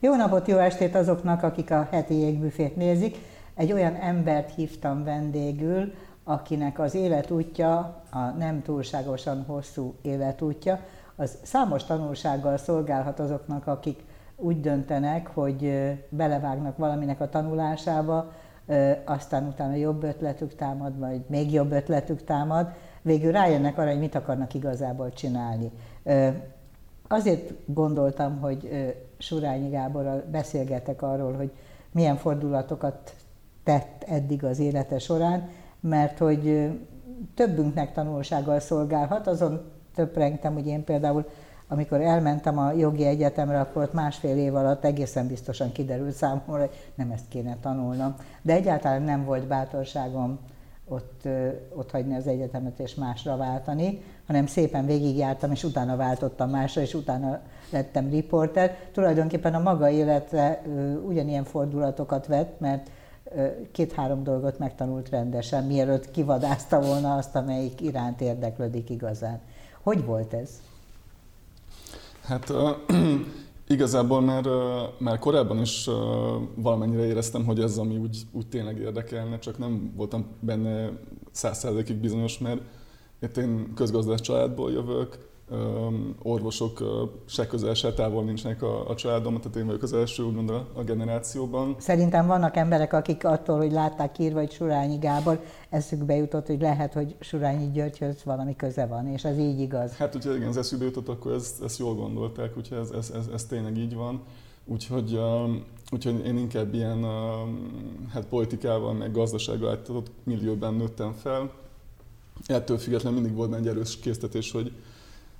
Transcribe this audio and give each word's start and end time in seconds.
Jó 0.00 0.16
napot, 0.16 0.48
jó 0.48 0.58
estét 0.58 0.94
azoknak, 0.94 1.42
akik 1.42 1.70
a 1.70 1.88
heti 1.90 2.14
jégbüfét 2.14 2.76
nézik. 2.76 3.16
Egy 3.54 3.72
olyan 3.72 3.94
embert 3.94 4.54
hívtam 4.54 5.04
vendégül, 5.04 5.92
akinek 6.24 6.78
az 6.78 6.94
életútja, 6.94 8.02
a 8.10 8.18
nem 8.38 8.62
túlságosan 8.62 9.44
hosszú 9.46 9.94
életútja, 10.02 10.80
az 11.16 11.38
számos 11.42 11.84
tanulsággal 11.84 12.56
szolgálhat 12.56 13.20
azoknak, 13.20 13.66
akik 13.66 14.04
úgy 14.36 14.60
döntenek, 14.60 15.26
hogy 15.26 15.72
belevágnak 16.08 16.76
valaminek 16.76 17.20
a 17.20 17.28
tanulásába, 17.28 18.32
aztán 19.04 19.46
utána 19.46 19.74
jobb 19.74 20.02
ötletük 20.02 20.54
támad, 20.54 20.98
vagy 20.98 21.20
még 21.26 21.52
jobb 21.52 21.72
ötletük 21.72 22.24
támad, 22.24 22.72
végül 23.02 23.32
rájönnek 23.32 23.78
arra, 23.78 23.90
hogy 23.90 23.98
mit 23.98 24.14
akarnak 24.14 24.54
igazából 24.54 25.12
csinálni. 25.12 25.70
Azért 27.08 27.52
gondoltam, 27.66 28.40
hogy 28.40 28.68
Surányi 29.18 29.68
Gáborral 29.70 30.24
beszélgetek 30.30 31.02
arról, 31.02 31.32
hogy 31.32 31.50
milyen 31.92 32.16
fordulatokat 32.16 33.14
tett 33.64 34.04
eddig 34.06 34.44
az 34.44 34.58
élete 34.58 34.98
során, 34.98 35.48
mert 35.80 36.18
hogy 36.18 36.70
többünknek 37.34 37.92
tanulsággal 37.92 38.60
szolgálhat, 38.60 39.26
azon 39.26 39.70
töprengtem, 39.94 40.52
hogy 40.52 40.66
én 40.66 40.84
például 40.84 41.24
amikor 41.68 42.00
elmentem 42.00 42.58
a 42.58 42.72
jogi 42.72 43.04
egyetemre, 43.04 43.60
akkor 43.60 43.82
ott 43.82 43.92
másfél 43.92 44.36
év 44.36 44.54
alatt 44.54 44.84
egészen 44.84 45.26
biztosan 45.26 45.72
kiderült 45.72 46.14
számomra, 46.14 46.58
hogy 46.58 46.70
nem 46.94 47.10
ezt 47.10 47.28
kéne 47.28 47.56
tanulnom. 47.60 48.14
De 48.42 48.52
egyáltalán 48.52 49.02
nem 49.02 49.24
volt 49.24 49.46
bátorságom 49.46 50.38
ott, 50.88 51.28
ott 51.74 51.90
hagyni 51.90 52.14
az 52.14 52.26
egyetemet 52.26 52.78
és 52.78 52.94
másra 52.94 53.36
váltani, 53.36 54.02
hanem 54.26 54.46
szépen 54.46 54.86
végigjártam, 54.86 55.50
és 55.50 55.64
utána 55.64 55.96
váltottam 55.96 56.50
másra, 56.50 56.80
és 56.80 56.94
utána 56.94 57.40
lettem 57.70 58.10
riporter. 58.10 58.78
Tulajdonképpen 58.92 59.54
a 59.54 59.58
maga 59.58 59.90
élete 59.90 60.62
ugyanilyen 61.06 61.44
fordulatokat 61.44 62.26
vett, 62.26 62.60
mert 62.60 62.90
két-három 63.72 64.22
dolgot 64.22 64.58
megtanult 64.58 65.08
rendesen, 65.08 65.64
mielőtt 65.64 66.10
kivadázta 66.10 66.80
volna 66.80 67.16
azt, 67.16 67.36
amelyik 67.36 67.80
iránt 67.80 68.20
érdeklődik 68.20 68.90
igazán. 68.90 69.40
Hogy 69.82 70.04
volt 70.04 70.32
ez? 70.32 70.50
Hát 72.24 72.48
uh, 72.50 72.70
igazából 73.68 74.20
már, 74.20 74.44
már 74.98 75.18
korábban 75.18 75.60
is 75.60 75.86
uh, 75.86 75.94
valamennyire 76.54 77.04
éreztem, 77.04 77.44
hogy 77.44 77.60
ez 77.60 77.76
ami 77.76 77.96
úgy, 77.96 78.18
úgy 78.32 78.48
tényleg 78.48 78.78
érdekelne, 78.78 79.38
csak 79.38 79.58
nem 79.58 79.92
voltam 79.96 80.26
benne 80.40 80.90
százszerzékig 81.30 81.96
bizonyos, 81.96 82.38
mert 82.38 82.60
itt 83.20 83.36
én 83.36 83.72
közgazdás 83.74 84.20
családból 84.20 84.72
jövök, 84.72 85.28
orvosok 86.22 86.82
se 87.26 87.46
közel, 87.46 87.74
se 87.74 87.92
távol 87.92 88.24
nincsenek 88.24 88.62
a, 88.62 88.88
a 88.88 88.94
családomban, 88.94 89.40
tehát 89.40 89.56
én 89.56 89.66
vagyok 89.66 89.82
az 89.82 89.92
első 89.92 90.22
úgymond 90.22 90.50
a, 90.50 90.66
a 90.74 90.82
generációban. 90.82 91.76
Szerintem 91.78 92.26
vannak 92.26 92.56
emberek, 92.56 92.92
akik 92.92 93.24
attól, 93.24 93.56
hogy 93.56 93.72
látták 93.72 94.18
írva, 94.18 94.38
hogy 94.38 94.52
Surányi 94.52 94.98
Gábor, 94.98 95.40
eszükbe 95.70 96.14
jutott, 96.14 96.46
hogy 96.46 96.60
lehet, 96.60 96.92
hogy 96.92 97.16
Surányi 97.20 97.70
Györgyhöz 97.70 98.24
valami 98.24 98.56
köze 98.56 98.86
van, 98.86 99.08
és 99.08 99.24
ez 99.24 99.38
így 99.38 99.60
igaz. 99.60 99.96
Hát, 99.96 100.12
hogyha 100.12 100.34
igen, 100.34 100.48
az 100.48 100.56
eszükbe 100.56 100.84
jutott, 100.84 101.08
akkor 101.08 101.32
ezt, 101.32 101.62
ezt 101.62 101.78
jól 101.78 101.94
gondolták, 101.94 102.56
úgyhogy 102.56 102.78
ez, 102.78 102.90
ez, 102.90 103.10
ez, 103.10 103.26
ez 103.32 103.44
tényleg 103.44 103.76
így 103.76 103.94
van. 103.94 104.22
Úgyhogy, 104.64 105.20
úgyhogy 105.90 106.26
én 106.26 106.36
inkább 106.36 106.74
ilyen 106.74 107.04
hát 108.12 108.24
politikával, 108.24 108.92
meg 108.92 109.12
gazdasággal 109.12 109.70
áttatott 109.70 110.10
millióban 110.22 110.74
nőttem 110.74 111.12
fel. 111.12 111.50
Ettől 112.46 112.78
függetlenül 112.78 113.20
mindig 113.20 113.36
volt 113.36 113.54
egy 113.54 113.66
erős 113.66 113.98
késztetés, 113.98 114.50
hogy, 114.50 114.72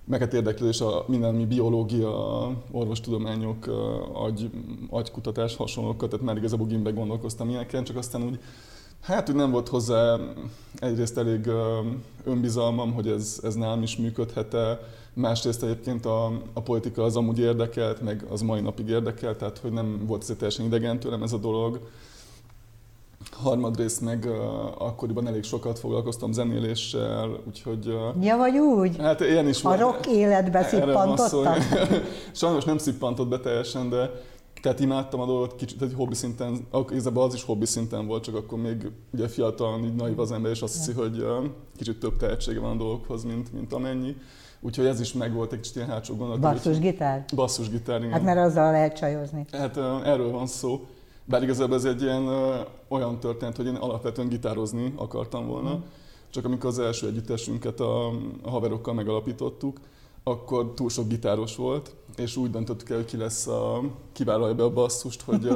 meg 0.09 0.21
hát 0.21 0.35
érdeklődés 0.35 0.81
a 0.81 1.05
minden, 1.07 1.35
mi 1.35 1.47
biológia, 1.47 2.49
orvostudományok, 2.71 3.67
agy, 4.13 4.51
agykutatás, 4.91 5.57
hasonlókat, 5.57 6.11
tehát 6.11 6.25
már 6.25 6.37
igazából 6.37 6.67
gimbe 6.67 6.91
gondolkoztam 6.91 7.49
ilyeneken, 7.49 7.85
csak 7.85 7.97
aztán 7.97 8.23
úgy, 8.23 8.39
hát 9.01 9.29
úgy 9.29 9.35
nem 9.35 9.51
volt 9.51 9.69
hozzá 9.69 10.19
egyrészt 10.79 11.19
elég 11.19 11.51
önbizalmam, 12.25 12.93
hogy 12.93 13.09
ez, 13.09 13.41
ez 13.43 13.55
nálam 13.55 13.83
is 13.83 13.97
működhet-e, 13.97 14.81
másrészt 15.15 15.63
egyébként 15.63 16.07
a, 16.07 16.27
a 16.53 16.61
politika 16.61 17.03
az 17.03 17.17
amúgy 17.17 17.39
érdekelt, 17.39 18.03
meg 18.03 18.27
az 18.31 18.41
mai 18.41 18.61
napig 18.61 18.89
érdekelt, 18.89 19.39
tehát 19.39 19.59
hogy 19.59 19.73
nem 19.73 20.07
volt 20.07 20.23
ez 20.23 20.37
teljesen 20.37 20.67
idegen 20.67 21.01
tőlem 21.01 21.23
ez 21.23 21.33
a 21.33 21.39
dolog 21.39 21.81
harmadrészt 23.43 24.01
meg 24.01 24.25
uh, 24.25 24.83
akkoriban 24.83 25.27
elég 25.27 25.43
sokat 25.43 25.79
foglalkoztam 25.79 26.33
zenéléssel, 26.33 27.41
úgyhogy... 27.47 27.89
Uh, 27.89 28.25
ja, 28.25 28.37
vagy 28.37 28.59
úgy? 28.59 28.97
Hát 28.99 29.21
ilyen 29.21 29.49
is 29.49 29.65
A 29.65 29.77
rock 29.77 30.07
életbe 30.07 30.63
szippantottak? 30.63 31.59
Sajnos 32.33 32.65
nem 32.65 32.79
szippantott 32.79 33.29
be 33.29 33.39
teljesen, 33.39 33.89
de 33.89 34.11
tehát 34.63 34.81
imádtam 34.81 35.21
a 35.21 35.27
dolgot, 35.27 35.57
kicsit 35.57 35.83
egy 35.83 35.93
hobbi 35.97 36.15
szinten, 36.15 36.67
igazából 36.91 37.23
az 37.23 37.35
is 37.35 37.45
hobbi 37.45 37.67
szinten 37.67 38.07
volt, 38.07 38.23
csak 38.23 38.35
akkor 38.35 38.59
még 38.59 38.91
ugye 39.13 39.29
fiatal, 39.29 39.81
így 39.85 39.95
naiv 39.95 40.19
az 40.19 40.33
ember, 40.33 40.51
és 40.51 40.63
azt 40.63 40.77
hiszi, 40.77 40.93
hogy 40.93 41.19
uh, 41.19 41.45
kicsit 41.77 41.99
több 41.99 42.17
tehetsége 42.17 42.61
van 42.61 42.71
a 42.71 42.77
dolgokhoz, 42.77 43.25
mint, 43.25 43.53
mint 43.53 43.73
amennyi. 43.73 44.17
Úgyhogy 44.61 44.87
ez 44.87 45.01
is 45.01 45.13
megvolt 45.13 45.53
egy 45.53 45.61
kicsit 45.61 45.77
ilyen 45.77 45.89
hátsó 45.89 46.17
gondolat. 46.17 46.41
Basszusgitár? 46.41 47.25
Basszusgitár, 47.35 47.99
igen. 47.99 48.13
Hát 48.13 48.23
mert 48.23 48.39
azzal 48.39 48.71
lehet 48.71 48.97
csajozni. 48.97 49.47
Hát 49.53 49.77
uh, 49.77 50.09
erről 50.09 50.31
van 50.31 50.47
szó. 50.47 50.87
Bár 51.29 51.43
igazából 51.43 51.77
ez 51.77 51.85
egy 51.85 52.03
ilyen 52.03 52.27
ö, 52.27 52.57
olyan 52.89 53.21
történet, 53.21 53.57
hogy 53.57 53.67
én 53.67 53.75
alapvetően 53.75 54.29
gitározni 54.29 54.93
akartam 54.97 55.47
volna, 55.47 55.75
mm. 55.75 55.81
csak 56.31 56.45
amikor 56.45 56.71
az 56.71 56.79
első 56.79 57.07
együttesünket 57.07 57.81
a, 57.81 58.07
a 58.43 58.51
haverokkal 58.51 58.95
megalapítottuk, 58.95 59.81
akkor 60.23 60.73
túl 60.75 60.89
sok 60.89 61.09
gitáros 61.09 61.57
volt, 61.57 61.95
és 62.17 62.37
úgy 62.37 62.51
döntöttük 62.51 62.91
el, 62.91 62.97
hogy 62.97 63.05
ki 63.05 63.17
lesz 63.17 63.47
a, 63.47 63.83
kivállalja 64.13 64.55
be 64.55 64.63
a 64.63 64.73
basszust, 64.73 65.23
hogy, 65.23 65.49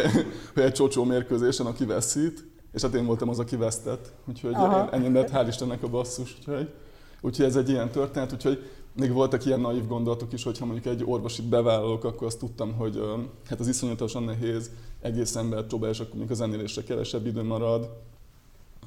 hogy 0.54 0.62
egy 0.62 0.72
csocsó 0.72 1.04
mérkőzésen, 1.04 1.66
aki 1.66 1.84
veszít, 1.84 2.48
és 2.72 2.82
hát 2.82 2.94
én 2.94 3.06
voltam 3.06 3.28
az, 3.28 3.38
aki 3.38 3.56
vesztett, 3.56 4.12
úgyhogy 4.28 4.54
ennyi 4.90 5.12
lett, 5.12 5.30
hál' 5.30 5.44
Istennek 5.48 5.82
a 5.82 5.88
basszus, 5.88 6.36
úgyhogy, 6.38 6.72
úgyhogy 7.20 7.44
ez 7.44 7.56
egy 7.56 7.68
ilyen 7.68 7.90
történet, 7.90 8.32
úgyhogy 8.32 8.70
még 8.92 9.12
voltak 9.12 9.44
ilyen 9.44 9.60
naív 9.60 9.86
gondolatok 9.86 10.32
is, 10.32 10.44
hogyha 10.44 10.64
mondjuk 10.64 10.94
egy 10.94 11.02
orvosit 11.06 11.44
bevállalok, 11.44 12.04
akkor 12.04 12.26
azt 12.26 12.38
tudtam, 12.38 12.72
hogy 12.72 13.00
hát 13.48 13.60
az 13.60 13.68
iszonyatosan 13.68 14.22
nehéz, 14.22 14.70
egész 15.02 15.36
ember 15.36 15.62
próbál, 15.62 15.90
és 15.90 15.98
akkor 15.98 16.10
mondjuk 16.10 16.30
a 16.30 16.34
zenélésre 16.34 16.82
kevesebb 16.82 17.26
idő 17.26 17.42
marad. 17.42 17.90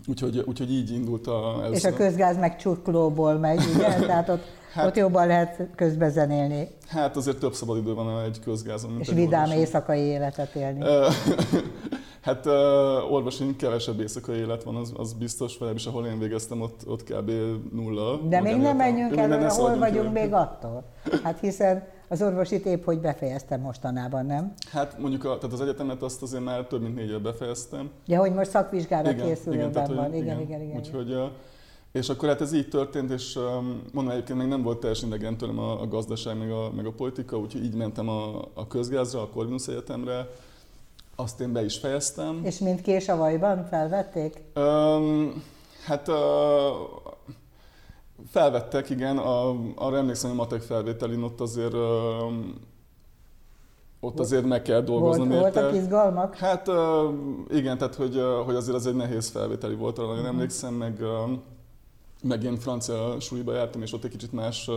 Úgyhogy, 0.07 0.43
úgyhogy 0.45 0.71
így 0.71 0.91
indult 0.91 1.27
a... 1.27 1.61
Ez 1.63 1.71
és 1.71 1.83
a 1.83 1.93
közgáz 1.93 2.37
meg 2.37 2.57
csuklóból 2.57 3.33
megy, 3.33 3.63
ugye? 3.75 3.93
Tehát 4.07 4.29
ott, 4.29 4.43
hát, 4.73 4.85
ott 4.85 4.95
jobban 4.95 5.27
lehet 5.27 5.67
közbe 5.75 6.09
zenélni. 6.09 6.67
Hát 6.87 7.15
azért 7.15 7.37
több 7.37 7.53
szabad 7.53 7.77
idő 7.77 7.93
van 7.93 8.21
egy 8.21 8.39
közgázon. 8.39 8.89
Mint 8.89 9.01
és 9.01 9.07
egy 9.07 9.15
vidám 9.15 9.41
orvoson. 9.41 9.59
éjszakai 9.59 9.99
életet 9.99 10.55
élni. 10.55 10.83
hát 12.23 12.45
uh, 12.45 12.53
orvosi 13.11 13.55
kevesebb 13.55 13.99
éjszakai 13.99 14.37
élet 14.37 14.63
van, 14.63 14.75
az, 14.75 14.93
az 14.97 15.13
biztos, 15.13 15.57
is 15.75 15.85
ahol 15.85 16.05
én 16.05 16.19
végeztem, 16.19 16.61
ott, 16.61 16.81
ott 16.87 17.03
kb. 17.03 17.31
nulla. 17.71 18.17
De 18.17 18.41
még 18.41 18.57
nem 18.57 18.77
menjünk 18.77 19.17
el, 19.17 19.49
hol 19.49 19.77
vagyunk 19.77 20.13
még 20.13 20.33
attól. 20.33 20.83
Hát 21.23 21.39
hiszen 21.39 21.83
az 22.07 22.21
orvosit 22.21 22.65
épp 22.65 22.83
hogy 22.85 22.99
befejeztem 22.99 23.61
mostanában, 23.61 24.25
nem? 24.25 24.53
Hát 24.71 24.99
mondjuk 24.99 25.25
a, 25.25 25.37
tehát 25.37 25.53
az 25.53 25.61
egyetemet 25.61 26.03
azt 26.03 26.21
azért 26.21 26.43
már 26.43 26.65
több 26.65 26.81
mint 26.81 26.95
négy 26.95 27.09
év 27.09 27.21
befejeztem. 27.21 27.89
Ja, 28.05 28.19
hogy 28.19 28.33
most 28.33 28.49
szakvizsgára 28.49 29.11
igen, 29.11 29.25
készülőben 29.25 29.69
igen, 29.69 29.95
van. 29.95 30.13
Igen, 30.13 30.19
igen, 30.19 30.41
igen, 30.41 30.61
igen. 30.61 30.77
Úgyhogy, 30.77 31.17
és 31.91 32.09
akkor 32.09 32.29
hát 32.29 32.41
ez 32.41 32.53
így 32.53 32.67
történt, 32.67 33.11
és 33.11 33.39
mondom 33.93 34.13
egyébként 34.13 34.39
még 34.39 34.47
nem 34.47 34.61
volt 34.63 34.79
teljesen 34.79 35.07
idegen 35.07 35.37
tőlem 35.37 35.59
a, 35.59 35.81
a 35.81 35.87
gazdaság, 35.87 36.37
meg 36.37 36.51
a, 36.51 36.71
meg 36.75 36.85
a 36.85 36.91
politika, 36.91 37.37
úgyhogy 37.37 37.63
így 37.63 37.75
mentem 37.75 38.09
a, 38.09 38.49
a 38.53 38.67
közgázra, 38.67 39.21
a 39.21 39.29
Corvinus 39.29 39.67
Egyetemre, 39.67 40.27
azt 41.15 41.39
én 41.39 41.51
be 41.51 41.63
is 41.63 41.77
fejeztem. 41.77 42.41
És 42.43 42.57
mint 42.57 42.81
késavajban 42.81 43.65
felvették? 43.65 44.41
Um, 44.55 45.43
hát 45.85 46.07
uh, 46.07 46.15
Felvettek, 48.29 48.89
igen, 48.89 49.17
a, 49.17 49.55
arra 49.75 49.97
emlékszem, 49.97 50.29
hogy 50.29 50.39
a 50.39 50.41
matek 50.41 50.61
felvételin 50.61 51.23
ott 51.23 51.39
azért 51.39 51.73
ott 53.99 54.19
azért 54.19 54.45
meg 54.45 54.61
kell 54.61 54.81
dolgozni. 54.81 55.27
Volt, 55.27 55.39
voltak 55.39 55.75
izgalmak? 55.75 56.35
Hát 56.35 56.67
igen, 57.49 57.77
tehát 57.77 57.95
hogy, 57.95 58.21
hogy 58.45 58.55
azért 58.55 58.75
az 58.75 58.87
egy 58.87 58.95
nehéz 58.95 59.29
felvételi 59.29 59.75
volt, 59.75 59.97
arra 59.97 60.11
uh-huh. 60.11 60.27
emlékszem, 60.27 60.73
meg, 60.73 60.99
meg 62.23 62.43
én 62.43 62.57
francia 62.57 63.19
súlyba 63.19 63.53
jártam, 63.53 63.81
és 63.81 63.93
ott 63.93 64.03
egy 64.03 64.11
kicsit 64.11 64.31
más 64.31 64.69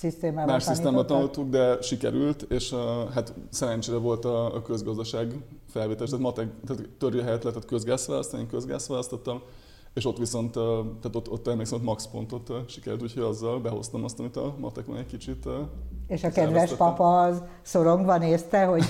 szisztémában 0.00 0.52
más 0.52 0.62
szisztémában 0.62 1.06
tanultuk, 1.06 1.48
de 1.48 1.82
sikerült, 1.82 2.42
és 2.42 2.74
hát 3.14 3.34
szerencsére 3.50 3.96
volt 3.96 4.24
a, 4.24 4.54
a 4.54 4.62
közgazdaság 4.62 5.34
felvétel, 5.68 6.06
tehát, 6.06 6.22
matek, 6.22 6.48
tehát 6.66 6.88
törő 6.98 7.22
helyett 7.22 7.42
lehetett 7.42 7.68
közgáz 7.68 8.06
választani, 8.06 8.42
én 8.42 8.48
közgáz 8.48 8.88
választottam, 8.88 9.42
és 9.94 10.06
ott 10.06 10.18
viszont, 10.18 10.52
tehát 10.52 11.12
ott, 11.12 11.30
ott 11.30 11.48
emlékszem, 11.48 11.78
hogy 11.78 11.86
max 11.86 12.06
pontot 12.06 12.52
sikerült, 12.66 13.02
úgyhogy 13.02 13.22
azzal 13.22 13.60
behoztam 13.60 14.04
azt, 14.04 14.18
amit 14.18 14.36
a 14.36 14.54
matekon 14.58 14.96
egy 14.96 15.06
kicsit 15.06 15.48
És 16.06 16.24
a 16.24 16.30
kedves 16.30 16.72
papa 16.72 17.20
az 17.20 17.42
szorongva 17.62 18.18
nézte, 18.18 18.64
hogy 18.64 18.84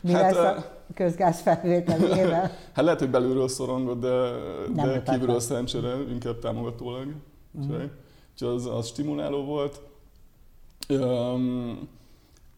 mi 0.00 0.12
hát, 0.12 0.34
lesz 0.34 0.56
a 0.56 0.64
közgáz 0.94 1.40
felvételével? 1.40 2.50
Hát 2.74 2.84
lehet, 2.84 2.98
hogy 2.98 3.10
belülről 3.10 3.48
szorongott, 3.48 4.00
de, 4.00 4.30
de 4.74 5.02
kívülről 5.02 5.40
szerencsére 5.40 5.94
inkább 6.10 6.38
támogatólag. 6.38 7.14
Úgyhogy, 7.52 7.76
mm. 7.76 7.88
úgyhogy 8.32 8.48
az, 8.48 8.66
az 8.66 8.86
stimuláló 8.86 9.44
volt. 9.44 9.92
Um, 10.88 11.88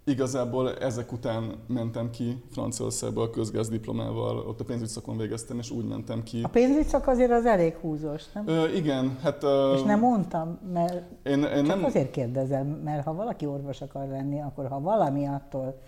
igazából 0.05 0.76
ezek 0.78 1.12
után 1.12 1.55
mentem 1.67 2.11
ki 2.11 2.43
Franciaországba 2.50 3.23
a 3.23 3.31
közgázdiplomával, 3.31 4.38
ott 4.38 4.61
a 4.61 4.64
pénzügyszakon 4.64 5.17
végeztem, 5.17 5.58
és 5.58 5.70
úgy 5.70 5.84
mentem 5.84 6.23
ki. 6.23 6.43
A 6.43 6.49
pénzügyszak 6.49 7.06
azért 7.06 7.31
az 7.31 7.46
elég 7.46 7.75
húzós, 7.75 8.32
nem? 8.32 8.49
Ö, 8.49 8.69
igen, 8.69 9.19
hát... 9.23 9.43
Ö, 9.43 9.75
és 9.75 9.82
nem 9.82 10.00
mondtam, 10.00 10.58
mert 10.73 11.02
én, 11.23 11.43
én 11.43 11.64
csak 11.64 11.67
nem... 11.67 11.84
azért 11.84 12.11
kérdezem, 12.11 12.67
mert 12.67 13.05
ha 13.05 13.14
valaki 13.14 13.46
orvos 13.46 13.81
akar 13.81 14.08
lenni, 14.08 14.40
akkor 14.40 14.69
ha 14.69 14.81
valami 14.81 15.26
attól 15.26 15.79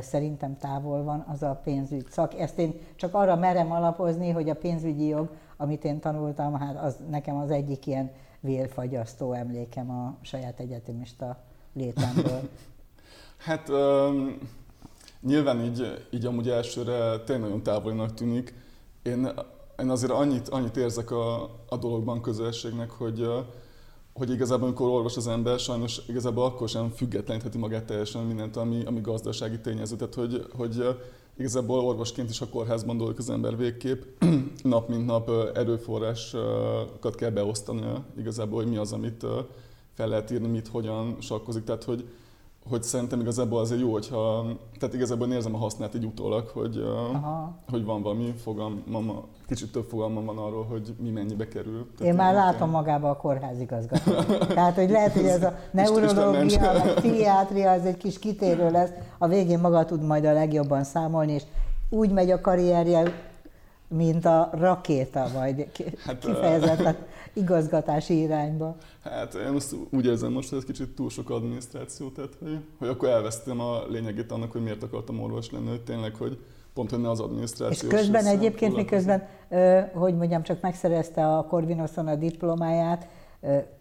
szerintem 0.00 0.56
távol 0.56 1.02
van, 1.02 1.24
az 1.32 1.42
a 1.42 1.60
pénzügy 1.64 2.06
szak. 2.10 2.38
Ezt 2.38 2.58
én 2.58 2.74
csak 2.96 3.14
arra 3.14 3.36
merem 3.36 3.72
alapozni, 3.72 4.30
hogy 4.30 4.48
a 4.48 4.54
pénzügyi 4.54 5.06
jog, 5.06 5.30
amit 5.56 5.84
én 5.84 6.00
tanultam, 6.00 6.54
hát 6.54 6.82
az 6.82 6.96
nekem 7.10 7.36
az 7.36 7.50
egyik 7.50 7.86
ilyen 7.86 8.10
vérfagyasztó 8.40 9.32
emlékem 9.32 9.90
a 9.90 10.16
saját 10.22 10.60
egyetemista 10.60 11.36
létemből. 11.74 12.48
hát 13.46 13.68
um, 13.68 14.38
nyilván 15.20 15.64
így, 15.64 16.06
így 16.10 16.26
amúgy 16.26 16.48
elsőre 16.48 17.18
tényleg 17.18 17.44
nagyon 17.44 17.62
távolinak 17.62 18.14
tűnik. 18.14 18.54
Én, 19.02 19.28
én 19.78 19.90
azért 19.90 20.12
annyit, 20.12 20.48
annyit 20.48 20.76
érzek 20.76 21.10
a, 21.10 21.42
a 21.68 21.76
dologban 21.76 22.22
közelségnek, 22.22 22.90
hogy 22.90 23.28
hogy 24.18 24.30
igazából 24.30 24.66
amikor 24.66 24.88
olvas 24.88 25.16
az 25.16 25.28
ember, 25.28 25.58
sajnos 25.58 26.00
igazából 26.08 26.44
akkor 26.44 26.68
sem 26.68 26.90
függetlenítheti 26.90 27.58
magát 27.58 27.84
teljesen 27.84 28.22
mindent, 28.24 28.56
ami, 28.56 28.84
ami 28.84 29.00
gazdasági 29.00 29.60
tényező. 29.60 29.96
Tehát, 29.96 30.14
hogy, 30.14 30.46
hogy 30.56 30.84
igazából 31.36 31.80
orvosként 31.80 32.30
is 32.30 32.40
a 32.40 32.48
kórházban 32.48 32.96
dolgozik 32.96 33.20
az 33.20 33.30
ember 33.30 33.56
végképp, 33.56 34.02
nap 34.62 34.88
mint 34.88 35.06
nap 35.06 35.30
erőforrásokat 35.54 37.14
kell 37.14 37.30
beosztani 37.30 37.82
igazából, 38.18 38.62
hogy 38.62 38.70
mi 38.70 38.76
az, 38.76 38.92
amit 38.92 39.26
fel 39.98 40.08
lehet 40.08 40.30
írni, 40.30 40.46
mit, 40.46 40.68
hogyan 40.68 41.16
sakkozik. 41.20 41.64
Tehát, 41.64 41.84
hogy, 41.84 42.08
hogy 42.68 42.82
szerintem 42.82 43.20
igazából 43.20 43.60
azért 43.60 43.80
jó, 43.80 43.92
hogyha, 43.92 44.46
tehát 44.78 44.94
igazából 44.94 45.32
érzem 45.32 45.54
a 45.54 45.58
hasznát 45.58 45.94
egy 45.94 46.04
utólag, 46.04 46.48
hogy, 46.48 46.76
Aha. 47.12 47.56
hogy 47.70 47.84
van 47.84 48.02
valami 48.02 48.34
fogalmam, 48.42 49.22
kicsit 49.46 49.72
több 49.72 49.84
fogalmam 49.88 50.24
van 50.24 50.38
arról, 50.38 50.64
hogy 50.64 50.94
mi 50.98 51.10
mennyibe 51.10 51.48
kerül. 51.48 51.86
Tehát 51.96 52.12
én 52.12 52.18
már 52.18 52.34
látom 52.34 52.70
magába 52.70 53.10
a 53.10 53.16
kórházigazgató. 53.16 54.12
Tehát, 54.46 54.74
hogy 54.74 54.90
lehet, 54.90 55.12
hogy 55.12 55.24
ez 55.24 55.42
a 55.42 55.54
neurológia, 55.70 56.70
a 56.70 56.94
pszichiátria, 56.94 57.70
az 57.70 57.84
egy 57.84 57.96
kis 57.96 58.18
kitérő 58.18 58.70
lesz, 58.70 58.90
a 59.18 59.28
végén 59.28 59.58
maga 59.58 59.84
tud 59.84 60.02
majd 60.02 60.24
a 60.24 60.32
legjobban 60.32 60.84
számolni, 60.84 61.32
és 61.32 61.42
úgy 61.90 62.10
megy 62.10 62.30
a 62.30 62.40
karrierje, 62.40 63.27
mint 63.88 64.24
a 64.24 64.50
rakéta, 64.52 65.26
vagy 65.34 65.68
hát, 66.04 66.18
kifejezetten 66.18 66.96
igazgatási 67.32 68.20
irányba. 68.20 68.76
Hát 69.02 69.34
én 69.34 69.54
azt 69.54 69.74
úgy 69.90 70.06
érzem 70.06 70.32
most, 70.32 70.48
hogy 70.48 70.58
ez 70.58 70.64
kicsit 70.64 70.94
túl 70.94 71.10
sok 71.10 71.30
adminisztráció, 71.30 72.08
tehát 72.08 72.30
hogy, 72.38 72.58
hogy 72.78 72.88
akkor 72.88 73.08
elvesztem 73.08 73.60
a 73.60 73.86
lényegét 73.88 74.32
annak, 74.32 74.52
hogy 74.52 74.62
miért 74.62 74.82
akartam 74.82 75.20
orvos 75.20 75.50
lenni, 75.50 75.68
hogy 75.68 75.82
tényleg, 75.82 76.14
hogy 76.14 76.38
pont, 76.74 76.90
hogy 76.90 77.00
ne 77.00 77.10
az 77.10 77.20
adminisztráció. 77.20 77.88
És 77.88 77.94
közben 77.94 78.26
egyébként, 78.26 78.76
miközben, 78.76 79.26
hogy 79.92 80.16
mondjam, 80.16 80.42
csak 80.42 80.60
megszerezte 80.60 81.36
a 81.36 81.44
Corvinoson 81.44 82.06
a 82.06 82.14
diplomáját, 82.14 83.08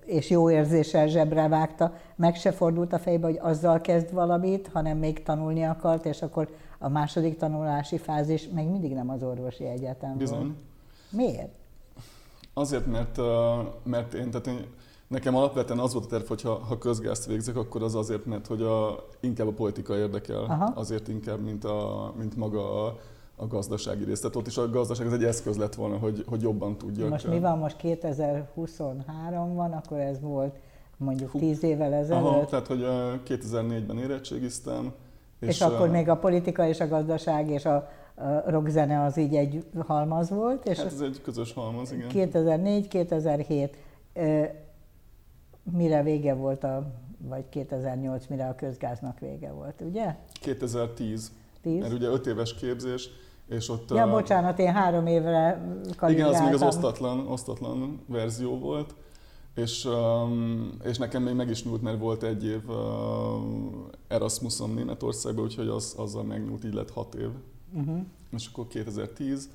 és 0.06 0.30
jó 0.30 0.50
érzéssel 0.50 1.08
zsebre 1.08 1.48
vágta, 1.48 1.94
meg 2.16 2.36
se 2.36 2.52
fordult 2.52 2.94
a 2.94 3.00
fejbe, 3.00 3.28
hogy 3.28 3.40
azzal 3.42 3.82
kezd 3.82 4.14
valamit, 4.14 4.70
hanem 4.74 4.98
még 4.98 5.24
tanulni 5.24 5.64
akart, 5.64 6.06
és 6.06 6.22
akkor 6.22 6.50
a 6.78 6.90
második 6.90 7.38
tanulási 7.38 7.98
fázis 7.98 8.48
még 8.48 8.68
mindig 8.68 8.94
nem 8.94 9.10
az 9.10 9.24
orvosi 9.24 9.66
egyetem 9.66 10.18
Bizony. 10.18 10.38
volt. 10.38 10.54
Miért? 11.10 11.56
Azért, 12.54 12.86
mert, 12.86 13.20
mert 13.84 14.14
én, 14.14 14.30
tehát 14.30 14.48
én, 14.48 14.66
nekem 15.08 15.36
alapvetően 15.36 15.80
az 15.80 15.94
volt 15.94 16.06
a 16.06 16.08
terv, 16.08 16.28
hogy 16.28 16.42
ha, 16.42 16.54
ha 16.54 16.78
közgázt 16.78 17.26
végzek, 17.26 17.56
akkor 17.56 17.84
az 17.84 17.96
azért, 17.96 18.26
mert 18.26 18.48
hogy 18.48 18.62
a, 18.62 19.06
inkább 19.20 19.48
a 19.48 19.52
politika 19.52 19.98
érdekel, 19.98 20.44
Aha. 20.44 20.72
azért 20.76 21.08
inkább, 21.08 21.44
mint, 21.44 21.64
a, 21.64 22.14
mint 22.18 22.36
maga 22.36 22.86
a, 22.86 23.00
a 23.36 23.48
gazdasági 23.48 24.04
rész. 24.04 24.20
Tehát 24.20 24.36
ott 24.36 24.48
is 24.48 24.58
a 24.58 24.70
gazdaság 24.70 25.08
az 25.08 25.14
egy 25.14 25.24
eszköz 25.24 25.58
lett 25.58 25.76
volna, 25.76 25.98
hogy, 25.98 26.24
hogy 26.28 26.42
jobban 26.42 26.78
tudjak. 26.78 27.10
Most 27.10 27.28
mi 27.28 27.40
van, 27.40 27.58
most 27.58 27.78
2023 27.78 29.56
van, 29.56 29.72
akkor 29.72 29.98
ez 29.98 30.20
volt 30.22 30.56
mondjuk 30.98 31.32
Hú, 31.32 31.40
10 31.40 31.64
évvel 31.64 31.94
ezelőtt. 31.94 32.26
Aha, 32.26 32.46
tehát 32.46 32.68
hogy 32.68 32.86
2004-ben 33.28 33.98
érettségiztem. 33.98 34.94
És, 35.40 35.48
és 35.48 35.62
akkor 35.62 35.88
a... 35.88 35.92
még 35.92 36.10
a 36.10 36.16
politika 36.16 36.68
és 36.68 36.80
a 36.80 36.88
gazdaság 36.88 37.50
és 37.50 37.66
a 37.66 37.90
rockzene 38.46 39.04
az 39.04 39.18
így 39.18 39.36
egy 39.36 39.66
halmaz 39.78 40.30
volt. 40.30 40.66
És 40.66 40.78
hát 40.78 40.86
ez 40.86 41.00
egy 41.02 41.22
közös 41.22 41.54
halmaz, 41.54 41.92
igen. 41.92 42.10
2004-2007 42.14 43.70
mire 45.72 46.04
vége 46.04 46.34
volt 46.34 46.64
a, 46.64 46.92
vagy 47.18 47.50
2008, 47.50 48.28
mire 48.28 48.48
a 48.48 48.56
közgáznak 48.56 49.20
vége 49.20 49.52
volt, 49.52 49.82
ugye? 49.82 50.16
2010. 50.42 51.32
10? 51.62 51.82
Mert 51.82 51.94
ugye 51.94 52.08
5 52.08 52.28
éves 52.28 52.56
képzés, 52.56 53.10
és 53.50 53.70
ott... 53.70 53.90
Ja, 53.90 54.04
a... 54.04 54.10
bocsánat, 54.10 54.60
én 54.60 54.74
három 54.74 55.08
évre 55.08 55.62
Igen, 56.08 56.28
az 56.28 56.40
még 56.40 56.54
az 56.54 56.62
osztatlan, 56.62 57.28
osztatlan 57.28 58.04
verzió 58.06 58.60
volt. 58.60 58.96
És, 59.58 59.86
um, 59.86 60.78
és 60.84 60.98
nekem 60.98 61.24
még 61.24 61.34
meg 61.34 61.50
is 61.50 61.64
nyúlt, 61.64 61.82
mert 61.82 62.00
volt 62.00 62.24
egy 62.24 62.46
év 62.46 62.70
uh, 62.70 62.76
Erasmusom 64.08 64.74
Németországban, 64.74 65.44
úgyhogy 65.44 65.68
az, 65.68 65.94
azzal 65.98 66.24
megnyúlt, 66.24 66.64
így 66.64 66.74
lett 66.74 66.92
hat 66.92 67.16
év. 67.16 67.30
Uh-huh. 67.74 67.98
És 68.32 68.48
akkor 68.52 68.68
2010. 68.68 69.50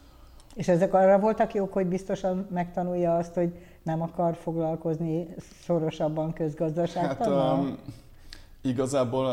És 0.54 0.68
ezek 0.68 0.94
arra 0.94 1.18
voltak 1.18 1.54
jók, 1.54 1.72
hogy 1.72 1.86
biztosan 1.86 2.46
megtanulja 2.50 3.16
azt, 3.16 3.34
hogy 3.34 3.52
nem 3.82 4.02
akar 4.02 4.34
foglalkozni 4.34 5.34
szorosabban 5.64 6.32
közgazdaságtannal? 6.32 7.56
Hát 7.56 7.64
um, 7.64 7.78
igazából 8.62 9.26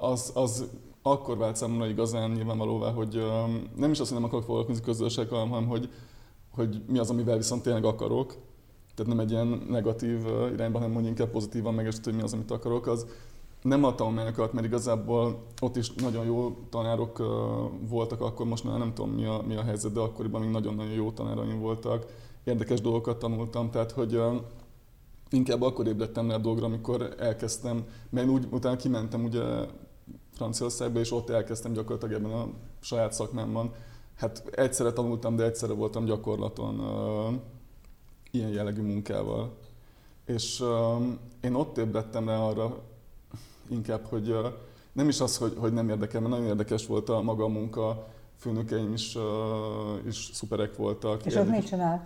az, 0.00 0.30
az 0.34 0.64
akkor 1.02 1.38
vált 1.38 1.56
számomra 1.56 1.86
igazán 1.86 2.30
nyilvánvalóvá, 2.30 2.90
hogy 2.90 3.16
um, 3.16 3.68
nem 3.76 3.90
is 3.90 4.00
azt, 4.00 4.10
hogy 4.10 4.18
nem 4.18 4.28
akarok 4.28 4.44
foglalkozni 4.44 4.84
közgazdasággal, 4.84 5.46
hanem 5.46 5.68
hogy, 5.68 5.90
hogy 6.54 6.82
mi 6.86 6.98
az, 6.98 7.10
amivel 7.10 7.36
viszont 7.36 7.62
tényleg 7.62 7.84
akarok. 7.84 8.36
Tehát 8.98 9.12
nem 9.12 9.24
egy 9.24 9.30
ilyen 9.30 9.66
negatív 9.68 10.26
irányban, 10.52 10.80
hanem 10.80 10.90
mondjuk 10.90 11.18
inkább 11.18 11.32
pozitívan 11.32 11.74
megest, 11.74 12.04
hogy 12.04 12.14
mi 12.14 12.22
az, 12.22 12.32
amit 12.32 12.50
akarok. 12.50 12.86
Az, 12.86 13.06
nem 13.62 13.84
a 13.84 13.94
tanulmányokat, 13.94 14.52
mert 14.52 14.66
igazából 14.66 15.42
ott 15.60 15.76
is 15.76 15.92
nagyon 15.92 16.24
jó 16.24 16.56
tanárok 16.70 17.18
voltak, 17.88 18.20
akkor 18.20 18.46
most 18.46 18.64
már 18.64 18.78
nem 18.78 18.94
tudom 18.94 19.10
mi 19.10 19.24
a, 19.24 19.42
mi 19.46 19.56
a 19.56 19.62
helyzet, 19.62 19.92
de 19.92 20.00
akkoriban 20.00 20.40
még 20.40 20.50
nagyon-nagyon 20.50 20.92
jó 20.92 21.10
tanáraim 21.10 21.60
voltak. 21.60 22.06
Érdekes 22.44 22.80
dolgokat 22.80 23.18
tanultam, 23.18 23.70
tehát 23.70 23.90
hogy 23.92 24.20
inkább 25.30 25.62
akkor 25.62 25.86
ébredtem 25.86 26.28
rá 26.28 26.34
a 26.34 26.38
dolgra, 26.38 26.66
amikor 26.66 27.14
elkezdtem, 27.18 27.84
mert 28.10 28.28
úgy 28.28 28.46
utána 28.50 28.76
kimentem 28.76 29.24
ugye 29.24 29.42
Franciaországba, 30.32 30.98
és 30.98 31.12
ott 31.12 31.30
elkezdtem 31.30 31.72
gyakorlatilag 31.72 32.14
ebben 32.14 32.32
a 32.38 32.48
saját 32.80 33.12
szakmámban. 33.12 33.72
Hát 34.16 34.42
egyszerre 34.50 34.92
tanultam, 34.92 35.36
de 35.36 35.44
egyszerre 35.44 35.72
voltam 35.72 36.04
gyakorlaton 36.04 36.80
ilyen 38.30 38.48
jellegű 38.48 38.82
munkával. 38.82 39.56
És 40.24 40.60
uh, 40.60 41.06
én 41.40 41.54
ott 41.54 41.78
ébredtem 41.78 42.28
rá 42.28 42.38
arra, 42.38 42.82
inkább, 43.68 44.04
hogy 44.04 44.36
nem 44.92 45.08
is 45.08 45.20
az, 45.20 45.36
hogy, 45.36 45.54
hogy 45.58 45.72
nem 45.72 45.88
érdekel, 45.88 46.20
mert 46.20 46.32
nagyon 46.32 46.46
érdekes 46.46 46.86
volt 46.86 47.08
a 47.08 47.22
maga 47.22 47.44
a 47.44 47.48
munka, 47.48 48.06
főnökeim 48.36 48.92
is, 48.92 49.16
is 50.06 50.30
szuperek 50.32 50.76
voltak. 50.76 51.26
És 51.26 51.34
ott 51.34 51.48
mit 51.48 51.66
csinált? 51.66 52.02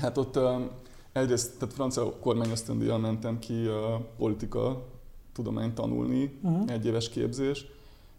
Hát 0.00 0.18
ott 0.18 0.38
egyrészt, 1.12 1.58
tehát 1.58 1.74
francia 1.74 2.18
kormányösztöndíjjal 2.18 2.98
mentem 2.98 3.38
ki 3.38 3.66
a 3.66 4.08
politika 4.16 4.82
tudományt 5.32 5.74
tanulni, 5.74 6.38
uh-huh. 6.42 6.70
egy 6.70 6.86
éves 6.86 7.08
képzés, 7.08 7.66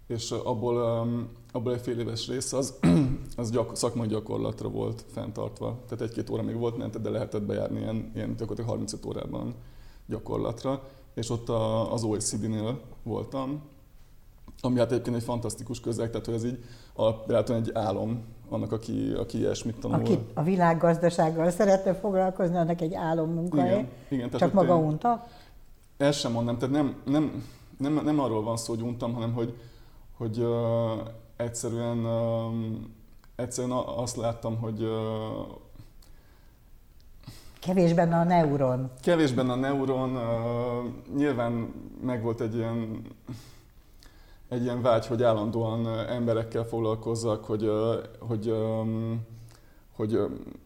és 0.08 0.32
abból, 0.32 1.08
abból 1.52 1.74
egy 1.74 1.82
fél 1.82 2.00
éves 2.00 2.28
rész 2.28 2.54
az, 2.54 2.80
az 3.38 3.52
gyak, 3.52 3.76
szakmai 3.76 4.08
gyakorlatra 4.08 4.70
volt 4.70 5.06
fenntartva. 5.12 5.80
Tehát 5.88 6.02
egy-két 6.02 6.30
óra 6.30 6.42
még 6.42 6.56
volt 6.58 6.78
ment, 6.78 7.02
de 7.02 7.10
lehetett 7.10 7.42
bejárni 7.42 7.80
ilyen, 7.80 8.12
ilyen 8.16 8.30
gyakorlatilag 8.30 8.70
35 8.70 9.06
órában 9.06 9.54
gyakorlatra 10.08 10.82
és 11.16 11.30
ott 11.30 11.50
a, 11.50 11.94
az 11.94 12.04
OECD-nél 12.04 12.80
voltam, 13.04 13.62
ami 14.62 14.78
hát 14.78 14.92
egyébként 14.92 15.16
egy 15.16 15.24
fantasztikus 15.24 15.80
közeg, 15.80 16.10
tehát 16.10 16.26
hogy 16.26 16.36
ez 16.36 16.46
így 16.46 16.64
alapvetően 16.94 17.62
egy 17.62 17.72
álom 17.74 18.24
annak, 18.50 18.72
aki, 18.72 19.12
aki 19.18 19.38
ilyesmit 19.38 19.80
tanul. 19.80 20.00
Aki 20.00 20.20
a 20.34 20.44
világgazdasággal 20.44 21.50
szeretne 21.50 21.94
foglalkozni, 21.94 22.56
annak 22.58 22.82
egy 22.82 22.94
álom 22.94 23.30
munkahely. 23.30 23.72
Igen, 23.72 23.90
igen, 24.10 24.26
tehát 24.26 24.40
Csak 24.40 24.54
maga 24.54 24.78
én, 24.78 24.84
unta? 24.84 25.28
Ezt 25.98 26.20
sem 26.20 26.32
mondom, 26.32 26.58
tehát 26.58 26.76
nem, 26.76 26.96
nem, 27.06 27.44
nem, 27.78 28.02
nem 28.04 28.20
arról 28.20 28.44
van 28.44 28.58
szó, 28.58 28.74
hogy 28.74 28.84
untam, 28.84 29.14
hanem 29.14 29.34
hogy, 29.34 29.58
hogy 30.18 30.40
uh, 30.40 31.08
egyszerűen, 31.36 31.98
uh, 31.98 32.54
egyszerűen 33.36 33.78
azt 33.96 34.16
láttam, 34.16 34.58
hogy, 34.58 34.84
uh, 34.84 35.64
Kevés 37.60 37.94
benne 37.94 38.16
a 38.16 38.24
neuron. 38.24 38.92
Kevés 39.02 39.32
benne 39.32 39.52
a 39.52 39.56
neuron. 39.56 40.16
Uh, 40.16 41.16
nyilván 41.16 41.74
megvolt 42.02 42.42
egy 42.42 42.56
ilyen, 42.56 43.02
egy 44.50 44.64
ilyen 44.64 44.82
vágy, 44.82 45.06
hogy 45.06 45.24
állandóan 45.24 45.88
emberekkel 46.10 46.64
foglalkozzak, 46.64 47.46
hogy, 47.46 47.64
uh, 47.64 47.96
hogy, 48.20 48.50
um, 48.50 49.26
hogy 49.96 50.20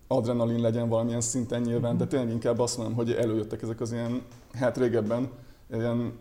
adrenalin 0.07 0.61
legyen 0.61 0.89
valamilyen 0.89 1.21
szinten 1.21 1.61
nyilván, 1.61 1.97
de 1.97 2.07
tényleg 2.07 2.29
inkább 2.29 2.59
azt 2.59 2.77
mondom, 2.77 2.95
hogy 2.95 3.11
előjöttek 3.11 3.61
ezek 3.61 3.81
az 3.81 3.91
ilyen, 3.91 4.21
hát 4.53 4.77
régebben 4.77 5.29
ilyen 5.71 6.13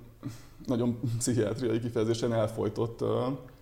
nagyon 0.67 1.01
pszichiátriai 1.19 1.81
kifejezésen 1.81 2.33
elfolytott 2.33 3.05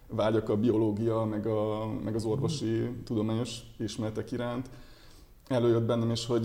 vágyak 0.08 0.48
a 0.48 0.56
biológia, 0.56 1.24
meg, 1.24 1.46
a, 1.46 1.86
meg 2.04 2.14
az 2.14 2.24
orvosi 2.24 2.90
tudományos 3.04 3.60
ismeretek 3.78 4.32
iránt. 4.32 4.70
Előjött 5.48 5.82
bennem 5.82 6.10
is, 6.10 6.26
hogy 6.26 6.42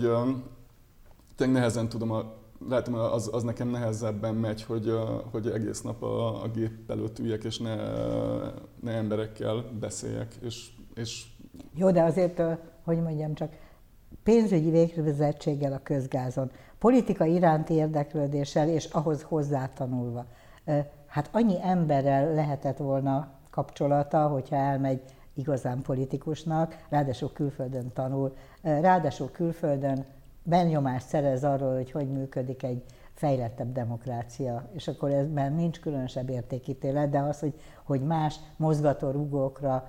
tényleg 1.36 1.56
nehezen 1.56 1.88
tudom, 1.88 2.10
a, 2.10 2.32
látom, 2.68 2.94
az, 2.94 3.30
az 3.32 3.42
nekem 3.42 3.68
nehezebben 3.68 4.34
megy, 4.34 4.62
hogy, 4.62 4.92
hogy 5.30 5.46
egész 5.46 5.80
nap 5.80 6.02
a, 6.02 6.42
a 6.42 6.48
gép 6.48 6.90
előtt 6.90 7.18
üljek, 7.18 7.44
és 7.44 7.58
ne, 7.58 7.76
ne 8.80 8.90
emberekkel 8.90 9.64
beszéljek. 9.80 10.34
És, 10.42 10.70
és... 10.94 11.26
Jó, 11.74 11.90
de 11.90 12.02
azért, 12.02 12.42
hogy 12.84 13.02
mondjam 13.02 13.34
csak, 13.34 13.52
pénzügyi 14.22 14.70
végzettséggel 14.70 15.72
a 15.72 15.80
közgázon, 15.82 16.50
politika 16.78 17.24
iránti 17.24 17.74
érdeklődéssel 17.74 18.68
és 18.68 18.84
ahhoz 18.84 19.22
hozzátanulva. 19.22 20.26
Hát 21.06 21.28
annyi 21.32 21.56
emberrel 21.62 22.34
lehetett 22.34 22.76
volna 22.76 23.28
kapcsolata, 23.50 24.26
hogyha 24.26 24.56
elmegy 24.56 25.02
igazán 25.34 25.82
politikusnak, 25.82 26.84
ráadásul 26.88 27.32
külföldön 27.32 27.92
tanul, 27.92 28.36
ráadásul 28.62 29.30
külföldön 29.30 30.04
benyomást 30.42 31.06
szerez 31.06 31.44
arról, 31.44 31.74
hogy 31.74 31.90
hogy 31.90 32.08
működik 32.08 32.62
egy 32.62 32.84
fejlettebb 33.14 33.72
demokrácia, 33.72 34.68
és 34.72 34.88
akkor 34.88 35.10
ezben 35.10 35.52
nincs 35.52 35.80
különösebb 35.80 36.30
értékítélet, 36.30 37.10
de 37.10 37.18
az, 37.18 37.40
hogy, 37.40 37.54
hogy 37.82 38.00
más 38.00 38.36
mozgató 38.56 39.10
rugókra 39.10 39.88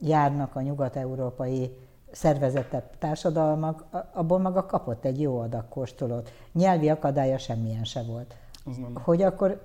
járnak 0.00 0.56
a 0.56 0.60
nyugat-európai 0.60 1.76
szervezettebb 2.10 2.98
társadalmak, 2.98 3.84
abból 4.12 4.38
maga 4.38 4.66
kapott 4.66 5.04
egy 5.04 5.20
jó 5.20 5.38
adag 5.38 5.68
kóstolót. 5.68 6.30
Nyelvi 6.52 6.88
akadálya 6.88 7.38
semmilyen 7.38 7.84
se 7.84 8.02
volt. 8.02 8.36
Hogy 8.94 9.22
akkor, 9.22 9.60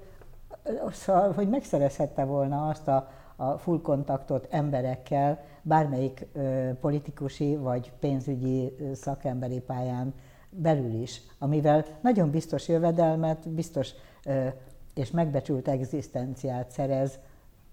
szóval, 0.92 1.32
hogy 1.32 1.50
megszerezhette 1.50 2.24
volna 2.24 2.68
azt 2.68 2.88
a, 2.88 3.10
a 3.36 3.58
full 3.58 3.82
kontaktot 3.82 4.48
emberekkel, 4.50 5.40
bármelyik 5.62 6.28
ö, 6.34 6.70
politikusi 6.82 7.56
vagy 7.56 7.92
pénzügyi 8.00 8.76
szakemberi 8.94 9.60
pályán 9.60 10.14
belül 10.50 10.94
is, 10.94 11.22
amivel 11.40 11.86
nagyon 12.02 12.30
biztos 12.30 12.68
jövedelmet, 12.68 13.50
biztos 13.50 13.90
ö, 14.26 14.48
és 14.94 15.12
megbecsült 15.12 15.68
egzisztenciát 15.68 16.72
szerez 16.72 17.20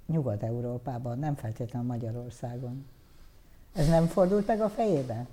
Nyugat-Európában, 0.07 1.19
nem 1.19 1.35
feltétlenül 1.35 1.89
Magyarországon. 1.89 2.87
Ez 3.75 3.89
nem 3.89 4.07
fordult 4.07 4.47
meg 4.47 4.61
a 4.61 4.69
fejében? 4.69 5.29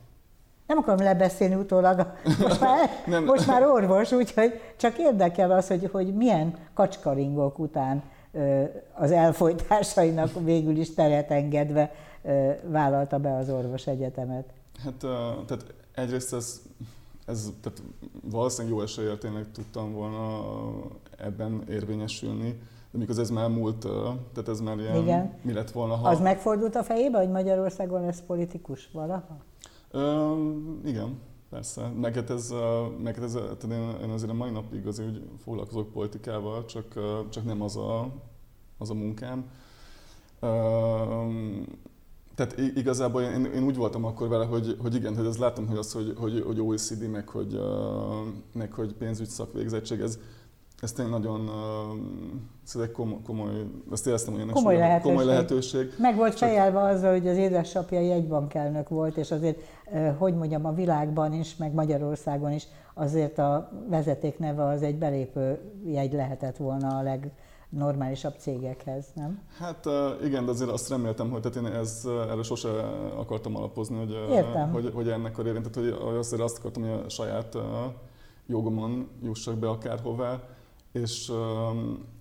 Nem 0.68 0.78
akarom 0.78 1.06
lebeszélni 1.06 1.56
utólag, 1.56 2.14
most 2.40 2.60
már, 2.60 2.90
nem. 3.06 3.24
most 3.24 3.48
már 3.48 3.64
orvos, 3.64 4.12
úgyhogy 4.12 4.62
csak 4.78 4.98
érdekel 4.98 5.52
az, 5.52 5.68
hogy, 5.68 5.90
hogy 5.92 6.16
milyen 6.16 6.56
kacskaringok 6.74 7.60
után 7.60 8.04
az 8.94 9.12
elfolytásainak 9.12 10.44
végül 10.44 10.78
is 10.78 10.94
teret 10.94 11.32
engedve 11.32 11.92
vállalta 12.64 13.18
be 13.18 13.36
az 13.36 13.50
orvos 13.50 13.88
egyetemet. 13.88 14.46
Hát 14.84 14.94
tehát 15.46 15.74
egyrészt 15.96 16.34
ez, 16.34 16.62
ez 17.26 17.52
tehát 17.62 17.82
valószínűleg 18.22 18.78
jó 18.78 18.84
eséllyel 18.84 19.18
tényleg 19.18 19.46
tudtam 19.52 19.94
volna 19.94 20.44
ebben 21.18 21.64
érvényesülni, 21.70 22.60
de 22.92 22.98
mikor 22.98 23.20
ez 23.20 23.30
már 23.30 23.50
múlt, 23.50 23.80
tehát 24.34 24.48
ez 24.48 24.60
már 24.60 24.80
ilyen, 24.80 24.96
Igen. 24.96 25.34
mi 25.42 25.54
lett 25.54 25.72
volna, 25.72 25.96
ha... 25.96 26.10
Az 26.10 26.20
megfordult 26.20 26.76
a 26.76 26.84
fejébe, 26.84 27.18
hogy 27.18 27.30
Magyarországon 27.30 28.02
lesz 28.02 28.22
politikus 28.28 28.90
valaha? 28.94 29.38
Ö, 29.92 30.34
igen, 30.86 31.20
persze. 31.50 31.92
Neked 32.00 32.30
ez, 32.30 32.54
neked 33.04 33.24
ez 33.24 33.32
tehát 33.32 33.64
én, 33.64 34.02
én 34.04 34.10
azért 34.10 34.32
a 34.32 34.34
mai 34.34 34.50
napig 34.52 34.88
azért 34.88 35.10
úgy 35.10 35.22
foglalkozok 35.44 35.92
politikával, 35.92 36.66
csak, 36.66 36.86
csak 37.30 37.46
nem 37.46 37.62
az 37.62 37.78
a, 37.78 38.10
az 38.78 38.90
a 38.90 38.94
munkám. 38.94 39.46
Ö, 40.40 40.48
tehát 42.38 42.58
igazából 42.58 43.22
én, 43.22 43.46
én 43.46 43.64
úgy 43.64 43.76
voltam 43.76 44.06
akkor 44.06 44.28
vele, 44.28 44.46
hogy, 44.46 44.78
hogy 44.82 44.96
igen, 44.96 45.16
hogy 45.16 45.26
ez 45.26 45.38
látom, 45.38 45.68
hogy 45.68 45.78
az, 45.78 45.94
hogy, 45.94 46.14
hogy, 46.18 46.44
hogy 46.46 46.60
OECD, 46.60 47.10
meg 47.10 47.30
hogy, 47.30 47.60
meg 48.54 48.72
hogy 48.72 48.94
pénzügy 48.94 49.28
szakvégzettség, 49.28 50.00
ez, 50.00 50.20
ez 50.82 50.92
tényleg 50.92 51.22
nagyon 51.22 51.50
ez 52.66 52.76
egy 52.76 52.92
komoly, 52.92 53.18
komoly 53.26 53.50
ezt 53.92 54.08
éreztem, 54.08 54.34
hogy 54.34 54.52
komoly 54.52 54.76
lehetőség. 54.76 55.12
komoly 55.12 55.26
lehetőség. 55.26 55.94
Meg 55.98 56.16
volt 56.16 56.38
Csak... 56.38 56.50
fejelve 56.50 56.80
azzal, 56.80 57.12
hogy 57.12 57.28
az 57.28 57.38
édesapja 57.38 58.00
jegybankelnök 58.00 58.90
volt, 58.90 59.18
és 59.18 59.32
azért, 59.32 59.60
hogy 60.18 60.36
mondjam, 60.36 60.66
a 60.66 60.74
világban 60.74 61.34
is, 61.34 61.56
meg 61.56 61.74
Magyarországon 61.74 62.52
is 62.52 62.68
azért 62.94 63.38
a 63.38 63.72
vezeték 63.90 64.40
neve 64.40 64.64
az 64.64 64.82
egy 64.82 64.96
belépő 64.96 65.60
jegy 65.86 66.14
lehetett 66.14 66.58
volna 66.58 66.98
a 66.98 67.02
leg, 67.02 67.32
normálisabb 67.70 68.34
cégekhez, 68.38 69.06
nem? 69.14 69.42
Hát 69.60 69.86
igen, 70.24 70.46
de 70.46 70.52
azért 70.52 70.70
azt 70.70 70.90
reméltem, 70.90 71.30
hogy 71.30 71.42
tehát 71.42 71.58
én 71.58 71.80
ez, 71.80 72.08
erre 72.30 72.44
sose 72.44 72.70
akartam 73.18 73.56
alapozni, 73.56 73.98
hogy, 73.98 74.12
Értem. 74.32 74.72
hogy, 74.72 74.92
hogy 74.94 75.10
ennek 75.10 75.38
a 75.38 75.42
révén, 75.42 75.62
tehát 75.62 75.96
hogy 76.00 76.16
azért 76.16 76.42
azt 76.42 76.58
akartam, 76.58 76.84
hogy 76.84 77.02
a 77.06 77.10
saját 77.10 77.58
jogomon 78.48 79.08
jussak 79.24 79.56
be 79.56 79.70
akárhová, 79.70 80.40
és, 81.02 81.32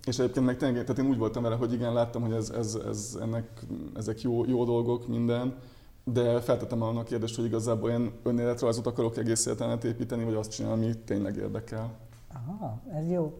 és 0.05 0.19
egyébként 0.19 0.45
meg 0.45 0.57
tényleg, 0.57 0.81
tehát 0.83 1.01
én 1.01 1.09
úgy 1.09 1.17
voltam 1.17 1.43
vele, 1.43 1.55
hogy 1.55 1.73
igen, 1.73 1.93
láttam, 1.93 2.21
hogy 2.21 2.33
ez, 2.33 2.49
ez, 2.49 2.77
ez 2.87 3.17
ennek, 3.21 3.61
ezek 3.95 4.21
jó, 4.21 4.45
jó 4.45 4.65
dolgok, 4.65 5.07
minden, 5.07 5.55
de 6.03 6.39
feltettem 6.39 6.81
annak 6.81 7.01
a 7.01 7.03
kérdést, 7.03 7.35
hogy 7.35 7.45
igazából 7.45 7.89
én 7.89 8.11
önéletrajzot 8.23 8.87
akarok 8.87 9.17
egész 9.17 9.45
életenet 9.45 9.83
építeni, 9.83 10.23
vagy 10.23 10.33
azt 10.33 10.51
csinálni, 10.51 10.85
ami 10.85 10.97
tényleg 11.05 11.35
érdekel. 11.35 11.91
Aha, 12.33 12.81
ez 12.93 13.11
jó. 13.11 13.37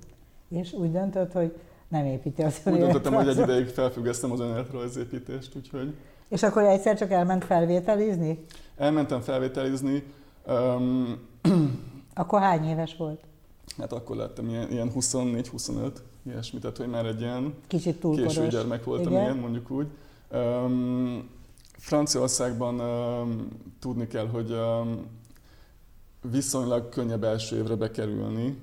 És 0.49 0.73
úgy 0.73 0.91
döntött, 0.91 1.31
hogy 1.31 1.55
nem 1.87 2.05
építi 2.05 2.43
az 2.43 2.61
Úgy 2.65 2.77
döntöttem, 2.77 3.13
hogy 3.13 3.27
egy 3.27 3.37
ideig 3.37 3.67
felfüggesztem 3.67 4.31
az 4.31 4.39
önéletrajzépítést, 4.39 5.55
úgyhogy... 5.55 5.95
És 6.29 6.43
akkor 6.43 6.63
egyszer 6.63 6.97
csak 6.97 7.11
elment 7.11 7.43
felvételizni? 7.43 8.45
Elmentem 8.77 9.21
felvételizni. 9.21 10.03
Um, 10.47 11.17
akkor 12.13 12.41
hány 12.41 12.65
éves 12.65 12.95
volt? 12.97 13.21
Hát 13.77 13.93
akkor 13.93 14.15
lettem 14.15 14.49
ilyen, 14.49 14.71
ilyen 14.71 14.91
24-25, 14.95 15.91
ilyesmi, 16.25 16.59
tehát 16.59 16.77
hogy 16.77 16.87
már 16.87 17.05
egy 17.05 17.21
ilyen 17.21 17.53
Kicsit 17.67 18.05
késő 18.15 18.47
gyermek 18.47 18.83
voltam, 18.83 19.11
igen. 19.11 19.23
ilyen 19.23 19.37
mondjuk 19.37 19.71
úgy. 19.71 19.87
Um, 20.31 21.29
Franciaországban 21.77 22.79
um, 22.79 23.47
tudni 23.79 24.07
kell, 24.07 24.27
hogy 24.27 24.51
um, 24.51 25.05
viszonylag 26.31 26.89
könnyebb 26.89 27.23
első 27.23 27.57
évre 27.57 27.75
bekerülni, 27.75 28.57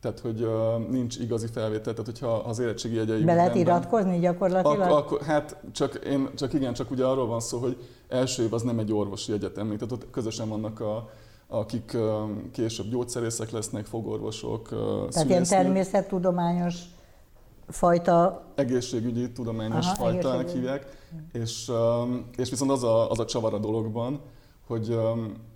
tehát 0.00 0.20
hogy 0.20 0.42
uh, 0.42 0.88
nincs 0.90 1.18
igazi 1.18 1.46
felvétel, 1.46 1.92
tehát 1.94 2.06
hogyha 2.06 2.32
az 2.32 2.58
érettségi 2.58 2.94
jegyeim... 2.94 3.24
Be 3.24 3.34
lehet 3.34 3.54
iratkozni 3.54 4.18
gyakorlatilag? 4.18 4.80
Ak- 4.80 4.92
akkor, 4.92 5.22
hát 5.22 5.56
csak, 5.72 5.94
én, 5.94 6.28
csak 6.36 6.52
igen, 6.52 6.72
csak 6.72 6.90
ugye 6.90 7.04
arról 7.04 7.26
van 7.26 7.40
szó, 7.40 7.58
hogy 7.58 7.76
első 8.08 8.42
év 8.42 8.52
az 8.52 8.62
nem 8.62 8.78
egy 8.78 8.92
orvosi 8.92 9.32
egyetem, 9.32 9.66
tehát 9.66 9.92
ott 9.92 10.10
közösen 10.10 10.48
vannak 10.48 10.80
a, 10.80 11.10
akik 11.58 11.96
később 12.52 12.88
gyógyszerészek 12.90 13.50
lesznek, 13.50 13.86
fogorvosok, 13.86 14.68
Tehát 15.10 15.28
ilyen 15.28 15.44
természettudományos 15.44 16.74
fajta... 17.68 18.44
Egészségügyi, 18.54 19.32
tudományos 19.32 19.86
Aha, 19.86 19.94
fajtának 19.94 20.48
hívják. 20.48 20.86
És, 21.32 21.70
és 22.36 22.50
viszont 22.50 22.70
az 22.70 22.82
a, 22.82 23.10
az 23.10 23.18
a 23.18 23.24
csavar 23.24 23.54
a 23.54 23.58
dologban, 23.58 24.20
hogy 24.66 24.98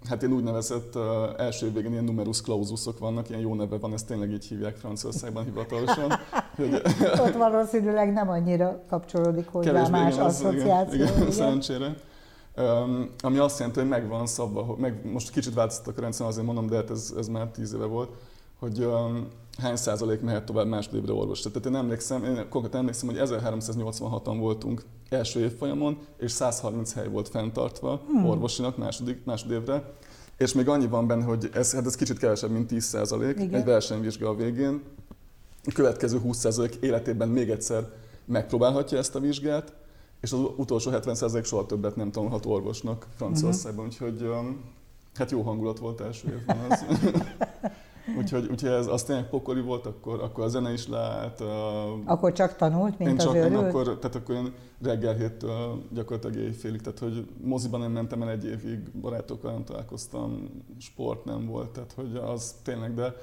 hát 0.08 0.22
ilyen 0.22 0.34
úgynevezett 0.34 0.98
első 1.36 1.72
végén 1.72 1.92
ilyen 1.92 2.04
numerus 2.04 2.40
claususok 2.40 2.98
vannak, 2.98 3.28
ilyen 3.28 3.40
jó 3.40 3.54
neve 3.54 3.78
van, 3.78 3.92
ezt 3.92 4.06
tényleg 4.06 4.30
így 4.30 4.44
hívják 4.44 4.76
Franciaországban 4.76 5.44
hivatalosan. 5.44 6.12
hogy, 6.56 6.82
Ott 7.26 7.34
valószínűleg 7.34 8.12
nem 8.12 8.28
annyira 8.28 8.82
kapcsolódik 8.88 9.48
hozzá 9.48 9.88
más 9.88 10.14
igen, 10.14 10.24
asszociáció. 10.24 11.02
Igen, 11.02 11.16
igen, 11.16 11.30
szerencsére. 11.30 11.94
Ami 13.20 13.38
azt 13.38 13.58
jelenti, 13.58 13.80
hogy 13.80 13.88
megvan 13.88 14.26
szabva, 14.26 14.76
meg, 14.78 15.10
most 15.12 15.30
kicsit 15.30 15.54
változtattak 15.54 15.98
a 15.98 16.00
rendszer, 16.00 16.26
azért 16.26 16.46
mondom, 16.46 16.66
de 16.66 16.76
hát 16.76 16.90
ez, 16.90 17.14
ez 17.18 17.28
már 17.28 17.46
tíz 17.46 17.74
éve 17.74 17.84
volt, 17.84 18.10
hogy 18.58 18.84
um, 18.84 19.28
hány 19.58 19.76
százalék 19.76 20.20
mehet 20.20 20.44
tovább 20.44 20.66
másodévre 20.66 21.12
orvos. 21.12 21.40
Tehát 21.40 21.66
én 21.66 21.74
emlékszem, 21.74 22.24
én 22.24 22.48
konkrétan 22.48 22.80
emlékszem, 22.80 23.08
hogy 23.08 23.18
1386-an 23.20 24.36
voltunk 24.38 24.82
első 25.08 25.40
évfolyamon, 25.40 25.98
és 26.18 26.30
130 26.30 26.92
hely 26.92 27.08
volt 27.08 27.28
fenntartva 27.28 28.00
hmm. 28.06 28.28
orvosinak 28.28 28.76
második, 28.76 29.24
másodévre. 29.24 29.92
És 30.36 30.52
még 30.52 30.68
annyi 30.68 30.86
van 30.86 31.06
benne, 31.06 31.24
hogy 31.24 31.50
ez, 31.52 31.72
hát 31.72 31.86
ez 31.86 31.94
kicsit 31.94 32.18
kevesebb, 32.18 32.50
mint 32.50 32.66
10 32.66 32.84
százalék 32.84 33.38
egy 33.38 33.64
versenyvizsga 33.64 34.28
a 34.28 34.34
végén. 34.34 34.82
A 35.64 35.72
következő 35.74 36.18
20 36.18 36.38
százalék 36.38 36.74
életében 36.80 37.28
még 37.28 37.50
egyszer 37.50 37.88
megpróbálhatja 38.24 38.98
ezt 38.98 39.14
a 39.14 39.20
vizsgát, 39.20 39.72
és 40.20 40.32
az 40.32 40.40
utolsó 40.56 40.90
70% 40.94 41.44
soha 41.44 41.66
többet 41.66 41.96
nem 41.96 42.10
tanulhat 42.10 42.46
orvosnak 42.46 43.06
Franciaországban, 43.16 43.86
uh-huh. 43.86 44.08
úgyhogy 44.08 44.30
hát 45.14 45.30
jó 45.30 45.42
hangulat 45.42 45.78
volt 45.78 46.00
első 46.00 46.28
évben 46.28 46.58
az. 46.70 46.84
úgyhogy, 48.18 48.48
úgyhogy 48.50 48.70
ez 48.70 48.86
az 48.86 49.02
tényleg 49.02 49.28
pokoli 49.28 49.60
volt, 49.60 49.86
akkor, 49.86 50.22
akkor 50.22 50.44
a 50.44 50.48
zene 50.48 50.72
is 50.72 50.88
lehet. 50.88 51.40
Akkor 52.04 52.32
csak 52.32 52.56
tanult, 52.56 52.98
mint 52.98 53.10
én 53.10 53.16
az 53.16 53.24
csak, 53.24 53.34
én 53.34 53.56
akkor, 53.56 53.98
tehát 53.98 54.14
akkor 54.14 54.34
én 54.34 54.52
reggel 54.82 55.14
héttől 55.14 55.82
gyakorlatilag 55.92 56.46
éjfélig, 56.46 56.80
tehát 56.80 56.98
hogy 56.98 57.28
moziban 57.40 57.80
nem 57.80 57.92
mentem 57.92 58.22
el 58.22 58.30
egy 58.30 58.44
évig, 58.44 58.90
barátokkal 59.00 59.52
nem 59.52 59.64
találkoztam, 59.64 60.50
sport 60.78 61.24
nem 61.24 61.46
volt, 61.46 61.70
tehát 61.70 61.92
hogy 61.92 62.16
az 62.16 62.54
tényleg, 62.62 62.94
de 62.94 63.14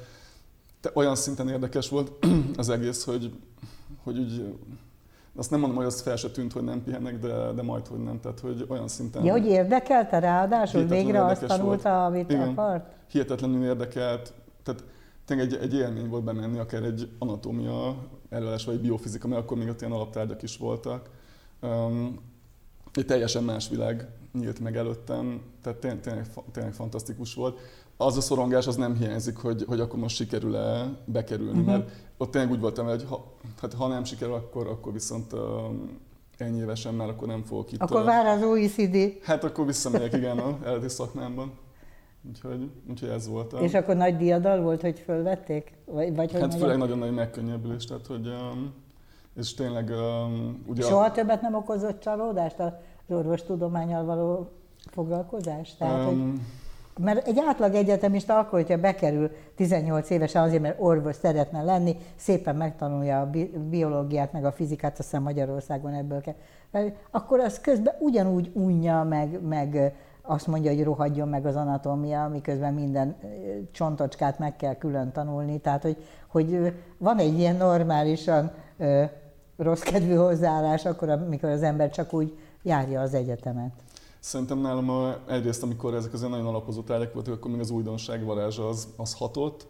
olyan 0.94 1.16
szinten 1.16 1.50
érdekes 1.50 1.90
volt 1.90 2.26
az 2.58 2.70
egész, 2.70 3.04
hogy, 3.04 3.34
hogy 4.04 4.18
úgy 4.18 4.58
azt 5.36 5.50
nem 5.50 5.60
mondom, 5.60 5.78
hogy 5.78 5.88
az 5.88 6.02
fel 6.02 6.16
se 6.16 6.30
tűnt, 6.30 6.54
hogy 6.54 6.64
nem 6.64 6.84
pihenek, 6.84 7.20
de, 7.20 7.52
de 7.52 7.62
majd, 7.62 7.88
hogy 7.88 8.00
nem. 8.00 8.20
Tehát, 8.20 8.40
hogy 8.40 8.66
olyan 8.70 8.88
szinten... 8.88 9.24
Ja, 9.24 9.32
hogy 9.32 9.46
érdekelte 9.46 10.20
ráadásul? 10.20 10.84
Végre 10.84 11.26
azt 11.26 11.46
tanulta, 11.46 11.90
volt. 11.90 12.06
amit 12.06 12.32
Igen, 12.32 12.48
akart? 12.48 12.86
Hihetetlenül 13.12 13.64
érdekelt. 13.64 14.34
Tehát 14.64 14.84
tényleg 15.26 15.48
egy, 15.48 15.60
egy 15.62 15.74
élmény 15.74 16.10
volt 16.10 16.24
bemenni, 16.24 16.58
akár 16.60 16.84
egy 16.84 17.10
anatómia 17.20 17.96
előadás, 18.30 18.66
vagy 18.66 18.76
egy 18.76 18.82
biofizika, 18.82 19.28
mert 19.28 19.42
akkor 19.42 19.58
még 19.58 19.68
ott 19.68 19.82
ilyen 19.82 19.94
alaptárgyak 19.94 20.42
is 20.42 20.58
voltak. 20.58 21.10
Um, 21.62 22.20
egy 22.94 23.06
teljesen 23.06 23.44
más 23.44 23.70
világ 23.70 24.08
nyílt 24.34 24.60
meg 24.60 24.78
előttem, 24.78 25.42
tehát 25.62 25.80
tényleg, 25.80 26.00
tényleg, 26.00 26.26
tényleg 26.52 26.74
fantasztikus 26.74 27.34
volt. 27.34 27.60
Az 27.98 28.18
a 28.18 28.22
szorongás 28.22 28.68
az 28.68 28.76
nem 28.76 28.96
hiányzik, 28.96 29.38
hogy, 29.38 29.64
hogy 29.68 29.80
akkor 29.80 30.00
most 30.00 30.16
sikerül-e 30.16 31.00
bekerülni, 31.06 31.60
uh-huh. 31.60 31.66
mert 31.66 31.90
ott 32.18 32.32
tényleg 32.32 32.52
úgy 32.52 32.60
voltam, 32.60 32.86
hogy 32.86 33.06
ha, 33.10 33.34
hát 33.62 33.74
ha 33.74 33.88
nem 33.88 34.04
sikerül, 34.04 34.34
akkor, 34.34 34.68
akkor 34.68 34.94
viszont 34.94 35.34
uh, 35.34 35.40
ennyi 36.38 36.60
évesen 36.60 36.94
már 36.94 37.10
akkor 37.10 37.28
nem 37.28 37.44
fogok 37.44 37.72
itt. 37.72 37.82
Akkor 37.82 38.04
vár 38.04 38.26
az 38.26 38.44
OECD. 38.44 38.98
Hát 39.24 39.44
akkor 39.44 39.66
visszamegyek, 39.66 40.14
igen, 40.14 40.38
a 40.38 40.58
eredeti 40.64 40.90
szakmámban. 40.90 41.52
Úgyhogy, 42.28 42.70
úgyhogy 42.90 43.10
ez 43.10 43.28
volt. 43.28 43.54
És 43.54 43.74
akkor 43.74 43.96
nagy 43.96 44.18
diadal 44.18 44.62
volt, 44.62 44.82
hogy 44.82 45.00
fölvették? 45.00 45.74
Vagy, 45.86 46.16
vagy 46.16 46.32
hogy 46.32 46.42
hát 46.42 46.56
főleg 46.56 46.78
nagyon 46.78 46.98
nagy 46.98 47.14
megkönnyebbülés, 47.14 47.86
tehát 47.86 48.08
hogy 48.08 48.28
um, 48.28 48.74
és 49.36 49.54
tényleg 49.54 49.90
um, 49.90 50.64
ugye... 50.68 50.82
Soha 50.82 51.04
a... 51.04 51.12
többet 51.12 51.42
nem 51.42 51.56
okozott 51.56 52.00
csalódást 52.00 52.60
az 52.60 52.72
orvostudományal 53.08 54.06
való 54.06 54.50
foglalkozás? 54.92 55.76
Tehát, 55.76 56.12
um, 56.12 56.32
hogy 56.32 56.40
mert 57.00 57.28
egy 57.28 57.40
átlag 57.48 57.74
egyetemista 57.74 58.38
akkor, 58.38 58.60
hogyha 58.60 58.78
bekerül 58.78 59.32
18 59.56 60.10
évesen 60.10 60.44
azért, 60.44 60.62
mert 60.62 60.82
orvos 60.82 61.16
szeretne 61.16 61.64
lenni, 61.64 61.96
szépen 62.16 62.56
megtanulja 62.56 63.20
a 63.20 63.30
biológiát, 63.70 64.32
meg 64.32 64.46
a 64.46 64.52
fizikát, 64.52 65.00
aztán 65.00 65.22
Magyarországon 65.22 65.94
ebből 65.94 66.22
kell. 66.22 66.36
Akkor 67.12 67.40
az 67.40 67.60
közben 67.60 67.96
ugyanúgy 68.00 68.52
unja, 68.54 69.04
meg, 69.04 69.42
meg 69.42 69.94
azt 70.22 70.48
mondja, 70.48 70.72
hogy 70.72 70.84
rohadjon 70.84 71.28
meg 71.28 71.46
az 71.46 71.56
anatómia, 71.56 72.28
miközben 72.28 72.74
minden 72.74 73.16
csontocskát 73.72 74.40
meg 74.40 74.56
kell 74.56 74.76
külön 74.76 75.12
tanulni. 75.12 75.60
Tehát, 75.60 75.82
hogy, 75.82 75.98
hogy 76.28 76.74
van 76.98 77.18
egy 77.18 77.40
ilyen 77.40 77.56
normálisan 77.56 78.52
rossz 79.58 79.82
kedvű 79.82 80.14
hozzáállás, 80.14 80.86
akkor, 80.86 81.10
amikor 81.10 81.50
az 81.50 81.64
ember 81.64 81.90
csak 81.90 82.14
úgy 82.14 82.38
járja 82.64 83.02
az 83.02 83.14
egyetemet. 83.14 83.72
Szerintem 84.26 84.60
nálam 84.60 85.16
egyrészt, 85.28 85.64
amikor 85.64 85.94
ezek 85.94 86.14
az 86.14 86.22
nagyon 86.22 86.46
alapozó 86.46 86.82
tárgyak 86.82 87.14
voltak, 87.14 87.34
akkor 87.34 87.52
még 87.52 87.60
az 87.60 87.70
újdonság 87.70 88.26
varázsa 88.26 88.68
az, 88.68 88.88
az 88.98 89.14
hatott. 89.14 89.68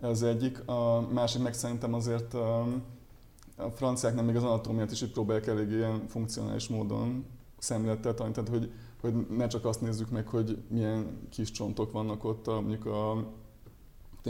Ez 0.00 0.22
egyik. 0.22 0.68
A 0.68 1.08
másik 1.12 1.42
meg 1.42 1.54
szerintem 1.54 1.94
azért 1.94 2.34
a, 2.34 2.60
a 3.56 3.70
franciák 3.70 4.14
nem 4.14 4.24
még 4.24 4.36
az 4.36 4.42
anatómiát 4.42 4.90
is 4.90 5.02
így 5.02 5.12
próbálják 5.12 5.46
elég 5.46 5.70
ilyen 5.70 6.06
funkcionális 6.08 6.68
módon 6.68 7.24
szemlélettel 7.58 8.14
tanítani, 8.14 8.46
tehát 8.46 8.60
hogy, 8.60 8.72
hogy 9.00 9.26
ne 9.36 9.46
csak 9.46 9.64
azt 9.64 9.80
nézzük 9.80 10.10
meg, 10.10 10.28
hogy 10.28 10.58
milyen 10.68 11.28
kis 11.30 11.50
csontok 11.50 11.92
vannak 11.92 12.24
ott, 12.24 12.46
a, 12.46 12.60
mondjuk 12.60 12.86
a, 12.86 13.10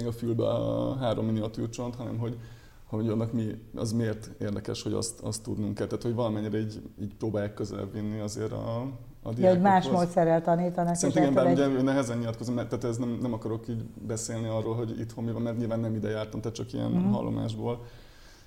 a 0.06 0.12
fülbe 0.16 0.48
a 0.48 0.94
három 0.96 1.26
miniatűr 1.26 1.68
csont, 1.68 1.94
hanem 1.94 2.18
hogy, 2.18 2.38
hogy 2.84 3.08
annak 3.08 3.32
mi, 3.32 3.60
az 3.74 3.92
miért 3.92 4.30
érdekes, 4.40 4.82
hogy 4.82 4.92
azt, 4.92 5.20
azt 5.20 5.42
tudnunk 5.42 5.74
kell. 5.74 5.86
Tehát, 5.86 6.04
hogy 6.04 6.14
valamennyire 6.14 6.58
így, 6.58 6.82
így 7.00 7.14
próbálják 7.14 7.54
közelebb 7.54 7.92
vinni 7.92 8.18
azért 8.18 8.52
a, 8.52 8.88
a 9.26 9.32
ja, 9.36 9.50
hogy 9.50 9.60
más 9.60 9.88
módszerrel 9.88 10.42
tanítanak. 10.42 10.94
Szerintem 10.94 11.22
igen, 11.22 11.34
bár 11.34 11.46
egy... 11.46 11.72
ugye 11.72 11.82
nehezen 11.82 12.18
nyilatkozom, 12.18 12.54
mert 12.54 12.68
tehát 12.68 12.84
ez 12.84 12.96
nem, 12.96 13.18
nem 13.22 13.32
akarok 13.32 13.68
így 13.68 13.84
beszélni 14.06 14.48
arról, 14.48 14.74
hogy 14.74 15.00
itthon 15.00 15.24
mi 15.24 15.32
van, 15.32 15.42
mert 15.42 15.58
nyilván 15.58 15.80
nem 15.80 15.94
ide 15.94 16.08
jártam, 16.08 16.40
tehát 16.40 16.56
csak 16.56 16.72
ilyen 16.72 16.90
mm. 16.90 17.10
hallomásból. 17.10 17.84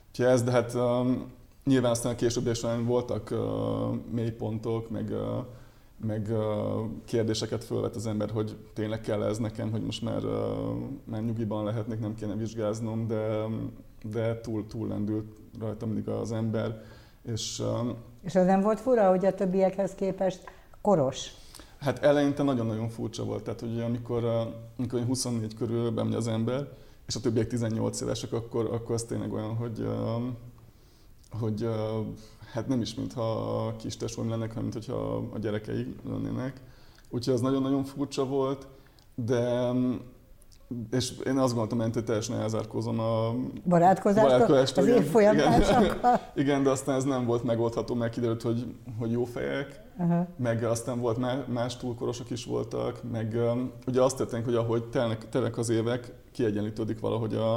Úgyhogy 0.10 0.26
ez, 0.26 0.44
de 0.44 0.52
hát 0.52 0.74
um, 0.74 1.32
nyilván 1.66 1.92
aztán 1.92 2.12
a 2.12 2.16
később 2.16 2.56
során 2.56 2.86
voltak 2.86 3.32
uh, 3.32 3.40
mélypontok, 4.12 4.90
meg, 4.90 5.10
uh, 5.10 5.46
meg 6.08 6.28
uh, 6.32 6.40
kérdéseket 7.06 7.64
fölvet 7.64 7.96
az 7.96 8.08
ember, 8.08 8.30
hogy 8.30 8.58
tényleg 8.74 9.02
kell 9.02 9.24
ez 9.24 9.38
nekem, 9.38 9.72
hogy 9.72 9.82
most 9.82 10.02
már, 10.02 10.26
uh, 10.26 10.34
már 11.04 11.24
nyugiban 11.24 11.64
lehetnék, 11.64 12.00
nem 12.00 12.16
kéne 12.16 12.36
vizsgáznom, 12.36 13.08
de, 13.08 13.46
de 14.04 14.40
túl, 14.40 14.68
túl 14.68 14.88
lendült 14.88 15.32
rajta 15.60 15.86
mindig 15.86 16.08
az 16.08 16.32
ember. 16.32 16.82
És, 17.24 17.60
um, 17.60 17.96
és 18.24 18.36
az 18.36 18.46
nem 18.46 18.62
volt 18.62 18.80
fura, 18.80 19.10
hogy 19.10 19.26
a 19.26 19.34
többiekhez 19.34 19.96
képest 19.96 20.44
koros? 20.82 21.32
Hát 21.80 22.04
eleinte 22.04 22.44
nagyon-nagyon 22.44 22.90
furcsa 22.90 23.24
volt, 23.24 23.44
tehát 23.44 23.60
hogy 23.60 23.80
amikor, 23.80 24.24
amikor 24.78 25.04
24 25.06 25.56
körül 25.56 25.92
bemegy 25.92 26.14
az 26.14 26.28
ember, 26.28 26.68
és 27.08 27.16
a 27.16 27.20
többiek 27.20 27.48
18 27.48 28.02
évesek, 28.02 28.34
akkor, 28.34 28.70
akkor 28.72 28.96
az 28.96 29.04
tényleg 29.04 29.34
olyan, 29.34 29.56
hogy, 29.56 29.88
hogy 31.40 31.70
hát 32.54 32.68
nem 32.68 32.82
is 32.82 32.96
mintha 32.96 33.22
a 33.68 33.76
kis 33.76 33.98
tesóm 33.98 34.30
lennek, 34.30 34.54
hanem 34.54 34.70
mintha 34.70 35.16
a 35.34 35.38
gyerekei 35.40 35.96
lennének. 36.10 36.62
Úgyhogy 37.10 37.34
az 37.34 37.42
nagyon-nagyon 37.42 37.84
furcsa 37.84 38.26
volt, 38.26 38.68
de 39.16 39.72
és 40.92 41.14
én 41.26 41.38
azt 41.38 41.54
gondoltam, 41.56 41.92
hogy 41.92 42.04
teljesen 42.04 42.40
elzárkózom 42.40 43.00
a 43.00 43.36
barátkozástól, 43.66 44.84
az 44.84 44.90
évfolyamtársakkal. 44.90 46.14
Igen, 46.14 46.20
igen, 46.46 46.64
de 46.64 46.70
aztán 46.70 46.96
ez 46.96 47.04
nem 47.04 47.26
volt 47.26 47.44
megoldható, 47.44 47.96
mert 47.96 48.14
kiderült, 48.14 48.42
hogy, 48.42 48.76
hogy 49.00 49.12
jó 49.12 49.24
fejek, 49.24 49.82
uh-huh. 50.00 50.28
meg 50.38 50.64
aztán 50.64 51.00
volt 51.00 51.48
más 51.48 51.78
túlkorosok 51.78 52.30
is 52.30 52.46
voltak, 52.46 53.12
meg 53.12 53.34
um, 53.34 53.72
ugye 53.88 54.02
azt 54.02 54.18
történik, 54.18 54.46
hogy 54.46 54.56
ahogy 54.56 54.84
telnek, 54.84 55.30
telnek 55.30 55.58
az 55.58 55.70
évek, 55.70 56.14
kiegyenlítődik 56.32 57.00
valahogy 57.00 57.34
a, 57.36 57.56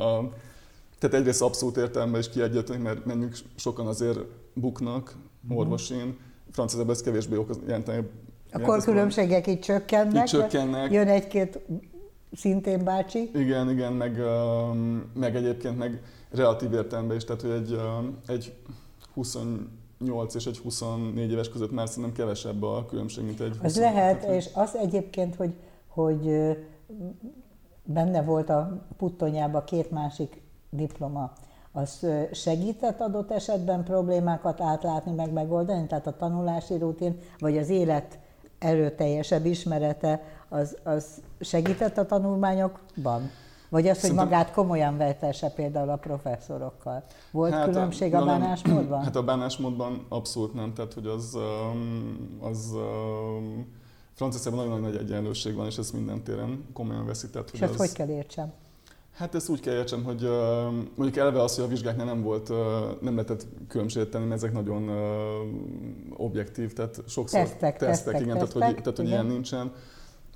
a 0.00 0.28
tehát 0.98 1.16
egyrészt 1.16 1.42
abszolút 1.42 1.76
értelemben 1.76 2.20
is 2.20 2.28
kiegyenlítődik, 2.28 2.82
mert 2.82 3.04
menjünk 3.04 3.36
sokan 3.54 3.86
azért 3.86 4.18
buknak 4.54 5.14
uh-huh. 5.42 5.58
orvosin, 5.58 6.18
franciául 6.50 6.90
ez 6.90 7.02
kevésbé 7.02 7.36
okoz, 7.36 7.58
jelenteni 7.66 8.08
akkor 8.52 8.82
különbségek 8.82 9.46
itt 9.46 9.60
csökkennek, 9.60 10.24
itt 10.24 10.30
csökkennek. 10.30 10.92
jön 10.92 11.08
egy-két 11.08 11.60
szintén 12.32 12.84
bácsi. 12.84 13.30
Igen, 13.34 13.70
igen, 13.70 13.92
meg, 13.92 14.20
meg 15.14 15.36
egyébként 15.36 15.78
meg 15.78 16.02
relatív 16.30 16.72
értelemben 16.72 17.16
is, 17.16 17.24
tehát 17.24 17.42
hogy 17.42 17.50
egy, 17.50 17.80
egy 18.26 18.52
28 20.00 20.34
és 20.34 20.46
egy 20.46 20.58
24 20.58 21.30
éves 21.30 21.48
között 21.48 21.72
már 21.72 21.88
szerintem 21.88 22.12
kevesebb 22.12 22.62
a 22.62 22.84
különbség, 22.88 23.24
mint 23.24 23.40
egy 23.40 23.56
20. 23.56 23.62
Az 23.62 23.78
lehet, 23.78 24.24
és 24.24 24.48
az 24.54 24.76
egyébként, 24.76 25.36
hogy, 25.36 25.54
hogy 25.88 26.30
benne 27.84 28.22
volt 28.22 28.50
a 28.50 28.86
puttonyába 28.96 29.64
két 29.64 29.90
másik 29.90 30.42
diploma, 30.70 31.32
az 31.72 32.06
segített 32.32 33.00
adott 33.00 33.30
esetben 33.30 33.84
problémákat 33.84 34.60
átlátni, 34.60 35.12
meg 35.12 35.32
megoldani, 35.32 35.86
tehát 35.86 36.06
a 36.06 36.16
tanulási 36.16 36.76
rutin, 36.78 37.18
vagy 37.38 37.58
az 37.58 37.68
élet 37.68 38.18
erőteljesebb 38.58 39.44
ismerete, 39.44 40.22
az, 40.48 40.76
az 40.82 41.22
segített 41.40 41.98
a 41.98 42.06
tanulmányokban? 42.06 43.30
Vagy 43.70 43.86
az, 43.86 43.90
hogy 43.90 44.00
Szerintem... 44.00 44.24
magát 44.24 44.52
komolyan 44.52 44.96
vetesse 44.96 45.48
például 45.48 45.90
a 45.90 45.96
professzorokkal? 45.96 47.04
Volt 47.30 47.52
hát 47.52 47.64
különbség 47.64 48.14
a, 48.14 48.20
a 48.20 48.24
bánásmódban? 48.24 49.02
Hát 49.02 49.16
a 49.16 49.22
bánásmódban 49.22 50.06
abszolút 50.08 50.54
nem, 50.54 50.74
tehát 50.74 50.92
hogy 50.92 51.06
az, 51.06 51.38
az 52.40 52.74
Franciaországban 54.14 54.66
nagyon 54.66 54.80
nagy 54.80 54.96
egyenlőség 54.96 55.54
van, 55.54 55.66
és 55.66 55.78
ezt 55.78 55.92
minden 55.92 56.22
téren 56.22 56.64
komolyan 56.72 57.06
veszi. 57.06 57.30
Tehát, 57.30 57.50
és 57.52 57.60
ezt 57.60 57.76
hogy 57.76 57.92
kell 57.92 58.08
értsem? 58.08 58.52
Hát 59.12 59.34
ezt 59.34 59.48
úgy 59.48 59.60
kell 59.60 59.74
értsem, 59.74 60.04
hogy 60.04 60.24
uh, 60.24 60.30
mondjuk 60.94 61.16
eleve 61.16 61.42
az, 61.42 61.54
hogy 61.54 61.64
a 61.64 61.68
vizsgáknál 61.68 62.06
nem 62.06 62.22
volt, 62.22 62.48
uh, 62.48 62.56
nem 63.00 63.14
lehetett 63.14 63.46
különbséget 63.68 64.08
tenni, 64.08 64.24
mert 64.24 64.42
ezek 64.42 64.52
nagyon 64.52 64.88
uh, 64.88 64.96
objektív, 66.16 66.72
tehát 66.72 67.02
sokszor 67.06 67.40
tesztek, 67.40 67.58
tesztek, 67.58 67.88
tesztek 67.88 68.20
igen, 68.20 68.38
tesztek, 68.38 68.58
tehát 68.58 68.72
hogy, 68.74 68.82
tehát, 68.82 68.98
hogy 68.98 69.08
ilyen 69.08 69.26
nincsen. 69.26 69.72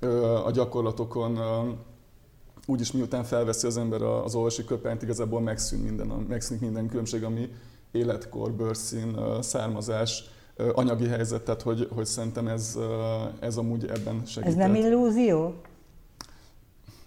Uh, 0.01 0.45
a 0.45 0.51
gyakorlatokon 0.51 1.37
uh, 1.37 1.67
úgyis 2.65 2.91
miután 2.91 3.23
felveszi 3.23 3.67
az 3.67 3.77
ember 3.77 4.01
az 4.01 4.35
orvosi 4.35 4.65
köpenyt, 4.65 5.01
igazából 5.01 5.41
megszűn 5.41 5.79
minden, 5.79 6.07
megszűnik 6.07 6.61
minden 6.61 6.87
különbség, 6.87 7.23
ami 7.23 7.49
életkor, 7.91 8.51
bőrszín, 8.51 9.17
származás, 9.41 10.23
anyagi 10.73 11.07
helyzet, 11.07 11.41
tehát 11.41 11.61
hogy, 11.61 11.87
hogy 11.95 12.05
szerintem 12.05 12.47
ez, 12.47 12.77
ez 13.39 13.57
amúgy 13.57 13.85
ebben 13.85 14.21
segít. 14.25 14.49
Ez 14.49 14.55
nem 14.55 14.75
illúzió? 14.75 15.53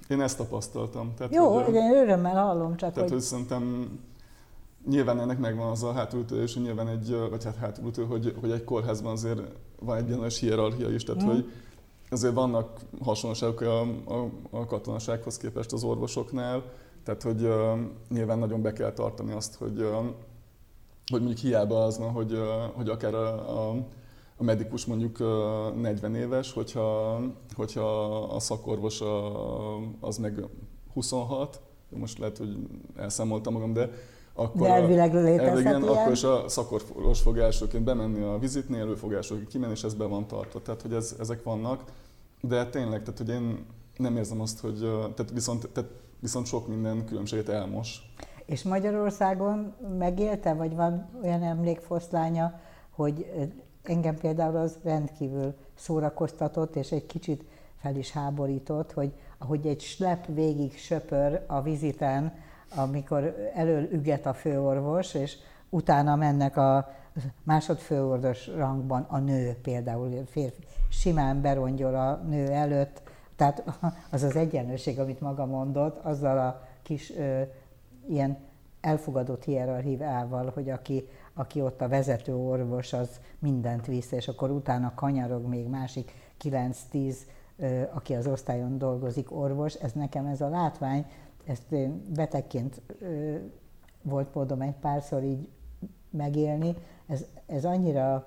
Én 0.08 0.20
ezt 0.20 0.36
tapasztaltam. 0.36 1.14
Tehát, 1.16 1.34
Jó, 1.34 1.62
hogy, 1.62 1.74
én 1.74 1.94
örömmel 1.94 2.44
hallom 2.44 2.76
csak, 2.76 2.92
Tehát, 2.92 3.08
hogy... 3.08 3.10
hogy 3.10 3.20
szerintem 3.20 3.88
nyilván 4.88 5.20
ennek 5.20 5.38
megvan 5.38 5.70
az 5.70 5.82
a 5.82 5.92
hátulütő, 5.92 6.42
és 6.42 6.56
nyilván 6.56 6.88
egy, 6.88 7.16
vagy 7.30 7.44
hát 7.44 7.56
hátulütő, 7.56 8.04
hogy, 8.04 8.34
hogy 8.40 8.50
egy 8.50 8.64
kórházban 8.64 9.12
azért 9.12 9.40
van 9.80 9.96
egy 9.96 10.08
ilyen 10.08 10.28
hierarchia 10.28 10.90
is, 10.90 11.04
tehát 11.04 11.24
mm. 11.24 11.26
hogy 11.26 11.52
azért 12.10 12.34
vannak 12.34 12.80
hasonlóságok 13.00 13.60
a, 13.60 13.80
a, 13.80 14.30
a 14.50 14.64
katonasághoz 14.64 15.36
képest 15.36 15.72
az 15.72 15.84
orvosoknál, 15.84 16.62
tehát 17.04 17.22
hogy 17.22 17.42
uh, 17.42 17.78
nyilván 18.08 18.38
nagyon 18.38 18.62
be 18.62 18.72
kell 18.72 18.92
tartani 18.92 19.32
azt, 19.32 19.54
hogy, 19.54 19.80
uh, 19.80 19.94
hogy 21.10 21.20
mondjuk 21.20 21.38
hiába 21.38 21.84
az 21.84 21.98
van, 21.98 22.10
hogy, 22.10 22.32
uh, 22.32 22.40
hogy 22.74 22.88
akár 22.88 23.14
a, 23.14 23.68
a 23.70 23.86
a 24.40 24.44
medikus 24.44 24.84
mondjuk 24.84 25.18
40 25.18 26.14
éves, 26.14 26.52
hogyha, 26.52 27.20
hogyha 27.54 28.16
a 28.22 28.40
szakorvos 28.40 29.00
az 30.00 30.18
meg 30.18 30.44
26, 30.92 31.60
most 31.88 32.18
lehet, 32.18 32.38
hogy 32.38 32.56
elszámoltam 32.96 33.52
magam, 33.52 33.72
de 33.72 33.90
akkor, 34.38 34.66
de 34.66 34.74
elvileg 34.74 35.14
létezhet 35.14 35.48
elvileg, 35.48 35.82
akkor 35.82 36.12
is 36.12 36.22
a 36.22 36.48
szakorvos 36.48 37.20
fog 37.20 37.38
elsőként 37.38 37.84
bemenni 37.84 38.22
a 38.22 38.38
vizitnél, 38.38 38.86
ő 38.86 38.94
fog 38.94 39.12
elsőként 39.12 39.48
kimenni, 39.48 39.72
és 39.72 39.82
ez 39.82 39.94
be 39.94 40.04
van 40.04 40.26
tartva. 40.26 40.62
Tehát, 40.62 40.82
hogy 40.82 40.92
ez, 40.92 41.16
ezek 41.18 41.42
vannak. 41.42 41.84
De 42.40 42.66
tényleg, 42.66 43.02
tehát, 43.02 43.18
hogy 43.18 43.28
én 43.28 43.66
nem 43.96 44.16
érzem 44.16 44.40
azt, 44.40 44.60
hogy 44.60 44.78
tehát 45.14 45.30
viszont, 45.32 45.68
tehát 45.68 45.90
viszont 46.20 46.46
sok 46.46 46.68
minden 46.68 47.04
különbséget 47.04 47.48
elmos. 47.48 48.12
És 48.46 48.62
Magyarországon 48.62 49.74
megélte, 49.98 50.54
vagy 50.54 50.74
van 50.74 51.08
olyan 51.22 51.42
emlékfoszlánya, 51.42 52.60
hogy 52.90 53.30
engem 53.82 54.16
például 54.16 54.56
az 54.56 54.78
rendkívül 54.82 55.54
szórakoztatott, 55.74 56.76
és 56.76 56.92
egy 56.92 57.06
kicsit 57.06 57.44
fel 57.80 57.96
is 57.96 58.10
háborított, 58.10 58.92
hogy 58.92 59.12
ahogy 59.38 59.66
egy 59.66 59.80
slep 59.80 60.26
végig 60.26 60.78
söpör 60.78 61.42
a 61.46 61.62
viziten, 61.62 62.32
amikor 62.74 63.50
elől 63.54 63.88
üget 63.92 64.26
a 64.26 64.34
főorvos, 64.34 65.14
és 65.14 65.36
utána 65.68 66.16
mennek 66.16 66.56
a 66.56 66.92
másodfőorvos 67.42 68.46
rangban 68.46 69.06
a 69.08 69.18
nő 69.18 69.56
például, 69.62 70.24
férfi, 70.26 70.62
simán 70.88 71.40
berongyol 71.40 71.94
a 71.94 72.14
nő 72.28 72.46
előtt, 72.46 73.02
tehát 73.36 73.62
az 74.10 74.22
az 74.22 74.36
egyenlőség, 74.36 74.98
amit 74.98 75.20
maga 75.20 75.46
mondott, 75.46 76.04
azzal 76.04 76.38
a 76.38 76.62
kis 76.82 77.16
ö, 77.16 77.42
ilyen 78.08 78.38
elfogadott 78.80 79.44
hierarchiával, 79.44 80.50
hogy 80.54 80.70
aki, 80.70 81.08
aki 81.34 81.60
ott 81.60 81.80
a 81.80 81.88
vezető 81.88 82.36
orvos, 82.36 82.92
az 82.92 83.20
mindent 83.38 83.86
visz, 83.86 84.12
és 84.12 84.28
akkor 84.28 84.50
utána 84.50 84.92
kanyarog 84.94 85.46
még 85.46 85.66
másik 85.66 86.12
9-10, 86.44 87.16
aki 87.92 88.14
az 88.14 88.26
osztályon 88.26 88.78
dolgozik, 88.78 89.32
orvos. 89.32 89.74
Ez 89.74 89.92
nekem 89.92 90.26
ez 90.26 90.40
a 90.40 90.48
látvány, 90.48 91.06
ezt 91.48 91.72
én 91.72 92.02
betegként 92.14 92.82
volt 94.02 94.34
módom 94.34 94.60
egy 94.60 94.74
párszor 94.80 95.22
így 95.22 95.48
megélni, 96.10 96.76
ez, 97.06 97.24
ez 97.46 97.64
annyira 97.64 98.26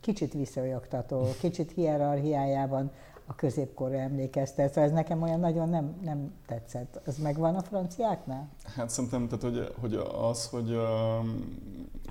kicsit 0.00 0.32
visszajogtató, 0.32 1.26
kicsit 1.40 1.72
hierarchiájában 1.72 2.90
a 3.26 3.34
középkorra 3.34 3.96
emlékeztet, 3.96 4.68
szóval 4.68 4.84
ez 4.84 4.92
nekem 4.92 5.22
olyan 5.22 5.40
nagyon 5.40 5.68
nem, 5.68 5.96
nem 6.02 6.32
tetszett. 6.46 7.00
Ez 7.04 7.18
megvan 7.18 7.54
a 7.54 7.62
franciáknál? 7.62 8.48
Hát 8.76 8.90
szerintem, 8.90 9.28
tehát, 9.28 9.42
hogy, 9.42 9.74
hogy 9.80 9.94
az, 10.20 10.46
hogy... 10.46 10.70
Um, 10.70 11.56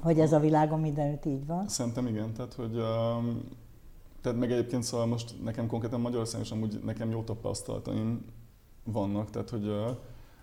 hogy 0.01 0.19
ez 0.19 0.33
a 0.33 0.39
világon 0.39 0.79
mindenütt 0.79 1.25
így 1.25 1.45
van? 1.45 1.67
Szerintem 1.67 2.07
igen, 2.07 2.33
tehát, 2.33 2.53
hogy 2.53 2.75
um, 2.75 3.43
tehát 4.21 4.37
meg 4.37 4.51
egyébként 4.51 4.83
szóval 4.83 5.05
most 5.05 5.43
nekem 5.43 5.67
konkrétan 5.67 6.01
Magyarországon 6.01 6.45
is 6.45 6.51
amúgy 6.51 6.79
nekem 6.83 7.09
jó 7.09 7.23
tapasztalataim 7.23 8.25
vannak, 8.91 9.29
tehát 9.29 9.49
hogy, 9.49 9.71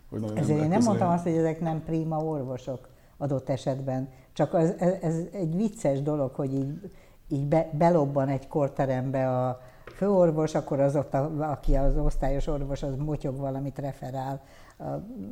hogy 0.09 0.19
nagyon 0.19 0.37
Ezért 0.37 0.61
én 0.61 0.67
nem 0.67 0.83
mondtam 0.83 1.09
azt, 1.09 1.23
hogy 1.23 1.35
ezek 1.35 1.59
nem 1.59 1.83
prima 1.83 2.23
orvosok 2.23 2.89
adott 3.17 3.49
esetben, 3.49 4.09
csak 4.33 4.53
az, 4.53 4.73
ez, 4.77 4.93
ez 5.01 5.15
egy 5.31 5.55
vicces 5.55 6.01
dolog, 6.01 6.33
hogy 6.33 6.53
így, 6.53 6.91
így 7.27 7.45
be, 7.45 7.69
belobban 7.73 8.27
egy 8.27 8.47
korterembe 8.47 9.29
a, 9.29 9.59
főorvos, 9.95 10.55
akkor 10.55 10.79
az 10.79 10.95
ott, 10.95 11.13
a, 11.13 11.51
aki 11.51 11.75
az 11.75 11.97
osztályos 11.97 12.47
orvos, 12.47 12.83
az 12.83 12.95
motyog 12.97 13.37
valamit 13.37 13.77
referál 13.77 14.41
a, 14.77 14.83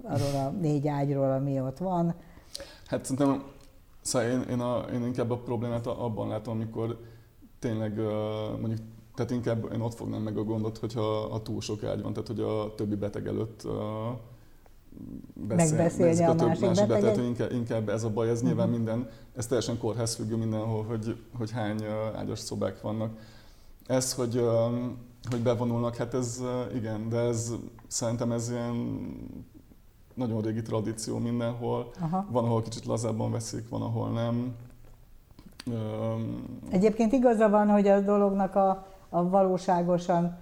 arról 0.04 0.45
a 0.45 0.49
négy 0.49 0.88
ágyról, 0.88 1.32
ami 1.32 1.60
ott 1.60 1.78
van. 1.78 2.13
Hát 2.86 3.06
szerintem 3.06 3.43
szóval 4.02 4.30
én, 4.30 4.41
én, 4.41 4.60
a, 4.60 4.86
én 4.93 5.06
inkább 5.06 5.32
a 5.32 5.38
problémát 5.38 5.88
abban 5.88 6.28
látom, 6.28 6.54
amikor 6.54 6.99
tényleg 7.60 7.95
mondjuk 8.60 8.80
tehát 9.15 9.32
inkább 9.32 9.71
én 9.73 9.82
ott 9.82 9.93
fognám 9.93 10.21
meg 10.21 10.38
a 10.38 10.43
gondot, 10.43 10.78
hogyha 10.78 11.21
a 11.21 11.41
túl 11.41 11.62
sok 11.62 11.84
ágy 11.84 12.02
van, 12.02 12.13
tehát 12.13 12.28
hogy 12.28 12.39
a 12.39 12.76
többi 12.76 12.95
beteg 12.95 13.28
előtt 13.28 13.67
beszél, 15.34 15.78
megbeszélni 15.78 16.23
a, 16.23 16.34
másik, 16.34 16.65
másik 16.65 16.88
beteget. 16.88 17.17
Inkább, 17.17 17.52
inkább 17.52 17.89
ez 17.89 18.04
a 18.04 18.10
baj, 18.10 18.30
ez 18.30 18.34
uh-huh. 18.34 18.47
nyilván 18.47 18.69
minden, 18.69 19.10
ez 19.36 19.47
teljesen 19.47 19.78
kórház 19.78 20.15
függő 20.15 20.36
mindenhol, 20.36 20.84
hogy, 20.84 21.17
hogy 21.38 21.52
hány 21.52 21.84
ágyas 22.15 22.39
szobák 22.39 22.82
vannak. 22.82 23.17
Ez, 23.88 24.13
hogy, 24.13 24.41
hogy 25.30 25.41
bevonulnak, 25.41 25.95
hát 25.95 26.13
ez 26.13 26.41
igen, 26.76 27.10
de 27.10 27.17
ez 27.17 27.54
szerintem 27.88 28.32
ez 28.32 28.49
ilyen 28.49 28.76
nagyon 30.13 30.41
régi 30.41 30.62
tradíció 30.62 31.17
mindenhol. 31.17 31.91
Aha. 32.02 32.26
Van, 32.30 32.43
ahol 32.45 32.62
kicsit 32.62 32.86
lazábban 32.86 33.32
veszik, 33.32 33.69
van, 33.69 33.82
ahol 33.82 34.10
nem. 34.10 34.56
Egyébként 36.69 37.13
igaza 37.13 37.49
van, 37.49 37.67
hogy 37.67 37.88
a 37.88 37.99
dolognak 37.99 38.56
a, 38.56 38.88
a 39.13 39.30
valóságosan 39.30 40.38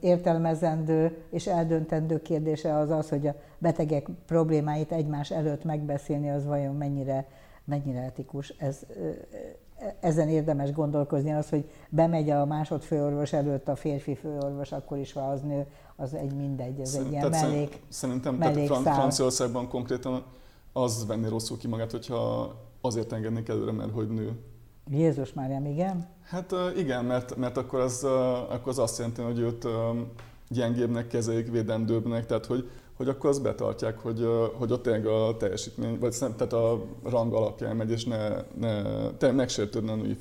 értelmezendő 0.00 1.24
és 1.30 1.46
eldöntendő 1.46 2.22
kérdése 2.22 2.76
az 2.76 2.90
az, 2.90 3.08
hogy 3.08 3.26
a 3.26 3.34
betegek 3.58 4.06
problémáit 4.26 4.92
egymás 4.92 5.30
előtt 5.30 5.64
megbeszélni, 5.64 6.30
az 6.30 6.46
vajon 6.46 6.74
mennyire, 6.74 7.26
mennyire 7.64 8.00
etikus. 8.00 8.48
Ez, 8.58 8.86
ezen 10.00 10.28
érdemes 10.28 10.72
gondolkozni, 10.72 11.32
az, 11.32 11.48
hogy 11.48 11.70
bemegy 11.88 12.30
a 12.30 12.46
másodfőorvos 12.46 13.32
előtt 13.32 13.68
a 13.68 13.76
férfi 13.76 14.14
főorvos, 14.14 14.72
akkor 14.72 14.98
is, 14.98 15.12
ha 15.12 15.20
az 15.20 15.40
nő, 15.40 15.66
az 15.96 16.14
egy 16.14 16.34
mindegy, 16.34 16.80
ez 16.80 16.94
egy 16.94 17.10
ilyen 17.10 17.28
mellék 17.28 17.82
Szerintem 17.88 18.34
mellék 18.34 18.68
tehát 18.68 18.82
Fran- 18.82 18.96
Franciaországban 18.96 19.68
konkrétan 19.68 20.22
az 20.72 21.06
venni 21.06 21.28
rosszul 21.28 21.58
ki 21.58 21.68
magát, 21.68 21.90
hogyha 21.90 22.54
azért 22.80 23.12
engednék 23.12 23.48
előre, 23.48 23.72
mert 23.72 23.92
hogy 23.92 24.08
nő. 24.08 24.32
Jézus 24.90 25.32
Máriám, 25.32 25.66
igen? 25.66 26.08
Hát 26.22 26.54
igen, 26.76 27.04
mert, 27.04 27.36
mert 27.36 27.56
akkor, 27.56 27.80
az, 27.80 28.04
akkor 28.48 28.68
az 28.68 28.78
azt 28.78 28.98
jelenti, 28.98 29.22
hogy 29.22 29.38
őt 29.38 29.66
gyengébbnek 30.48 31.06
kezelik, 31.06 31.50
védendőbbnek, 31.50 32.26
tehát 32.26 32.46
hogy 32.46 32.70
hogy 32.96 33.08
akkor 33.08 33.30
azt 33.30 33.42
betartják, 33.42 33.98
hogy, 33.98 34.28
hogy 34.54 34.72
ott 34.72 34.82
tényleg 34.82 35.06
a 35.06 35.36
teljesítmény, 35.36 35.98
vagy 35.98 36.16
tehát 36.18 36.52
a 36.52 36.84
rang 37.02 37.34
alapján 37.34 37.76
megy, 37.76 37.90
és 37.90 38.04
ne, 38.04 38.28
ne 38.58 38.82
te 39.10 39.32
megsértődne 39.32 39.92
a 39.92 39.94
női 39.94 40.16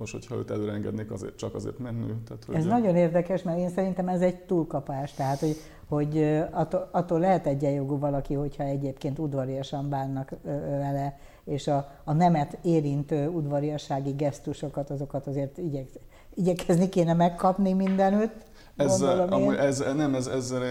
főorvos, 0.00 0.12
hogyha 0.12 0.34
őt 0.34 0.50
előre 0.50 0.72
engednék 0.72 1.10
azért, 1.10 1.36
csak 1.36 1.54
azért 1.54 1.78
menni. 1.78 2.14
Tehát, 2.26 2.44
hogy 2.44 2.54
ez 2.54 2.66
a... 2.66 2.68
nagyon 2.68 2.96
érdekes, 2.96 3.42
mert 3.42 3.58
én 3.58 3.68
szerintem 3.68 4.08
ez 4.08 4.20
egy 4.20 4.36
túlkapás, 4.36 5.12
tehát 5.12 5.38
hogy, 5.38 5.56
hogy 5.88 6.22
attól, 6.50 6.88
attól 6.92 7.20
lehet 7.20 7.46
egyenjogú 7.46 7.98
valaki, 7.98 8.34
hogyha 8.34 8.62
egyébként 8.62 9.18
udvariasan 9.18 9.88
bánnak 9.88 10.32
vele, 10.42 11.18
és 11.44 11.66
a, 11.66 11.90
a 12.04 12.12
nemet 12.12 12.58
érintő 12.62 13.28
udvariassági 13.28 14.10
gesztusokat, 14.10 14.90
azokat 14.90 15.26
azért 15.26 15.58
igyek, 15.58 15.88
igyekezni 16.34 16.88
kéne 16.88 17.14
megkapni 17.14 17.72
mindenütt. 17.72 18.48
Ez, 18.76 19.00
amúgy, 19.02 19.54
ez, 19.54 19.84
nem, 19.96 20.14
ez, 20.14 20.26
ezzel, 20.26 20.62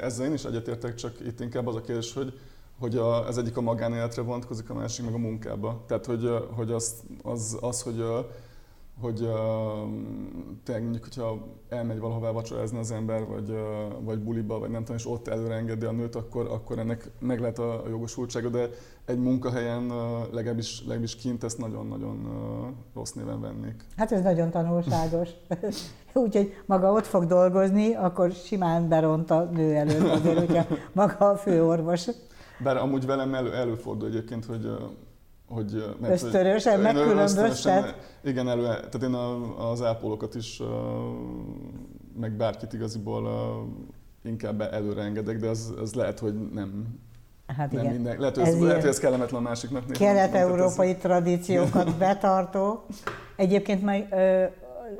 ezzel 0.00 0.26
én 0.26 0.32
is 0.32 0.44
egyetértek, 0.44 0.94
csak 0.94 1.20
itt 1.26 1.40
inkább 1.40 1.66
az 1.66 1.76
a 1.76 1.80
kérdés, 1.80 2.12
hogy, 2.12 2.32
hogy 2.78 2.96
a, 2.96 3.26
ez 3.26 3.36
egyik 3.36 3.56
a 3.56 3.60
magánéletre 3.60 4.22
vonatkozik, 4.22 4.70
a 4.70 4.74
másik 4.74 5.04
meg 5.04 5.14
a 5.14 5.18
munkába. 5.18 5.84
Tehát, 5.86 6.06
hogy, 6.06 6.28
hogy 6.56 6.70
az, 6.70 6.94
az, 7.22 7.56
az 7.60 7.82
hogy 7.82 8.00
hogy 9.00 9.20
uh, 9.20 9.30
tényleg 10.64 10.82
mondjuk, 10.82 11.04
hogyha 11.04 11.46
elmegy 11.68 11.98
valahová 11.98 12.30
vacsorázni 12.30 12.78
az 12.78 12.90
ember, 12.90 13.26
vagy, 13.26 13.50
uh, 13.50 14.04
vagy 14.04 14.18
buliba, 14.18 14.58
vagy 14.58 14.70
nem 14.70 14.80
tudom, 14.80 14.96
és 14.96 15.06
ott 15.06 15.28
előre 15.28 15.54
engedi 15.54 15.84
a 15.84 15.92
nőt, 15.92 16.14
akkor, 16.14 16.46
akkor 16.50 16.78
ennek 16.78 17.10
meg 17.18 17.40
lehet 17.40 17.58
a, 17.58 17.84
a 17.84 17.88
jogosultsága, 17.88 18.48
de 18.48 18.68
egy 19.04 19.18
munkahelyen 19.18 19.90
uh, 19.90 20.32
legalábbis, 20.32 20.80
legalábbis 20.80 21.16
kint 21.16 21.44
ezt 21.44 21.58
nagyon-nagyon 21.58 22.26
uh, 22.26 22.68
rossz 22.94 23.12
néven 23.12 23.40
vennék. 23.40 23.84
Hát 23.96 24.12
ez 24.12 24.22
nagyon 24.22 24.50
tanulságos. 24.50 25.28
Úgyhogy 26.12 26.52
maga 26.66 26.92
ott 26.92 27.06
fog 27.06 27.24
dolgozni, 27.24 27.94
akkor 27.94 28.32
simán 28.32 28.88
beront 28.88 29.30
a 29.30 29.44
nő 29.44 29.74
előtt 29.74 30.08
azért, 30.08 30.38
hogyha 30.38 30.66
maga 30.92 31.30
a 31.30 31.36
főorvos. 31.36 32.08
Bár 32.62 32.76
amúgy 32.76 33.06
velem 33.06 33.34
elő, 33.34 33.54
előfordul 33.54 34.08
egyébként, 34.08 34.44
hogy 34.44 34.66
hogy... 35.54 35.96
Mert, 36.00 36.12
Ösztörösen, 36.12 36.80
megkülönböztet? 36.80 37.96
Igen, 38.24 38.48
elő, 38.48 38.62
tehát 38.62 39.02
én 39.02 39.14
az 39.58 39.82
ápolókat 39.82 40.34
is, 40.34 40.62
meg 42.20 42.32
bárkit 42.32 42.72
igaziból 42.72 43.28
inkább 44.24 44.60
előre 44.60 45.02
engedek, 45.02 45.36
de 45.36 45.48
az, 45.48 45.74
az 45.80 45.94
lehet, 45.94 46.18
hogy 46.18 46.50
nem, 46.52 47.02
Hát 47.46 47.72
nem 47.72 47.80
igen. 47.80 47.94
Minden, 47.94 48.18
lehet, 48.18 48.34
hogy 48.34 48.44
ez, 48.44 48.54
ez, 48.54 48.60
lehet, 48.60 48.80
hogy 48.80 48.90
ez 48.90 48.98
kellemetlen 48.98 49.40
a 49.40 49.48
másiknak. 49.48 49.86
Kelet-európai 49.86 50.90
ez... 50.90 50.96
tradíciókat 50.96 51.96
betartó. 51.98 52.84
Egyébként 53.36 53.82
meg, 53.82 54.14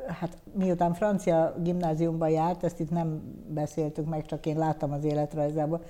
hát 0.07 0.37
miután 0.53 0.95
francia 0.95 1.55
gimnáziumban 1.63 2.29
járt, 2.29 2.65
ezt 2.65 2.81
itt 2.81 2.91
nem 2.91 3.23
beszéltük 3.49 4.09
meg, 4.09 4.27
csak 4.27 4.47
én 4.47 4.59
láttam 4.59 4.93
az 4.93 5.05
életrajzában, 5.05 5.81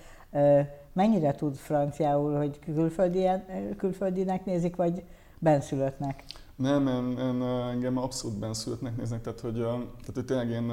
mennyire 0.94 1.34
tud 1.34 1.56
franciául, 1.56 2.36
hogy 2.36 2.58
külföldi, 2.58 3.26
külföldinek 3.76 4.44
nézik, 4.44 4.76
vagy 4.76 5.04
benszülöttnek? 5.38 6.24
Nem, 6.56 6.86
én, 6.86 7.18
én, 7.18 7.42
engem 7.42 7.98
abszolút 7.98 8.38
benszülöttnek 8.38 8.96
néznek, 8.96 9.20
tehát 9.20 9.40
hogy, 9.40 9.54
tehát, 9.54 10.14
hogy 10.14 10.24
tényleg 10.24 10.50
én 10.50 10.72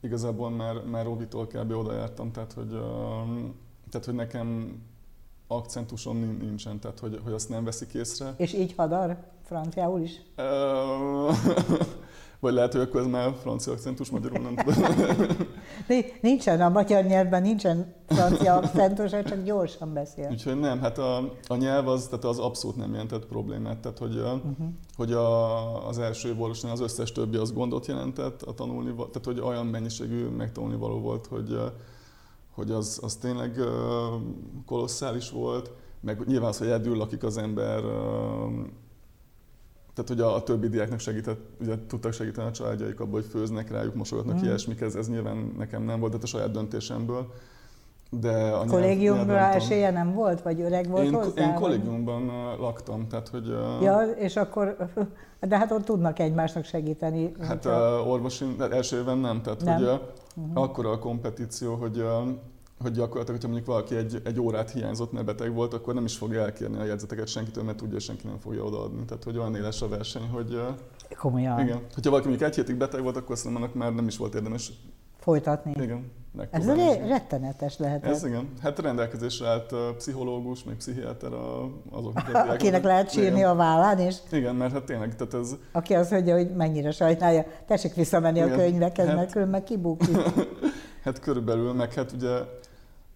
igazából 0.00 0.50
már, 0.50 0.74
már 0.84 1.06
Óvitól 1.06 1.46
kb. 1.46 1.72
oda 1.72 1.92
jártam, 1.92 2.32
tehát 2.32 2.52
hogy, 2.52 2.68
tehát 3.90 4.04
hogy 4.04 4.14
nekem 4.14 4.78
akcentuson 5.46 6.16
nincsen, 6.16 6.78
tehát 6.78 6.98
hogy, 6.98 7.20
hogy 7.24 7.32
azt 7.32 7.48
nem 7.48 7.64
veszik 7.64 7.94
észre. 7.94 8.34
És 8.36 8.52
így 8.54 8.74
hadar 8.76 9.16
franciául 9.42 10.00
is? 10.00 10.20
Vagy 12.40 12.52
lehet, 12.52 12.72
hogy 12.72 12.80
akkor 12.80 13.00
ez 13.00 13.06
már 13.06 13.34
francia 13.40 13.72
akcentus, 13.72 14.10
magyarul 14.10 14.38
nem 14.38 14.54
tudom. 14.56 14.84
nincsen, 16.20 16.60
a 16.60 16.68
magyar 16.68 17.04
nyelvben 17.04 17.42
nincsen 17.42 17.94
francia 18.06 18.54
akcentus, 18.54 19.10
csak 19.10 19.42
gyorsan 19.44 19.92
beszél. 19.92 20.28
Úgyhogy 20.30 20.58
nem, 20.60 20.80
hát 20.80 20.98
a, 20.98 21.16
a 21.46 21.56
nyelv 21.56 21.88
az, 21.88 22.04
tehát 22.04 22.24
az 22.24 22.38
abszolút 22.38 22.76
nem 22.76 22.92
jelentett 22.92 23.26
problémát. 23.26 23.78
Tehát, 23.78 23.98
hogy, 23.98 24.16
uh-huh. 24.16 24.68
hogy 24.96 25.12
a, 25.12 25.88
az 25.88 25.98
első 25.98 26.28
évorvosnál 26.28 26.72
az 26.72 26.80
összes 26.80 27.12
többi 27.12 27.36
az 27.36 27.52
gondot 27.52 27.86
jelentett 27.86 28.42
a 28.42 28.54
tanulni, 28.54 28.94
tehát 28.94 29.24
hogy 29.24 29.40
olyan 29.40 29.66
mennyiségű 29.66 30.26
megtanulni 30.26 30.76
való 30.76 31.00
volt, 31.00 31.26
hogy, 31.26 31.58
hogy 32.50 32.70
az, 32.70 32.98
az 33.02 33.14
tényleg 33.14 33.60
kolosszális 34.66 35.30
volt, 35.30 35.70
meg 36.00 36.26
nyilván 36.26 36.48
az, 36.48 36.58
hogy 36.58 36.66
egyedül 36.66 36.96
lakik 36.96 37.22
az 37.22 37.36
ember, 37.36 37.82
tehát 40.02 40.08
hogy 40.08 40.20
a, 40.20 40.34
a 40.34 40.42
többi 40.42 40.68
diáknak 40.68 40.98
segített, 41.00 41.40
ugye 41.60 41.74
tudtak 41.86 42.12
segíteni 42.12 42.48
a 42.48 42.52
családjaik 42.52 43.00
abban, 43.00 43.12
hogy 43.12 43.30
főznek 43.30 43.70
rájuk, 43.70 43.94
mosogatnak 43.94 44.40
mm. 44.40 44.44
ilyesmik, 44.44 44.80
ez, 44.80 44.94
ez 44.94 45.08
nyilván 45.08 45.54
nekem 45.58 45.82
nem 45.82 46.00
volt, 46.00 46.10
tehát 46.10 46.26
a 46.26 46.28
saját 46.28 46.50
döntésemből. 46.50 47.32
De 48.10 48.32
a 48.32 48.64
kollégiumra 48.64 49.38
esélye 49.38 49.90
nem 49.90 50.14
volt, 50.14 50.42
vagy 50.42 50.60
öreg 50.60 50.88
volt 50.88 51.04
én, 51.04 51.12
hozzá? 51.12 51.46
Én 51.46 51.54
kollégiumban 51.54 52.26
vagy? 52.26 52.58
laktam, 52.58 53.08
tehát 53.08 53.28
hogy... 53.28 53.48
Ja, 53.82 54.00
és 54.18 54.36
akkor, 54.36 54.76
de 55.48 55.58
hát 55.58 55.70
ott 55.70 55.84
tudnak 55.84 56.18
egymásnak 56.18 56.64
segíteni. 56.64 57.32
Hát 57.40 57.64
hogyha... 57.64 58.02
orvosi, 58.02 58.56
első 58.70 58.98
évben 58.98 59.18
nem, 59.18 59.42
tehát 59.42 59.64
nem. 59.64 59.76
hogy 59.76 60.00
uh-huh. 60.36 60.62
akkor 60.62 60.86
a 60.86 60.98
kompetíció, 60.98 61.74
hogy 61.74 62.04
hogy 62.82 62.92
gyakorlatilag, 62.92 63.40
hogyha 63.40 63.48
mondjuk 63.48 63.66
valaki 63.66 63.96
egy, 63.96 64.20
egy 64.24 64.40
órát 64.40 64.70
hiányzott, 64.70 65.12
mert 65.12 65.26
beteg 65.26 65.54
volt, 65.54 65.74
akkor 65.74 65.94
nem 65.94 66.04
is 66.04 66.16
fogja 66.16 66.40
elkérni 66.40 66.78
a 66.78 66.84
jegyzeteket 66.84 67.28
senkitől, 67.28 67.64
mert 67.64 67.76
tudja, 67.76 67.98
senki 67.98 68.26
nem 68.26 68.38
fogja 68.38 68.62
odaadni. 68.62 69.04
Tehát, 69.04 69.24
hogy 69.24 69.38
olyan 69.38 69.54
éles 69.54 69.82
a 69.82 69.88
verseny, 69.88 70.28
hogy... 70.28 70.60
Komolyan. 71.18 71.60
Igen. 71.60 71.80
Hogyha 71.94 72.10
valaki 72.10 72.28
mondjuk 72.28 72.50
egy 72.50 72.56
hétig 72.56 72.76
beteg 72.76 73.02
volt, 73.02 73.16
akkor 73.16 73.36
szerintem 73.36 73.62
annak 73.62 73.74
már 73.74 73.94
nem 73.94 74.06
is 74.06 74.16
volt 74.16 74.34
érdemes 74.34 74.72
folytatni. 75.20 75.74
Igen. 75.82 76.12
Ez 76.50 76.66
re- 76.66 77.06
rettenetes 77.06 77.78
lehet. 77.78 78.04
Ez 78.04 78.24
igen. 78.24 78.48
Hát 78.62 78.78
rendelkezésre 78.78 79.46
állt 79.46 79.72
a 79.72 79.94
pszichológus, 79.96 80.64
meg 80.64 80.76
pszichiáter 80.76 81.32
azok. 81.90 82.12
Akinek 82.54 82.82
lehet 82.82 83.10
sírni 83.10 83.38
igen. 83.38 83.50
a 83.50 83.54
vállán 83.54 83.98
is. 83.98 84.16
Igen, 84.30 84.54
mert 84.54 84.72
hát 84.72 84.84
tényleg, 84.84 85.16
tehát 85.16 85.34
ez... 85.34 85.56
Aki 85.72 85.94
azt 85.94 86.10
mondja, 86.10 86.36
hogy 86.36 86.54
mennyire 86.56 86.90
sajnálja, 86.90 87.44
tessék 87.66 87.94
visszamenni 87.94 88.38
igen. 88.38 88.52
a 88.52 88.56
könyvekhez, 88.56 89.06
hát... 89.06 89.16
mert 89.16 89.32
különben 89.32 89.64
kibukik. 89.64 90.16
hát 91.04 91.20
körülbelül, 91.20 91.72
meg 91.72 91.92
hát 91.92 92.12
ugye 92.12 92.38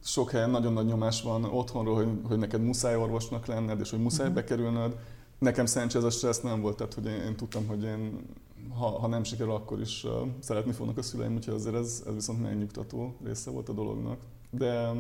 sok 0.05 0.31
helyen 0.31 0.51
nagyon 0.51 0.73
nagy 0.73 0.87
nyomás 0.87 1.23
van 1.23 1.45
otthonról, 1.45 1.95
hogy, 1.95 2.09
hogy 2.29 2.39
neked 2.39 2.63
muszáj 2.63 2.97
orvosnak 2.97 3.47
lenned, 3.47 3.81
és 3.81 3.91
hogy 3.91 4.03
muszáj 4.03 4.27
uh-huh. 4.27 4.43
bekerülnöd. 4.43 4.97
Nekem 5.39 5.67
szerencsé 5.67 5.99
ez 5.99 6.05
a 6.05 6.11
stressz 6.11 6.41
nem 6.41 6.61
volt, 6.61 6.77
tehát 6.77 6.95
hogy 6.95 7.07
én, 7.07 7.21
én 7.21 7.37
tudtam, 7.37 7.67
hogy 7.67 7.83
én, 7.83 8.27
ha, 8.75 8.87
ha 8.87 9.07
nem 9.07 9.25
sikerül, 9.25 9.53
akkor 9.53 9.81
is 9.81 10.05
uh, 10.05 10.13
szeretni 10.41 10.73
fognak 10.73 10.99
a 10.99 11.03
szüleim, 11.03 11.35
úgyhogy 11.35 11.55
azért 11.55 11.75
ez, 11.75 12.03
ez 12.07 12.15
viszont 12.15 12.43
megnyugtató 12.43 13.15
része 13.25 13.51
volt 13.51 13.69
a 13.69 13.73
dolognak. 13.73 14.19
De 14.51 14.93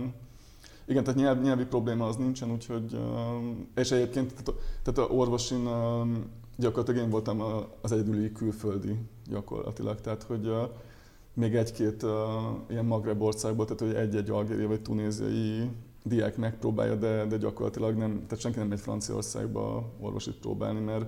igen, 0.86 1.04
tehát 1.04 1.20
nyelv, 1.20 1.42
nyelvi 1.42 1.64
probléma 1.64 2.06
az 2.06 2.16
nincsen, 2.16 2.50
úgyhogy, 2.50 2.98
és 3.74 3.90
egyébként 3.90 4.30
tehát, 4.34 4.60
tehát 4.82 5.10
a 5.10 5.14
orvosin 5.14 5.68
gyakorlatilag 6.56 7.04
én 7.04 7.10
voltam 7.10 7.42
az 7.80 7.92
egyedüli 7.92 8.32
külföldi 8.32 8.98
gyakorlatilag, 9.26 10.00
tehát 10.00 10.22
hogy 10.22 10.52
még 11.34 11.54
egy-két 11.54 12.02
uh, 12.02 12.10
ilyen 12.68 12.84
Magreb 12.84 13.22
országból, 13.22 13.64
tehát 13.64 13.80
hogy 13.80 14.02
egy-egy 14.02 14.30
algériai 14.30 14.66
vagy 14.66 14.82
tunéziai 14.82 15.70
diák 16.02 16.36
megpróbálja, 16.36 16.94
de, 16.94 17.24
de 17.24 17.36
gyakorlatilag 17.36 17.96
nem, 17.96 18.22
tehát 18.26 18.40
senki 18.40 18.58
nem 18.58 18.68
megy 18.68 18.80
Franciaországba 18.80 19.92
orvosit 20.00 20.34
próbálni, 20.34 20.80
mert 20.80 21.04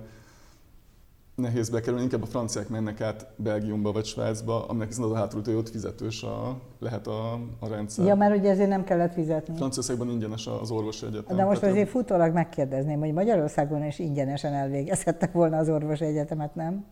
nehéz 1.35 1.69
bekerülni, 1.69 2.03
inkább 2.03 2.21
a 2.21 2.25
franciák 2.25 2.69
mennek 2.69 3.01
át 3.01 3.27
Belgiumba 3.35 3.91
vagy 3.91 4.05
Svájcba, 4.05 4.65
aminek 4.67 4.87
viszont 4.87 5.11
az 5.11 5.15
a 5.15 5.19
hátul, 5.19 5.41
hogy 5.45 5.53
ott 5.53 5.69
fizetős 5.69 6.23
a, 6.23 6.59
lehet 6.79 7.07
a, 7.07 7.33
a 7.59 7.67
rendszer. 7.67 8.05
Ja, 8.05 8.15
mert 8.15 8.37
ugye 8.37 8.49
ezért 8.49 8.69
nem 8.69 8.83
kellett 8.83 9.13
fizetni. 9.13 9.55
Franciaországban 9.55 10.09
ingyenes 10.09 10.47
az 10.47 10.71
orvosi 10.71 11.05
egyetem. 11.05 11.35
De 11.35 11.43
most 11.43 11.63
azért 11.63 11.89
futólag 11.89 12.33
megkérdezném, 12.33 12.99
hogy 12.99 13.13
Magyarországon 13.13 13.85
is 13.85 13.99
ingyenesen 13.99 14.53
elvégezhettek 14.53 15.31
volna 15.31 15.57
az 15.57 15.69
orvosi 15.69 16.05
egyetemet, 16.05 16.55
nem? 16.55 16.85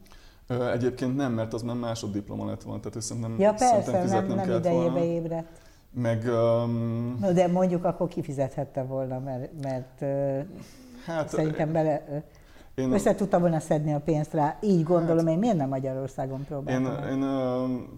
Egyébként 0.48 1.16
nem, 1.16 1.34
mert 1.34 1.54
az 1.54 1.62
már 1.62 1.76
másoddiploma 1.76 2.46
lett 2.46 2.64
volna, 2.64 2.80
tehát 2.80 3.02
szerintem 3.02 3.40
Ja 3.40 3.54
persze, 3.54 4.04
nem, 4.04 4.26
nem 4.26 4.52
idejébe 4.52 5.04
ébredt. 5.06 5.64
Meg, 5.92 6.24
um... 6.26 7.18
no, 7.22 7.34
de 7.34 7.48
mondjuk 7.48 7.84
akkor 7.84 8.08
kifizethette 8.08 8.84
volna, 8.84 9.20
mert, 9.20 9.52
mert 9.62 10.04
hát, 11.06 11.30
szerintem 11.30 11.72
bele... 11.72 12.24
Én 12.76 12.92
össze 12.92 13.16
tudta 13.16 13.40
volna 13.40 13.60
szedni 13.60 13.94
a 13.94 14.00
pénzt 14.00 14.34
rá, 14.34 14.58
így 14.62 14.84
gondolom 14.84 15.26
hát, 15.26 15.34
én, 15.34 15.40
miért 15.40 15.58
nem 15.58 15.70
Magyarországon 15.70 16.44
próbáltam? 16.44 17.08
Én, 17.08 17.12
én, 17.12 17.20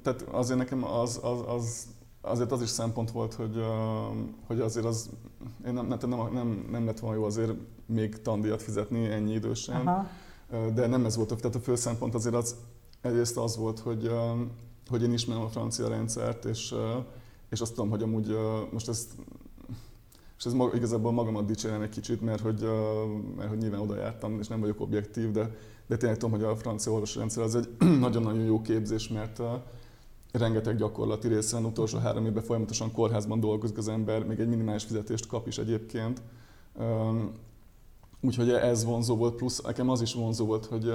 tehát 0.03 0.21
azért 0.31 0.57
nekem 0.57 0.83
az, 0.83 1.19
az, 1.23 1.39
az, 1.47 1.87
azért 2.21 2.51
az 2.51 2.61
is 2.61 2.69
szempont 2.69 3.11
volt, 3.11 3.33
hogy, 3.33 3.63
hogy 4.47 4.59
azért 4.59 4.85
az, 4.85 5.09
én 5.67 5.73
nem, 5.73 5.87
nem, 5.87 6.29
nem, 6.33 6.67
nem 6.71 6.85
lett 6.85 6.99
volna 6.99 7.17
jó 7.17 7.23
azért 7.23 7.51
még 7.85 8.21
tandíjat 8.21 8.61
fizetni 8.61 9.11
ennyi 9.11 9.33
idősen. 9.33 9.75
Aha 9.75 10.07
de 10.49 10.87
nem 10.87 11.05
ez 11.05 11.15
volt, 11.15 11.35
tehát 11.35 11.55
a 11.55 11.59
fő 11.59 11.75
szempont 11.75 12.15
azért 12.15 12.35
az, 12.35 12.55
egyrészt 13.01 13.37
az 13.37 13.57
volt, 13.57 13.79
hogy, 13.79 14.11
hogy 14.89 15.03
én 15.03 15.13
ismerem 15.13 15.43
a 15.43 15.49
francia 15.49 15.87
rendszert, 15.87 16.45
és, 16.45 16.75
és 17.49 17.61
azt 17.61 17.73
tudom, 17.73 17.89
hogy 17.89 18.01
amúgy 18.01 18.37
most 18.71 18.89
ezt 18.89 19.11
és 20.37 20.45
ez 20.45 20.53
igazából 20.73 21.11
magamat 21.11 21.45
dicsérem 21.45 21.81
egy 21.81 21.89
kicsit, 21.89 22.21
mert 22.21 22.41
hogy, 22.41 22.67
mert 23.37 23.49
hogy 23.49 23.57
nyilván 23.57 23.79
oda 23.79 23.95
jártam, 23.95 24.39
és 24.39 24.47
nem 24.47 24.59
vagyok 24.59 24.81
objektív, 24.81 25.31
de, 25.31 25.55
de 25.87 25.97
tényleg 25.97 26.17
tudom, 26.17 26.39
hogy 26.39 26.43
a 26.43 26.55
francia 26.55 26.91
orvosi 26.91 27.17
rendszer 27.17 27.43
az 27.43 27.55
egy 27.55 27.69
nagyon-nagyon 27.99 28.43
jó 28.43 28.61
képzés, 28.61 29.07
mert 29.07 29.41
rengeteg 30.31 30.77
gyakorlati 30.77 31.27
része 31.27 31.55
van, 31.55 31.65
utolsó 31.65 31.97
három 31.97 32.25
évben 32.25 32.43
folyamatosan 32.43 32.91
kórházban 32.91 33.39
dolgozik 33.39 33.77
az 33.77 33.87
ember, 33.87 34.25
még 34.25 34.39
egy 34.39 34.47
minimális 34.47 34.83
fizetést 34.83 35.27
kap 35.27 35.47
is 35.47 35.57
egyébként. 35.57 36.21
Úgyhogy 38.21 38.49
ez 38.49 38.85
vonzó 38.85 39.15
volt, 39.15 39.35
plusz 39.35 39.61
nekem 39.61 39.89
az 39.89 40.01
is 40.01 40.13
vonzó 40.13 40.45
volt, 40.45 40.65
hogy, 40.65 40.93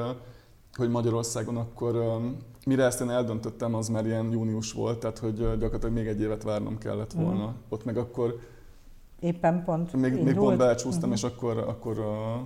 hogy 0.74 0.90
Magyarországon 0.90 1.56
akkor, 1.56 2.20
mire 2.66 2.84
ezt 2.84 3.00
én 3.00 3.10
eldöntöttem, 3.10 3.74
az 3.74 3.88
már 3.88 4.06
ilyen 4.06 4.30
június 4.30 4.72
volt, 4.72 4.98
tehát 4.98 5.18
hogy 5.18 5.36
gyakorlatilag 5.36 5.94
még 5.94 6.06
egy 6.06 6.20
évet 6.20 6.42
várnom 6.42 6.78
kellett 6.78 7.14
mhm. 7.14 7.24
volna. 7.24 7.46
Mm. 7.46 7.54
Ott 7.68 7.84
meg 7.84 7.96
akkor 7.96 8.38
Éppen 9.22 9.64
pont 9.64 9.92
Még, 9.92 10.22
még 10.22 10.34
pont 10.34 10.58
belecsúsztam, 10.58 11.08
mm-hmm. 11.08 11.16
és 11.16 11.22
akkor, 11.22 11.58
akkor, 11.58 11.98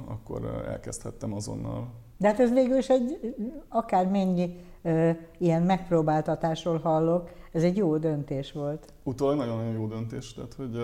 akkor 0.07 0.65
elkezdhettem 0.69 1.35
azonnal. 1.35 1.87
De 2.19 2.27
hát 2.27 2.41
ez 2.41 2.53
végül 2.53 2.77
is 2.77 2.89
egy, 2.89 3.35
akármennyi 3.69 4.57
ö, 4.83 5.11
ilyen 5.39 5.63
megpróbáltatásról 5.63 6.79
hallok, 6.79 7.31
ez 7.53 7.63
egy 7.63 7.77
jó 7.77 7.97
döntés 7.97 8.53
volt. 8.53 8.93
Utólag 9.03 9.37
nagyon-nagyon 9.37 9.73
jó 9.73 9.87
döntés, 9.87 10.35
tehát 10.35 10.55
hogy 10.55 10.77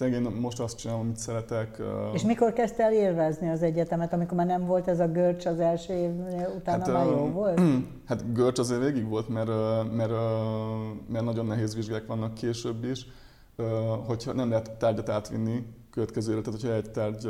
tényleg 0.00 0.22
én 0.22 0.30
most 0.30 0.60
azt 0.60 0.78
csinálom, 0.78 1.02
amit 1.02 1.16
szeretek. 1.16 1.82
És 2.12 2.22
mikor 2.22 2.52
kezdte 2.52 2.82
el 2.82 2.92
élvezni 2.92 3.48
az 3.50 3.62
egyetemet, 3.62 4.12
amikor 4.12 4.36
már 4.36 4.46
nem 4.46 4.66
volt 4.66 4.88
ez 4.88 5.00
a 5.00 5.06
görcs 5.06 5.46
az 5.46 5.60
első 5.60 5.92
év 5.94 6.10
utána 6.56 6.84
hát, 6.84 6.92
már 6.92 7.06
jó 7.06 7.26
volt? 7.26 7.60
Hát 8.08 8.32
görcs 8.32 8.58
azért 8.58 8.80
végig 8.80 9.08
volt, 9.08 9.28
mert, 9.28 9.48
mert, 9.92 10.12
mert 11.08 11.24
nagyon 11.24 11.46
nehéz 11.46 11.74
vizsgák 11.74 12.06
vannak 12.06 12.34
később 12.34 12.84
is. 12.84 13.06
Hogyha 14.06 14.32
nem 14.32 14.48
lehet 14.48 14.70
tárgyat 14.70 15.08
átvinni 15.08 15.66
következőre, 15.90 16.40
tehát 16.40 16.60
hogyha 16.60 16.76
egy 16.76 16.90
tárgy 16.90 17.28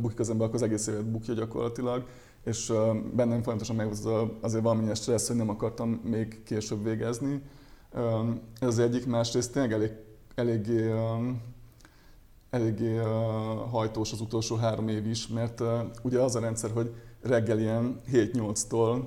bukik 0.00 0.18
az 0.18 0.30
ember, 0.30 0.46
akkor 0.46 0.58
az 0.58 0.66
egész 0.66 0.86
évet 0.86 1.10
bukja 1.10 1.34
gyakorlatilag 1.34 2.04
és 2.44 2.72
bennem 3.14 3.42
folyamatosan 3.42 3.76
megvozott 3.76 4.42
azért 4.44 4.62
valamilyen 4.62 4.94
stressz, 4.94 5.28
hogy 5.28 5.36
nem 5.36 5.48
akartam 5.48 5.88
még 5.88 6.42
később 6.42 6.84
végezni. 6.84 7.42
Ez 8.60 8.68
az 8.68 8.78
egyik, 8.78 9.06
másrészt 9.06 9.52
tényleg 9.52 9.72
elég 9.72 9.90
eléggé, 10.34 10.92
eléggé 12.50 12.96
hajtós 13.70 14.12
az 14.12 14.20
utolsó 14.20 14.56
három 14.56 14.88
év 14.88 15.06
is, 15.06 15.28
mert 15.28 15.62
ugye 16.02 16.20
az 16.20 16.34
a 16.34 16.40
rendszer, 16.40 16.70
hogy 16.70 16.94
reggel 17.20 17.58
ilyen 17.58 18.00
7-8-tól 18.12 19.04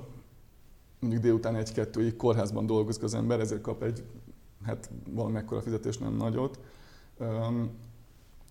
mondjuk 0.99 1.23
délután 1.23 1.55
1-2-ig 1.57 2.13
kórházban 2.17 2.65
dolgozik 2.65 3.03
az 3.03 3.13
ember, 3.13 3.39
ezért 3.39 3.61
kap 3.61 3.83
egy, 3.83 4.03
hát 4.63 4.89
valamekkora 5.09 5.61
fizetés 5.61 5.97
nem 5.97 6.15
nagyot. 6.15 6.59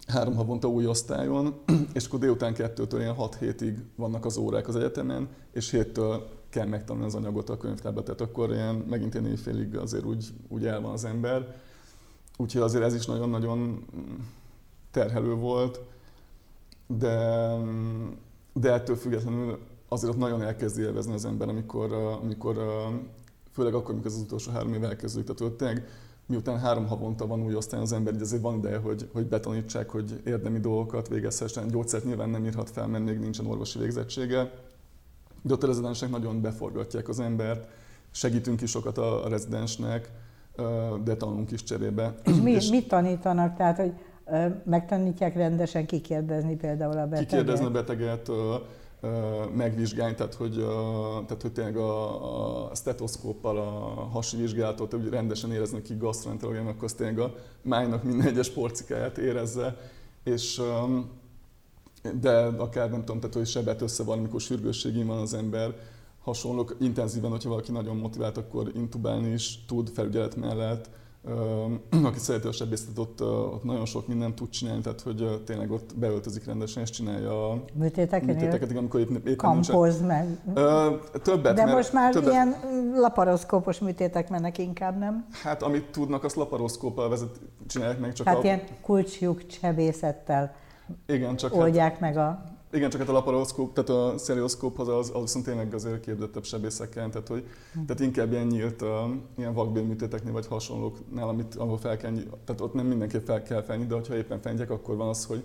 Három 0.06 0.34
havonta 0.34 0.68
új 0.68 0.86
osztályon, 0.86 1.54
és 1.94 2.06
akkor 2.06 2.18
délután 2.18 2.54
kettőtől 2.54 3.00
ilyen 3.00 3.14
6 3.14 3.36
hétig 3.36 3.78
vannak 3.96 4.24
az 4.24 4.36
órák 4.36 4.68
az 4.68 4.76
egyetemen, 4.76 5.28
és 5.52 5.70
héttől 5.70 6.28
kell 6.48 6.66
megtanulni 6.66 7.06
az 7.06 7.14
anyagot 7.14 7.48
a 7.48 7.56
könyvtárba, 7.56 8.02
tehát 8.02 8.20
akkor 8.20 8.50
ilyen 8.50 8.74
megint 8.74 9.14
ilyen 9.14 9.26
éjfélig 9.26 9.76
azért 9.76 10.04
úgy, 10.04 10.26
úgy 10.48 10.66
el 10.66 10.80
van 10.80 10.92
az 10.92 11.04
ember. 11.04 11.56
Úgyhogy 12.36 12.62
azért 12.62 12.84
ez 12.84 12.94
is 12.94 13.06
nagyon-nagyon 13.06 13.84
terhelő 14.90 15.34
volt, 15.34 15.80
de, 16.86 17.48
de 18.52 18.72
ettől 18.72 18.96
függetlenül 18.96 19.58
azért 19.88 20.12
ott 20.12 20.18
nagyon 20.18 20.42
elkezdi 20.42 20.82
élvezni 20.82 21.12
az 21.12 21.24
ember, 21.24 21.48
amikor, 21.48 21.92
amikor 21.92 22.56
főleg 23.52 23.74
akkor, 23.74 23.90
amikor 23.90 24.10
az 24.10 24.16
utolsó 24.16 24.50
három 24.52 24.74
év 24.74 24.84
elkezdődik. 24.84 25.34
Tehát 25.34 25.54
tényleg 25.54 25.88
miután 26.26 26.58
három 26.58 26.86
havonta 26.86 27.26
van 27.26 27.42
új 27.42 27.54
osztály 27.54 27.80
az 27.80 27.92
ember, 27.92 28.14
így 28.14 28.20
azért 28.20 28.42
van 28.42 28.56
ideje, 28.56 28.78
hogy, 28.78 29.08
hogy 29.12 29.26
betanítsák, 29.26 29.90
hogy 29.90 30.20
érdemi 30.24 30.60
dolgokat 30.60 31.08
végezhessen. 31.08 31.68
Gyógyszert 31.68 32.04
nyilván 32.04 32.28
nem 32.28 32.44
írhat 32.44 32.70
fel, 32.70 32.86
mert 32.86 33.04
még 33.04 33.18
nincsen 33.18 33.46
orvosi 33.46 33.78
végzettsége. 33.78 34.52
de 35.42 35.52
ott 35.52 35.62
a 35.62 35.66
rezidensek 35.66 36.10
nagyon 36.10 36.40
beforgatják 36.40 37.08
az 37.08 37.20
embert, 37.20 37.68
segítünk 38.10 38.60
is 38.60 38.70
sokat 38.70 38.98
a 38.98 39.28
rezidensnek, 39.28 40.10
de 41.04 41.16
tanulunk 41.16 41.50
is 41.50 41.62
cserébe. 41.62 42.14
És, 42.24 42.36
mi, 42.42 42.50
és 42.50 42.68
mit 42.68 42.88
tanítanak? 42.88 43.56
Tehát, 43.56 43.76
hogy 43.76 43.92
megtanítják 44.64 45.34
rendesen 45.34 45.86
kikérdezni 45.86 46.56
például 46.56 46.98
a 46.98 47.06
beteget? 47.06 47.28
Kikérdezni 47.28 47.64
a 47.64 47.70
beteget, 47.70 48.30
megvizsgálni, 49.54 50.14
tehát 50.14 50.34
hogy, 50.34 50.54
tehát, 51.26 51.42
hogy 51.42 51.52
tényleg 51.52 51.76
a, 51.76 52.70
a 52.70 52.74
stetoszkóppal 52.74 53.58
a 53.58 53.62
hasi 54.12 54.36
vizsgálatot 54.36 54.92
hogy 54.92 55.08
rendesen 55.08 55.52
érezni 55.52 55.82
ki 55.82 55.96
gasztroenterológián, 55.96 56.66
akkor 56.66 56.84
az 56.84 56.92
tényleg 56.92 57.18
a 57.18 57.34
májnak 57.62 58.02
minden 58.02 58.26
egyes 58.26 58.50
porcikáját 58.50 59.18
érezze, 59.18 59.76
és 60.24 60.62
de 62.20 62.32
akár 62.42 62.90
nem 62.90 63.00
tudom, 63.00 63.20
tehát 63.20 63.34
hogy 63.34 63.46
sebet 63.46 63.80
össze 63.80 64.02
valamikor 64.02 64.40
sürgősségén 64.40 65.06
van 65.06 65.18
az 65.18 65.34
ember, 65.34 65.74
hasonlók, 66.24 66.76
intenzíven, 66.80 67.30
hogyha 67.30 67.48
valaki 67.48 67.72
nagyon 67.72 67.96
motivált, 67.96 68.36
akkor 68.36 68.70
intubálni 68.74 69.32
is 69.32 69.64
tud 69.66 69.88
felügyelet 69.88 70.36
mellett, 70.36 70.90
aki 72.08 72.18
szereti 72.18 72.46
a 72.46 72.52
sebészetet, 72.52 72.98
ott, 72.98 73.22
ott 73.22 73.64
nagyon 73.64 73.84
sok 73.84 74.06
mindent 74.06 74.34
tud 74.34 74.48
csinálni, 74.48 74.82
tehát 74.82 75.00
hogy 75.00 75.42
tényleg 75.44 75.70
ott 75.70 75.96
beöltözik 75.96 76.44
rendesen, 76.44 76.82
és 76.82 76.90
csinálja 76.90 77.50
a 77.50 77.64
műtéteket, 77.72 78.26
műtéteket 78.26 78.76
amikor 78.76 79.00
épp, 79.00 79.08
éppen 79.08 79.36
kampoz 79.36 80.00
meg. 80.00 80.38
Ö, 80.54 80.94
többet, 81.22 81.54
De 81.54 81.64
most 81.64 81.92
már 81.92 82.12
többet, 82.12 82.32
ilyen 82.32 82.54
laparoszkópos 82.94 83.78
műtétek 83.78 84.28
mennek 84.28 84.58
inkább, 84.58 84.98
nem? 84.98 85.26
Hát 85.42 85.62
amit 85.62 85.84
tudnak, 85.90 86.24
azt 86.24 86.36
laparoszkóppal 86.36 87.08
vezet, 87.08 87.40
csinálják 87.66 88.00
meg. 88.00 88.12
Csak 88.12 88.26
Tehát 88.26 88.40
a... 88.40 88.44
ilyen 88.44 88.62
kulcsjuk 88.82 89.46
csebészettel 89.46 90.54
igen, 91.06 91.36
csak 91.36 91.54
oldják 91.54 91.90
hát, 91.90 92.00
meg 92.00 92.16
a 92.16 92.42
igen, 92.74 92.90
csak 92.90 93.00
hát 93.00 93.08
a 93.08 93.12
laparoszkóp, 93.12 93.72
tehát 93.74 93.90
a 93.90 94.18
szerioszkóphoz 94.18 94.88
az, 94.88 95.10
az 95.14 95.20
viszont 95.20 95.44
tényleg 95.44 95.74
azért 95.74 96.00
képzettebb 96.00 96.44
sebészekkel, 96.44 97.10
tehát, 97.10 97.28
hogy, 97.28 97.46
tehát 97.72 98.00
inkább 98.00 98.32
ilyen 98.32 98.46
nyílt, 98.46 98.82
uh, 98.82 98.88
ilyen 99.36 99.54
vakbélműtéteknél 99.54 100.32
vagy 100.32 100.46
hasonlóknál, 100.46 101.28
amit, 101.28 101.54
ahol 101.54 101.78
fel 101.78 101.96
kell, 101.96 102.12
tehát 102.44 102.60
ott 102.60 102.74
nem 102.74 102.86
mindenképp 102.86 103.26
fel 103.26 103.42
kell 103.42 103.62
fenni, 103.62 103.86
de 103.86 103.94
ha 104.08 104.16
éppen 104.16 104.40
fenjek, 104.40 104.70
akkor 104.70 104.96
van 104.96 105.08
az, 105.08 105.24
hogy 105.24 105.44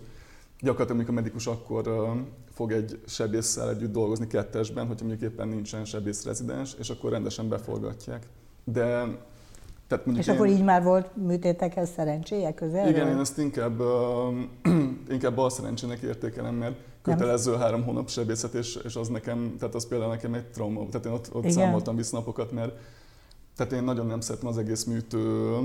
gyakorlatilag 0.60 0.96
amikor 0.96 1.18
a 1.18 1.22
medikus 1.22 1.48
akkor 1.48 1.88
uh, 1.88 2.08
fog 2.52 2.72
egy 2.72 3.00
sebésszel 3.06 3.70
együtt 3.70 3.92
dolgozni 3.92 4.28
kettesben, 4.28 4.88
hogyha 4.88 5.06
mondjuk 5.06 5.32
éppen 5.32 5.48
nincsen 5.48 5.86
sebész 5.86 6.26
rezidens, 6.26 6.76
és 6.80 6.89
akkor 6.89 7.12
rendesen 7.12 7.50
beforgatják. 7.50 8.28
De 8.63 9.08
tehát 9.88 10.06
és 10.18 10.28
én... 10.28 10.36
akkor 10.36 10.48
így 10.48 10.63
már 10.63 10.84
volt 10.84 11.15
műtétekhez 11.15 11.89
szerencséje 11.89 12.54
közel? 12.54 12.89
Igen, 12.89 13.08
én 13.08 13.18
ezt 13.18 13.38
inkább, 13.38 13.80
uh, 13.80 14.34
inkább 15.15 15.36
bal 15.36 15.50
szerencsének 15.50 16.00
értékelem, 16.00 16.56
mert 16.56 16.76
kötelező 17.02 17.52
nem. 17.52 17.60
három 17.60 17.84
hónap 17.84 18.10
sebészet, 18.10 18.54
és, 18.54 18.76
és 18.76 18.96
az 18.96 19.08
nekem, 19.08 19.56
tehát 19.60 19.76
az 19.76 19.88
például 19.88 20.12
nekem 20.12 20.34
egy 20.34 20.46
trauma, 20.46 20.88
tehát 20.90 21.06
én 21.06 21.12
ott, 21.12 21.30
ott 21.34 21.50
számoltam 21.50 21.96
vissza 21.96 22.18
napokat, 22.18 22.52
mert 22.52 22.72
tehát 23.56 23.74
én 23.74 23.84
nagyon 23.84 24.06
nem 24.06 24.20
szeretem 24.20 24.48
az 24.48 24.58
egész 24.58 24.84
műtő, 24.84 25.58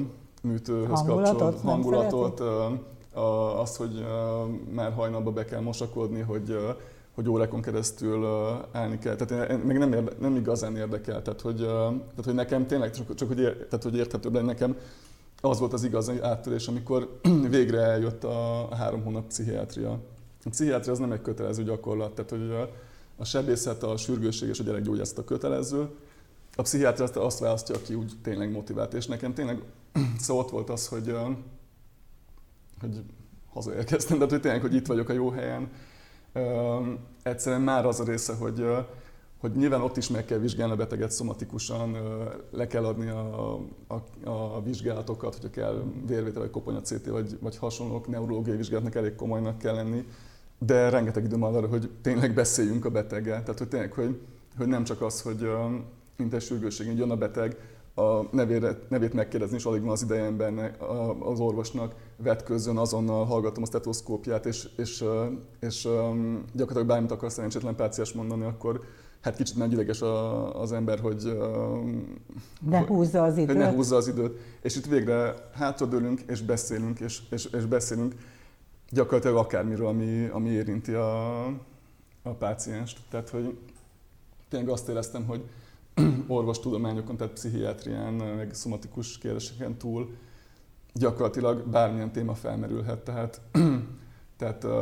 műtőhöz 0.42 0.98
hangulatot, 0.98 1.60
hangulatot, 1.60 2.40
uh, 2.40 3.60
azt, 3.60 3.76
hogy 3.76 3.94
uh, 3.94 4.74
már 4.74 4.92
hajnalba 4.92 5.30
be 5.30 5.44
kell 5.44 5.60
mosakodni, 5.60 6.20
hogy 6.20 6.50
uh, 6.50 6.76
hogy 7.14 7.28
órákon 7.28 7.62
keresztül 7.62 8.26
állni 8.72 8.98
kell. 8.98 9.16
Tehát 9.16 9.50
én, 9.50 9.58
még 9.58 9.78
nem, 9.78 9.92
érde, 9.92 10.12
nem 10.18 10.36
igazán 10.36 10.76
érdekel, 10.76 11.22
tehát 11.22 11.40
hogy, 11.40 11.56
tehát 11.56 12.24
hogy 12.24 12.34
nekem 12.34 12.66
tényleg, 12.66 12.90
csak, 12.90 13.14
csak 13.14 13.28
hogy, 13.28 13.40
ér, 13.40 13.56
tehát, 13.56 13.82
hogy 13.82 13.96
érthetőbb 13.96 14.32
legyen 14.32 14.48
nekem, 14.48 14.76
az 15.40 15.58
volt 15.58 15.72
az 15.72 15.84
igazi 15.84 16.20
áttörés, 16.20 16.66
amikor 16.66 17.18
végre 17.56 17.80
eljött 17.80 18.24
a, 18.24 18.70
a 18.70 18.74
három 18.74 19.02
hónap 19.02 19.26
pszichiátria. 19.26 19.98
A 20.44 20.48
pszichiátria 20.50 20.92
az 20.92 20.98
nem 20.98 21.12
egy 21.12 21.22
kötelező 21.22 21.62
gyakorlat, 21.62 22.14
tehát 22.14 22.30
hogy 22.30 22.50
a, 22.50 22.70
a 23.16 23.24
sebészet, 23.24 23.82
a 23.82 23.96
sürgősség 23.96 24.48
és 24.48 24.60
a 24.60 24.64
gyerekgyógyászat 24.64 25.18
a 25.18 25.24
kötelező. 25.24 25.88
A 26.56 26.62
pszichiátria 26.62 27.24
azt 27.24 27.38
választja, 27.38 27.74
aki 27.74 27.94
úgy 27.94 28.12
tényleg 28.22 28.50
motivált, 28.50 28.94
és 28.94 29.06
nekem 29.06 29.34
tényleg 29.34 29.62
szóval 30.18 30.44
ott 30.44 30.50
volt 30.50 30.70
az, 30.70 30.88
hogy, 30.88 31.16
hogy 32.80 33.02
hazaérkeztem, 33.52 34.16
tehát 34.16 34.30
hogy 34.32 34.40
tényleg, 34.40 34.60
hogy 34.60 34.74
itt 34.74 34.86
vagyok 34.86 35.08
a 35.08 35.12
jó 35.12 35.30
helyen, 35.30 35.68
egyszerűen 37.22 37.62
már 37.62 37.86
az 37.86 38.00
a 38.00 38.04
része, 38.04 38.34
hogy, 38.34 38.66
hogy 39.38 39.52
nyilván 39.52 39.80
ott 39.80 39.96
is 39.96 40.08
meg 40.08 40.24
kell 40.24 40.38
vizsgálni 40.38 40.72
a 40.72 40.76
beteget 40.76 41.10
szomatikusan, 41.10 41.96
le 42.50 42.66
kell 42.66 42.84
adni 42.84 43.08
a, 43.08 43.54
a, 43.86 43.94
a 44.56 44.62
vizsgálatokat, 44.62 45.34
hogyha 45.34 45.50
kell 45.50 45.82
vérvétel, 46.06 46.40
vagy 46.40 46.50
koponya 46.50 46.80
CT, 46.80 47.06
vagy, 47.06 47.38
vagy 47.40 47.56
hasonlók, 47.56 48.08
neurológiai 48.08 48.56
vizsgálatnak 48.56 48.94
elég 48.94 49.14
komolynak 49.14 49.58
kell 49.58 49.74
lenni, 49.74 50.06
de 50.58 50.88
rengeteg 50.88 51.24
idő 51.24 51.36
van 51.36 51.54
arra, 51.54 51.66
hogy 51.66 51.90
tényleg 52.02 52.34
beszéljünk 52.34 52.84
a 52.84 52.90
beteggel. 52.90 53.42
Tehát, 53.42 53.58
hogy 53.58 53.68
tényleg, 53.68 53.92
hogy, 53.92 54.20
hogy 54.56 54.66
nem 54.66 54.84
csak 54.84 55.02
az, 55.02 55.22
hogy 55.22 55.48
mint 56.16 56.34
egy 56.34 56.42
sürgősségén 56.42 56.96
jön 56.96 57.10
a 57.10 57.16
beteg, 57.16 57.56
a 57.94 58.22
nevére, 58.30 58.78
nevét 58.88 59.12
megkérdezni, 59.12 59.56
és 59.56 59.64
alig 59.64 59.82
van 59.82 59.90
az 59.90 60.02
ideje 60.02 60.24
embernek, 60.24 60.76
az 61.20 61.40
orvosnak, 61.40 61.94
vetkőzzön, 62.16 62.76
azonnal 62.76 63.24
hallgatom 63.24 63.62
a 63.62 63.66
stetoszkópját, 63.66 64.46
és, 64.46 64.68
és, 64.76 65.04
és 65.60 65.82
gyakorlatilag 66.52 66.86
bármit 66.86 67.10
akar 67.10 67.32
szerencsétlen 67.32 67.74
páciás 67.74 68.12
mondani, 68.12 68.44
akkor 68.44 68.80
hát 69.20 69.36
kicsit 69.36 69.56
nagy 69.56 69.72
ideges 69.72 70.02
az 70.52 70.72
ember, 70.72 70.98
hogy 70.98 71.38
ne 72.70 72.86
húzza 72.86 73.22
az 73.22 73.36
időt. 73.36 73.46
Hogy 73.46 73.56
ne 73.56 73.72
húzza 73.72 73.96
az 73.96 74.08
időt. 74.08 74.38
És 74.62 74.76
itt 74.76 74.86
végre 74.86 75.34
hátradőlünk, 75.52 76.20
és 76.20 76.42
beszélünk, 76.42 77.00
és, 77.00 77.20
és, 77.30 77.44
és 77.44 77.66
beszélünk 77.66 78.14
gyakorlatilag 78.90 79.36
akármiről, 79.36 79.86
ami, 79.86 80.26
ami 80.26 80.50
érinti 80.50 80.92
a, 80.92 81.46
a 82.22 82.30
pácienst. 82.38 82.98
Tehát, 83.10 83.28
hogy 83.28 83.58
tényleg 84.48 84.68
azt 84.68 84.88
éreztem, 84.88 85.24
hogy 85.26 85.44
orvostudományokon, 86.26 87.16
tehát 87.16 87.32
pszichiátrián, 87.32 88.12
meg 88.12 88.54
szomatikus 88.54 89.18
kérdéseken 89.18 89.76
túl 89.76 90.16
gyakorlatilag 90.92 91.66
bármilyen 91.66 92.12
téma 92.12 92.34
felmerülhet. 92.34 92.98
Tehát, 92.98 93.40
tehát 94.38 94.64
uh, 94.64 94.72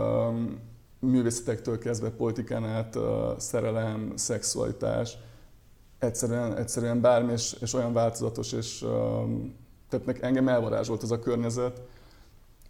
művészetektől 0.99 1.79
kezdve 1.79 2.11
politikán 2.11 2.65
át, 2.65 2.99
szerelem, 3.39 4.13
szexualitás, 4.17 5.17
egyszerűen, 5.99 6.57
egyszerűen 6.57 7.01
bármi, 7.01 7.33
és, 7.33 7.57
és 7.61 7.75
olyan 7.75 7.93
változatos, 7.93 8.53
és 8.53 8.83
uh, 8.83 8.91
tehát 9.89 10.23
engem 10.23 10.49
elvarázsolt 10.49 11.03
az 11.03 11.11
a 11.11 11.19
környezet, 11.19 11.81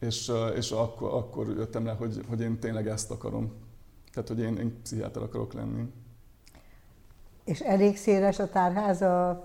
és, 0.02 0.32
és 0.56 0.70
akkor, 0.70 1.14
akkor 1.14 1.48
jöttem 1.48 1.86
rá, 1.86 1.94
hogy, 1.94 2.24
hogy 2.28 2.40
én 2.40 2.58
tényleg 2.58 2.88
ezt 2.88 3.10
akarom. 3.10 3.52
Tehát, 4.12 4.28
hogy 4.28 4.40
én, 4.40 4.56
én 4.56 4.80
pszichiáter 4.82 5.22
akarok 5.22 5.52
lenni. 5.52 5.82
És 7.44 7.60
elég 7.60 7.96
széles 7.96 8.38
a 8.38 8.48
tárház 8.48 9.02
a 9.02 9.44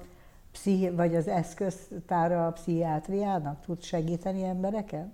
pszichi, 0.51 0.89
vagy 0.89 1.15
az 1.15 1.27
eszköztára 1.27 2.47
a 2.47 2.51
pszichiátriának? 2.51 3.61
Tud 3.65 3.81
segíteni 3.81 4.43
embereket? 4.43 5.07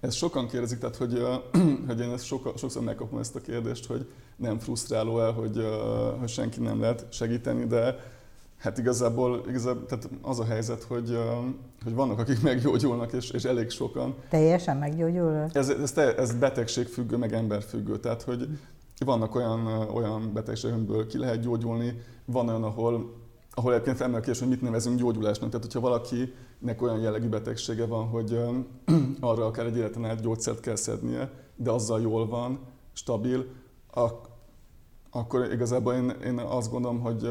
Ezt 0.00 0.16
sokan 0.16 0.48
kérdezik, 0.48 0.78
tehát 0.78 0.96
hogy, 0.96 1.22
hogy 1.86 2.00
én 2.00 2.10
ezt 2.10 2.24
soka, 2.24 2.56
sokszor 2.56 2.82
megkapom 2.82 3.18
ezt 3.18 3.36
a 3.36 3.40
kérdést, 3.40 3.86
hogy 3.86 4.10
nem 4.36 4.58
frusztráló 4.58 5.20
el, 5.20 5.32
hogy, 5.32 5.66
hogy 6.18 6.28
senki 6.28 6.60
nem 6.60 6.80
lehet 6.80 7.06
segíteni, 7.12 7.66
de 7.66 7.96
hát 8.64 8.78
igazából, 8.78 9.44
igazából 9.48 9.86
tehát 9.86 10.08
az 10.22 10.40
a 10.40 10.44
helyzet, 10.44 10.82
hogy, 10.82 11.18
hogy 11.84 11.94
vannak, 11.94 12.18
akik 12.18 12.42
meggyógyulnak, 12.42 13.12
és, 13.12 13.30
és 13.30 13.44
elég 13.44 13.70
sokan. 13.70 14.14
Teljesen 14.28 14.76
meggyógyul? 14.76 15.46
Ez, 15.52 15.68
ez, 15.68 15.96
ez 15.96 16.34
betegségfüggő, 16.34 17.16
meg 17.16 17.32
emberfüggő. 17.32 17.98
Tehát, 17.98 18.22
hogy 18.22 18.48
vannak 19.04 19.34
olyan, 19.34 19.66
olyan 19.94 20.32
betegségek, 20.32 20.76
amiből 20.76 21.06
ki 21.06 21.18
lehet 21.18 21.40
gyógyulni, 21.40 22.02
van 22.24 22.48
olyan, 22.48 22.62
ahol, 22.62 23.14
ahol 23.50 23.72
egyébként 23.72 23.96
felmerül 23.96 24.22
kérdés, 24.22 24.42
hogy 24.42 24.50
mit 24.50 24.62
nevezünk 24.62 24.98
gyógyulásnak. 24.98 25.50
Tehát, 25.50 25.64
hogyha 25.64 25.80
valakinek 25.80 26.82
olyan 26.82 27.00
jellegű 27.00 27.28
betegsége 27.28 27.86
van, 27.86 28.06
hogy 28.06 28.38
arra 29.20 29.46
akár 29.46 29.66
egy 29.66 29.76
életen 29.76 30.04
át 30.04 30.20
gyógyszert 30.20 30.60
kell 30.60 30.76
szednie, 30.76 31.30
de 31.56 31.70
azzal 31.70 32.00
jól 32.00 32.28
van, 32.28 32.58
stabil, 32.92 33.46
ak- 33.90 34.28
akkor 35.10 35.52
igazából 35.52 35.92
én, 35.92 36.12
én 36.24 36.38
azt 36.38 36.70
gondolom, 36.70 37.00
hogy, 37.00 37.28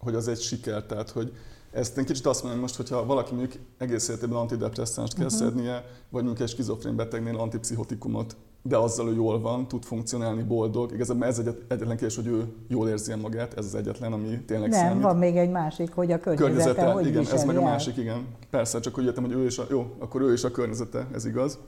hogy 0.00 0.14
az 0.14 0.28
egy 0.28 0.40
siker. 0.40 0.82
Tehát, 0.82 1.10
hogy 1.10 1.32
ezt 1.70 1.98
én 1.98 2.04
kicsit 2.04 2.26
azt 2.26 2.42
mondom 2.42 2.60
most, 2.60 2.76
hogyha 2.76 3.06
valaki 3.06 3.34
mondjuk 3.34 3.62
egész 3.78 4.08
életében 4.08 4.38
antidepresszánst 4.38 5.14
kell 5.14 5.24
uh-huh. 5.24 5.40
szednie, 5.40 5.84
vagy 6.08 6.24
mondjuk 6.24 6.40
egy 6.40 6.52
skizofrén 6.52 6.96
betegnél 6.96 7.38
antipszichotikumot 7.38 8.36
de 8.62 8.76
azzal 8.76 9.08
ő 9.08 9.14
jól 9.14 9.40
van, 9.40 9.68
tud 9.68 9.84
funkcionálni, 9.84 10.42
boldog. 10.42 10.92
Igazából 10.92 11.26
ez 11.26 11.38
egyet, 11.38 11.56
egyetlen 11.68 11.96
kérdés, 11.96 12.16
hogy 12.16 12.26
ő 12.26 12.52
jól 12.68 12.88
érzi 12.88 13.14
magát, 13.14 13.58
ez 13.58 13.64
az 13.64 13.74
egyetlen, 13.74 14.12
ami 14.12 14.40
tényleg 14.46 14.70
Nem, 14.70 14.80
számít. 14.80 15.02
van 15.02 15.16
még 15.16 15.36
egy 15.36 15.50
másik, 15.50 15.92
hogy 15.92 16.12
a 16.12 16.18
környezete, 16.18 16.46
környezete 16.46 16.92
hogy 16.92 17.06
Igen, 17.06 17.26
ez 17.32 17.44
meg 17.44 17.56
a 17.56 17.62
másik, 17.62 17.96
igen. 17.96 18.26
Persze, 18.50 18.80
csak 18.80 18.94
hogy 18.94 19.04
jöttem, 19.04 19.22
hogy 19.22 19.32
ő 19.32 19.44
is 19.44 19.58
a, 19.58 19.66
jó, 19.70 19.94
akkor 19.98 20.20
ő 20.20 20.32
is 20.32 20.44
a 20.44 20.50
környezete, 20.50 21.06
ez 21.14 21.24
igaz. 21.24 21.58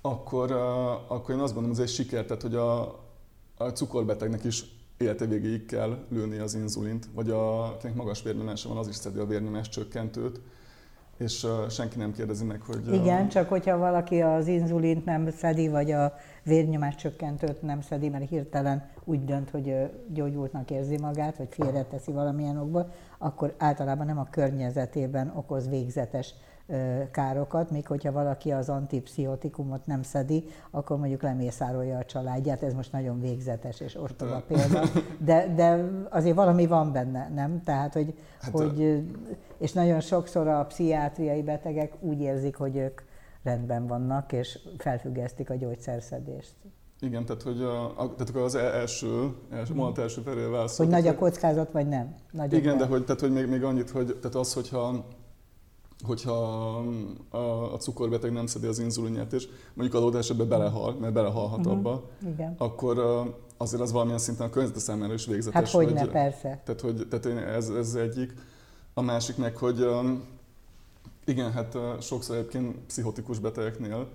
Akkor, 0.00 0.50
uh, 0.50 1.12
akkor 1.12 1.34
én 1.34 1.40
azt 1.40 1.54
gondolom, 1.54 1.76
hogy 1.76 1.84
ez 1.84 1.90
egy 1.90 1.94
siker, 1.94 2.24
tehát 2.24 2.42
hogy 2.42 2.54
a, 2.54 2.80
a 3.56 3.68
cukorbetegnek 3.74 4.44
is 4.44 4.64
élete 5.02 5.26
végéig 5.26 5.66
kell 5.66 6.06
lőni 6.08 6.38
az 6.38 6.54
inzulint, 6.54 7.08
vagy 7.14 7.30
a, 7.30 7.64
akinek 7.64 7.96
magas 7.96 8.22
vérnyomása 8.22 8.68
van, 8.68 8.78
az 8.78 8.88
is 8.88 8.94
szedi 8.94 9.18
a 9.18 9.26
vérnyomás 9.26 9.68
csökkentőt 9.68 10.40
és 11.22 11.46
senki 11.68 11.98
nem 11.98 12.12
kérdezi 12.12 12.44
meg, 12.44 12.60
hogy... 12.60 12.94
Igen, 12.94 13.28
csak 13.28 13.48
hogyha 13.48 13.78
valaki 13.78 14.20
az 14.20 14.46
inzulint 14.46 15.04
nem 15.04 15.30
szedi, 15.30 15.68
vagy 15.68 15.90
a 15.90 16.14
vérnyomás 16.42 16.94
csökkentőt 16.94 17.62
nem 17.62 17.80
szedi, 17.80 18.08
mert 18.08 18.28
hirtelen 18.28 18.90
úgy 19.04 19.24
dönt, 19.24 19.50
hogy 19.50 19.74
gyógyultnak 20.12 20.70
érzi 20.70 20.98
magát, 20.98 21.36
vagy 21.36 21.48
félreteszi 21.50 22.12
valamilyen 22.12 22.56
okból, 22.56 22.92
akkor 23.18 23.54
általában 23.58 24.06
nem 24.06 24.18
a 24.18 24.28
környezetében 24.30 25.32
okoz 25.36 25.68
végzetes 25.68 26.34
károkat, 27.10 27.70
még 27.70 27.86
hogyha 27.86 28.12
valaki 28.12 28.52
az 28.52 28.68
antipszichotikumot 28.68 29.86
nem 29.86 30.02
szedi, 30.02 30.44
akkor 30.70 30.98
mondjuk 30.98 31.22
lemészárolja 31.22 31.98
a 31.98 32.04
családját, 32.04 32.62
ez 32.62 32.74
most 32.74 32.92
nagyon 32.92 33.20
végzetes 33.20 33.80
és 33.80 33.96
ostoba 33.96 34.42
példa, 34.46 34.82
de, 35.18 35.52
de 35.54 35.90
azért 36.10 36.36
valami 36.36 36.66
van 36.66 36.92
benne, 36.92 37.28
nem? 37.34 37.62
Tehát, 37.62 37.92
hogy, 37.92 38.14
hát 38.40 38.50
hogy 38.50 39.04
és 39.58 39.72
nagyon 39.72 40.00
sokszor 40.00 40.48
a 40.48 40.64
pszichiátriai 40.64 41.42
betegek 41.42 41.92
úgy 42.00 42.20
érzik, 42.20 42.56
hogy 42.56 42.76
ők 42.76 43.00
rendben 43.42 43.86
vannak, 43.86 44.32
és 44.32 44.58
felfüggesztik 44.78 45.50
a 45.50 45.54
gyógyszerszedést. 45.54 46.54
Igen, 47.00 47.24
tehát, 47.24 47.42
hogy 47.42 47.62
a, 47.62 47.94
tehát 47.96 48.28
akkor 48.28 48.42
az 48.42 48.54
első, 48.54 49.34
első 49.50 49.74
mondat 49.74 49.98
első 49.98 50.20
felé 50.20 50.44
válaszolt. 50.44 50.76
Hogy 50.76 51.02
nagy 51.02 51.06
a 51.06 51.14
kockázat, 51.14 51.72
vagy 51.72 51.88
nem? 51.88 52.14
Nagy 52.30 52.52
igen, 52.52 52.78
de 52.78 52.86
hogy, 52.86 53.04
tehát, 53.04 53.20
hogy 53.20 53.32
még, 53.32 53.48
még 53.48 53.64
annyit, 53.64 53.90
hogy 53.90 54.06
tehát 54.06 54.34
az, 54.34 54.52
hogyha 54.52 55.04
hogyha 56.02 56.32
a, 57.28 57.72
a 57.72 57.76
cukorbeteg 57.76 58.32
nem 58.32 58.46
szedi 58.46 58.66
az 58.66 58.78
inzulinját, 58.78 59.32
és 59.32 59.48
mondjuk 59.74 60.02
adott 60.02 60.14
esetben 60.14 60.48
belehal, 60.48 60.96
mert 61.00 61.12
belehalhat 61.12 61.58
uh-huh. 61.58 61.72
abba, 61.72 62.02
Igen. 62.32 62.54
akkor 62.58 62.98
azért 63.56 63.82
az 63.82 63.92
valamilyen 63.92 64.18
szinten 64.18 64.46
a 64.46 64.50
környezete 64.50 64.80
számára 64.80 65.12
is 65.12 65.26
végzetes. 65.26 65.60
Hát 65.60 65.70
hogy 65.70 65.92
ne, 65.92 66.06
persze. 66.06 66.60
Tehát, 66.64 66.80
hogy, 66.80 67.06
tehát 67.08 67.26
ez, 67.26 67.68
ez 67.68 67.94
egyik. 67.94 68.34
A 68.94 69.00
másik 69.00 69.36
meg, 69.36 69.56
hogy 69.56 69.86
igen, 71.24 71.52
hát 71.52 71.76
sokszor 72.00 72.36
egyébként 72.36 72.76
pszichotikus 72.86 73.38
betegeknél 73.38 74.06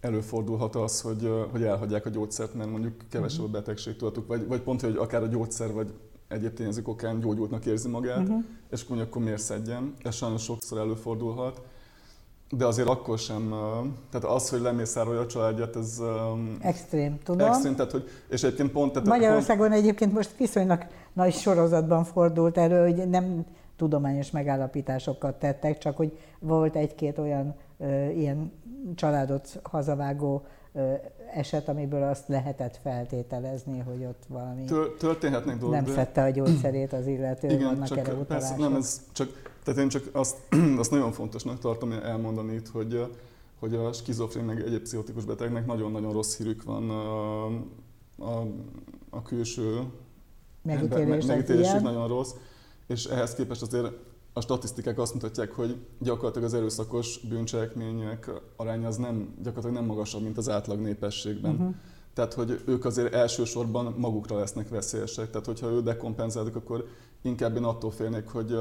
előfordulhat 0.00 0.74
az, 0.74 1.00
hogy, 1.00 1.30
hogy 1.50 1.62
elhagyják 1.62 2.06
a 2.06 2.10
gyógyszert, 2.10 2.54
mert 2.54 2.70
mondjuk 2.70 2.94
kevesebb 3.10 3.40
a 3.40 3.44
mhm. 3.44 3.52
betegség 3.52 3.96
tudatuk, 3.96 4.26
vagy, 4.26 4.46
vagy 4.46 4.60
pont, 4.60 4.80
hogy 4.80 4.96
akár 4.96 5.22
a 5.22 5.26
gyógyszer, 5.26 5.72
vagy 5.72 5.92
egyéb 6.30 6.52
tényezők 6.52 6.88
okán 6.88 7.20
gyógyultnak 7.20 7.66
érzi 7.66 7.88
magát, 7.88 8.18
uh-huh. 8.18 8.44
és 8.70 8.82
akkor, 8.82 9.00
akkor 9.00 9.22
miért 9.22 9.40
szedjen. 9.40 9.94
Ez 10.02 10.14
sajnos 10.14 10.42
sokszor 10.42 10.78
előfordulhat. 10.78 11.62
De 12.50 12.66
azért 12.66 12.88
akkor 12.88 13.18
sem, 13.18 13.54
tehát 14.10 14.36
az, 14.36 14.50
hogy 14.50 14.60
lemészárolja 14.60 15.20
a 15.20 15.26
családját, 15.26 15.76
ez... 15.76 16.00
Extrém, 16.60 17.18
tudom. 17.22 17.48
Extrém, 17.48 17.74
tehát 17.74 17.90
hogy, 17.90 18.08
és 18.28 18.42
egyébként 18.42 18.70
pont... 18.72 18.92
Tehát 18.92 19.08
Magyarországon 19.08 19.68
pont... 19.68 19.80
egyébként 19.80 20.12
most 20.12 20.36
viszonylag 20.36 20.86
nagy 21.12 21.32
sorozatban 21.32 22.04
fordult 22.04 22.58
erről, 22.58 22.94
hogy 22.94 23.08
nem 23.08 23.44
tudományos 23.76 24.30
megállapításokat 24.30 25.38
tettek, 25.38 25.78
csak 25.78 25.96
hogy 25.96 26.18
volt 26.38 26.76
egy-két 26.76 27.18
olyan 27.18 27.54
ö, 27.78 28.08
ilyen 28.08 28.52
családot 28.94 29.60
hazavágó 29.62 30.44
eset, 31.34 31.68
amiből 31.68 32.02
azt 32.02 32.28
lehetett 32.28 32.76
feltételezni, 32.82 33.78
hogy 33.78 34.04
ott 34.04 34.22
valami 34.28 34.64
Történhetnek 34.98 35.58
dolgok, 35.58 35.84
nem 35.84 35.94
szedte 35.94 36.22
a 36.22 36.30
gyógyszerét 36.30 36.92
az 36.92 37.06
illető, 37.06 37.48
igen, 37.48 37.64
vannak 37.64 37.86
csak, 37.86 37.98
erre 37.98 38.12
persze, 38.12 38.56
nem, 38.56 38.74
ez 38.74 39.00
csak, 39.12 39.52
tehát 39.64 39.80
én 39.80 39.88
csak 39.88 40.02
azt, 40.12 40.36
azt 40.78 40.90
nagyon 40.90 41.12
fontosnak 41.12 41.58
tartom 41.58 41.92
elmondani 41.92 42.54
itt, 42.54 42.68
hogy, 42.68 43.06
hogy 43.58 43.74
a 43.74 43.92
skizofrén 43.92 44.44
meg 44.44 44.60
egyéb 44.60 44.82
pszichotikus 44.82 45.24
betegnek 45.24 45.66
nagyon-nagyon 45.66 46.12
rossz 46.12 46.36
hírük 46.36 46.62
van 46.62 46.90
a, 46.90 47.44
a, 48.18 48.46
a 49.10 49.22
külső 49.22 49.80
megítélésük 50.62 51.82
nagyon 51.82 52.08
rossz, 52.08 52.32
és 52.86 53.04
ehhez 53.04 53.34
képest 53.34 53.62
azért 53.62 53.92
a 54.40 54.42
statisztikák 54.42 54.98
azt 54.98 55.14
mutatják, 55.14 55.52
hogy 55.52 55.76
gyakorlatilag 55.98 56.46
az 56.46 56.54
erőszakos 56.54 57.20
bűncselekmények 57.28 58.30
aránya 58.56 58.86
az 58.88 58.96
nem, 58.96 59.34
gyakorlatilag 59.36 59.74
nem 59.74 59.84
magasabb, 59.84 60.22
mint 60.22 60.38
az 60.38 60.48
átlag 60.48 60.80
népességben. 60.80 61.52
Uh-huh. 61.52 61.74
Tehát, 62.14 62.34
hogy 62.34 62.62
ők 62.66 62.84
azért 62.84 63.14
elsősorban 63.14 63.94
magukra 63.98 64.38
lesznek 64.38 64.68
veszélyesek. 64.68 65.30
Tehát, 65.30 65.46
hogyha 65.46 65.70
ő 65.70 65.82
dekompenzáljuk, 65.82 66.56
akkor 66.56 66.86
inkább 67.22 67.56
én 67.56 67.64
attól 67.64 67.90
félnék, 67.90 68.28
hogy 68.28 68.58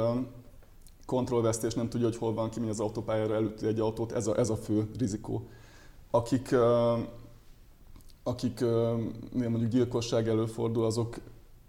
kontrollvesztés 1.05 1.73
nem 1.73 1.89
tudja, 1.89 2.07
hogy 2.07 2.17
hol 2.17 2.33
van, 2.33 2.49
ki 2.49 2.59
az 2.69 2.79
autópályára 2.79 3.33
előtti 3.33 3.65
egy 3.65 3.79
autót, 3.79 4.11
ez 4.11 4.27
a, 4.27 4.37
ez 4.37 4.49
a 4.49 4.55
fő 4.55 4.89
rizikó. 4.97 5.47
Akik, 6.11 6.55
akik 8.23 8.65
mondjuk 9.31 9.71
gyilkosság 9.71 10.27
előfordul, 10.27 10.85
azok 10.85 11.17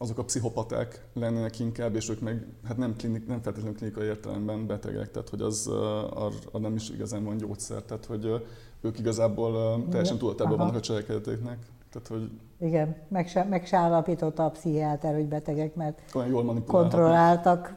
azok 0.03 0.19
a 0.19 0.25
pszichopaták 0.25 1.05
lennének 1.13 1.59
inkább, 1.59 1.95
és 1.95 2.09
ők 2.09 2.21
meg 2.21 2.47
hát 2.67 2.77
nem, 2.77 2.97
klinik, 2.97 3.27
nem 3.27 3.41
feltétlenül 3.43 3.77
klinikai 3.77 4.07
értelemben 4.07 4.67
betegek, 4.67 5.11
tehát 5.11 5.29
hogy 5.29 5.41
az 5.41 5.67
arra 6.15 6.59
nem 6.59 6.75
is 6.75 6.91
igazán 6.91 7.25
van 7.25 7.37
gyógyszer, 7.37 7.83
tehát 7.83 8.05
hogy 8.05 8.43
ők 8.81 8.99
igazából 8.99 9.85
teljesen 9.91 10.19
tudatában 10.19 10.57
vannak 10.57 10.75
a 10.75 10.81
cselekedetéknek. 10.81 11.59
Tehát, 11.93 12.09
hogy 12.09 12.31
Igen, 12.59 12.97
meg 13.09 13.29
se, 13.29 13.45
meg 13.45 13.67
se 13.67 13.77
állapította 13.77 14.45
a 14.45 14.51
pszichiáter, 14.51 15.15
hogy 15.15 15.27
betegek, 15.27 15.75
mert 15.75 16.03
jól 16.29 16.63
kontrolláltak. 16.67 17.75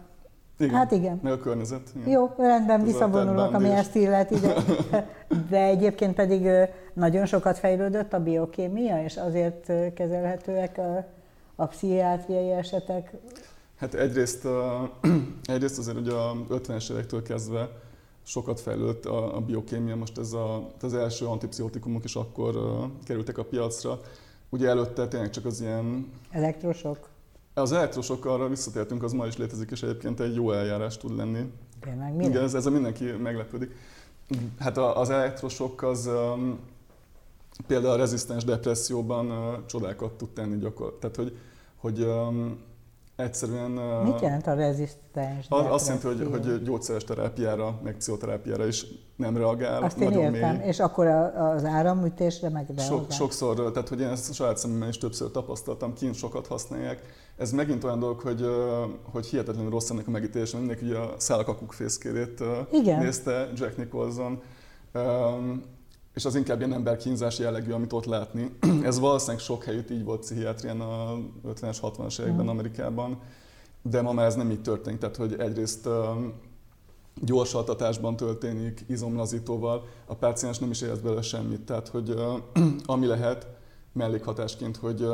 Igen, 0.57 0.75
hát 0.75 0.91
igen. 0.91 1.19
Meg 1.23 1.31
a 1.31 1.37
környezet. 1.37 1.91
Igen. 1.95 2.09
Jó, 2.09 2.29
rendben, 2.37 2.83
visszavonulok, 2.83 3.53
ami 3.53 3.69
ezt 3.69 3.95
illeti, 3.95 4.35
de, 4.35 4.55
de 5.49 5.63
egyébként 5.63 6.15
pedig 6.15 6.47
nagyon 6.93 7.25
sokat 7.25 7.57
fejlődött 7.57 8.13
a 8.13 8.19
biokémia, 8.19 9.03
és 9.03 9.17
azért 9.17 9.93
kezelhetőek 9.93 10.77
a 10.77 11.21
a 11.55 11.65
pszichiátriai 11.65 12.51
esetek? 12.51 13.13
Hát 13.75 13.93
egyrészt, 13.93 14.47
egyrészt 15.43 15.77
azért 15.77 15.97
ugye 15.97 16.13
a 16.13 16.35
50-es 16.49 16.91
évektől 16.91 17.21
kezdve 17.21 17.69
sokat 18.23 18.59
fejlődött 18.59 19.05
a, 19.05 19.35
a 19.35 19.39
biokémia, 19.39 19.95
most 19.95 20.17
ez 20.17 20.33
a, 20.33 20.71
az 20.81 20.93
első 20.93 21.25
antipszichotikumok 21.25 22.03
is 22.03 22.15
akkor 22.15 22.55
uh, 22.55 22.83
kerültek 23.05 23.37
a 23.37 23.43
piacra. 23.43 23.99
Ugye 24.49 24.67
előtte 24.67 25.07
tényleg 25.07 25.29
csak 25.29 25.45
az 25.45 25.61
ilyen... 25.61 26.11
Elektrosok? 26.31 27.09
Az 27.53 27.71
elektrosok, 27.71 28.25
arra 28.25 28.47
visszatértünk, 28.47 29.03
az 29.03 29.13
ma 29.13 29.25
is 29.25 29.37
létezik, 29.37 29.71
és 29.71 29.83
egyébként 29.83 30.19
egy 30.19 30.35
jó 30.35 30.51
eljárás 30.51 30.97
tud 30.97 31.15
lenni. 31.15 31.51
Tényleg, 31.79 32.23
Igen, 32.23 32.43
ez, 32.43 32.53
ez 32.53 32.65
mindenki 32.65 33.05
meglepődik. 33.05 33.75
Hát 34.59 34.77
az 34.77 35.09
elektrosok 35.09 35.81
az 35.81 36.09
például 37.67 37.93
a 37.93 37.97
rezisztens 37.97 38.43
depresszióban 38.43 39.31
uh, 39.31 39.65
csodákat 39.65 40.13
tud 40.13 40.29
tenni 40.29 40.57
gyakorlatilag. 40.57 40.99
Tehát, 40.99 41.15
hogy, 41.15 41.37
hogy 41.75 42.01
um, 42.01 42.59
egyszerűen... 43.15 43.77
Uh, 43.77 44.03
Mit 44.03 44.21
jelent 44.21 44.47
a 44.47 44.53
rezisztens 44.53 45.45
az, 45.49 45.65
Azt 45.69 45.87
jelenti, 45.87 46.07
hogy, 46.07 46.41
hogy 46.41 46.63
gyógyszeres 46.63 47.03
terápiára, 47.03 47.79
meg 47.83 47.97
pszichoterápiára 47.97 48.67
is 48.67 48.85
nem 49.15 49.37
reagál. 49.37 49.83
Azt 49.83 49.97
én 49.97 50.11
értem, 50.11 50.55
mély. 50.55 50.67
és 50.67 50.79
akkor 50.79 51.07
az 51.07 51.65
áramütésre 51.65 52.49
meg? 52.49 52.67
Sok, 52.77 53.11
sokszor, 53.11 53.71
tehát 53.71 53.89
hogy 53.89 53.99
én 53.99 54.07
ezt 54.07 54.29
a 54.29 54.33
saját 54.33 54.57
szememben 54.57 54.89
is 54.89 54.97
többször 54.97 55.31
tapasztaltam, 55.31 55.93
kint 55.93 56.15
sokat 56.15 56.47
használják. 56.47 57.01
Ez 57.37 57.51
megint 57.51 57.83
olyan 57.83 57.99
dolog, 57.99 58.19
hogy, 58.19 58.45
hogy 59.11 59.25
hihetetlenül 59.25 59.71
rossz 59.71 59.89
ennek 59.89 60.07
a 60.07 60.11
megítélése. 60.11 60.57
Mindenki 60.57 60.85
ugye 60.85 60.97
a 60.97 61.13
szálakakuk 61.17 61.73
fészkérét 61.73 62.43
Igen. 62.71 62.99
nézte 62.99 63.49
Jack 63.55 63.77
Nicholson. 63.77 64.41
Um, 64.93 65.63
és 66.13 66.25
az 66.25 66.35
inkább 66.35 66.59
ilyen 66.59 66.73
emberkínzás 66.73 67.39
jellegű, 67.39 67.71
amit 67.71 67.93
ott 67.93 68.05
látni. 68.05 68.55
Ez 68.83 68.99
valószínűleg 68.99 69.41
sok 69.41 69.63
helyütt 69.63 69.89
így 69.89 70.03
volt 70.03 70.19
pszichiátrián 70.19 70.81
a 70.81 71.17
50-es, 71.47 71.77
60-as 71.81 72.19
években 72.19 72.45
mm. 72.45 72.49
Amerikában, 72.49 73.19
de 73.81 74.01
ma 74.01 74.13
már 74.13 74.25
ez 74.25 74.35
nem 74.35 74.51
így 74.51 74.61
történik, 74.61 74.99
tehát 74.99 75.15
hogy 75.15 75.35
egyrészt 75.39 75.89
gyors 77.21 77.53
altatásban 77.53 78.15
történik, 78.15 78.85
izomlazítóval, 78.87 79.87
a 80.05 80.15
páciens 80.15 80.59
nem 80.59 80.69
is 80.69 80.81
érez 80.81 80.99
belőle 80.99 81.21
semmit, 81.21 81.61
tehát 81.61 81.87
hogy 81.87 82.15
ami 82.85 83.05
lehet, 83.05 83.47
mellékhatásként, 83.93 84.77
hogy 84.77 85.07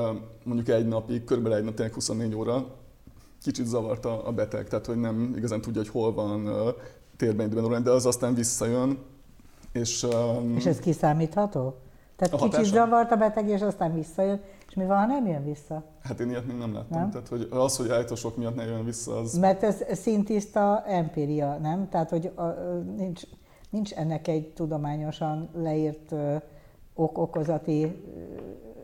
mondjuk 0.44 0.68
egy 0.68 0.88
napig, 0.88 1.24
körülbelül 1.24 1.58
egy 1.58 1.64
nap, 1.64 1.74
tényleg 1.74 1.94
24 1.94 2.36
óra, 2.36 2.66
kicsit 3.42 3.66
zavarta 3.66 4.24
a 4.24 4.32
beteg, 4.32 4.68
tehát 4.68 4.86
hogy 4.86 4.98
nem 4.98 5.34
igazán 5.36 5.62
tudja, 5.62 5.82
hogy 5.82 5.90
hol 5.90 6.14
van 6.14 6.50
térben, 7.18 7.52
időben, 7.52 7.84
de 7.84 7.92
az 7.92 8.06
aztán 8.06 8.34
visszajön, 8.34 8.98
és, 9.72 10.04
um, 10.04 10.56
és 10.56 10.66
ez 10.66 10.80
kiszámítható? 10.80 11.76
Tehát 12.16 12.34
kicsit 12.34 12.52
hatása? 12.52 12.74
zavart 12.74 13.12
a 13.12 13.16
beteg, 13.16 13.48
és 13.48 13.62
aztán 13.62 13.94
visszajön, 13.94 14.42
és 14.68 14.74
mi 14.74 14.86
van, 14.86 14.98
ha 14.98 15.06
nem 15.06 15.28
jön 15.28 15.44
vissza? 15.44 15.84
Hát 16.04 16.20
én 16.20 16.30
ilyet 16.30 16.46
még 16.46 16.58
nem 16.58 16.74
láttam. 16.74 17.00
Nem? 17.00 17.10
Tehát 17.10 17.28
hogy 17.28 17.48
az, 17.50 17.78
hogy 17.78 17.90
állítosok 17.90 18.38
miatt 18.38 18.56
ne 18.56 18.64
jön 18.64 18.86
vissza, 18.86 19.18
az... 19.18 19.34
Mert 19.34 19.64
ez 19.64 19.84
szintiszta 19.92 20.84
empíria, 20.88 21.58
nem? 21.58 21.90
Tehát, 21.90 22.10
hogy 22.10 22.32
a, 22.36 22.44
nincs, 22.96 23.22
nincs 23.70 23.94
ennek 23.94 24.28
egy 24.28 24.54
tudományosan 24.54 25.50
leírt 25.54 26.14
ok-okozati 26.94 28.04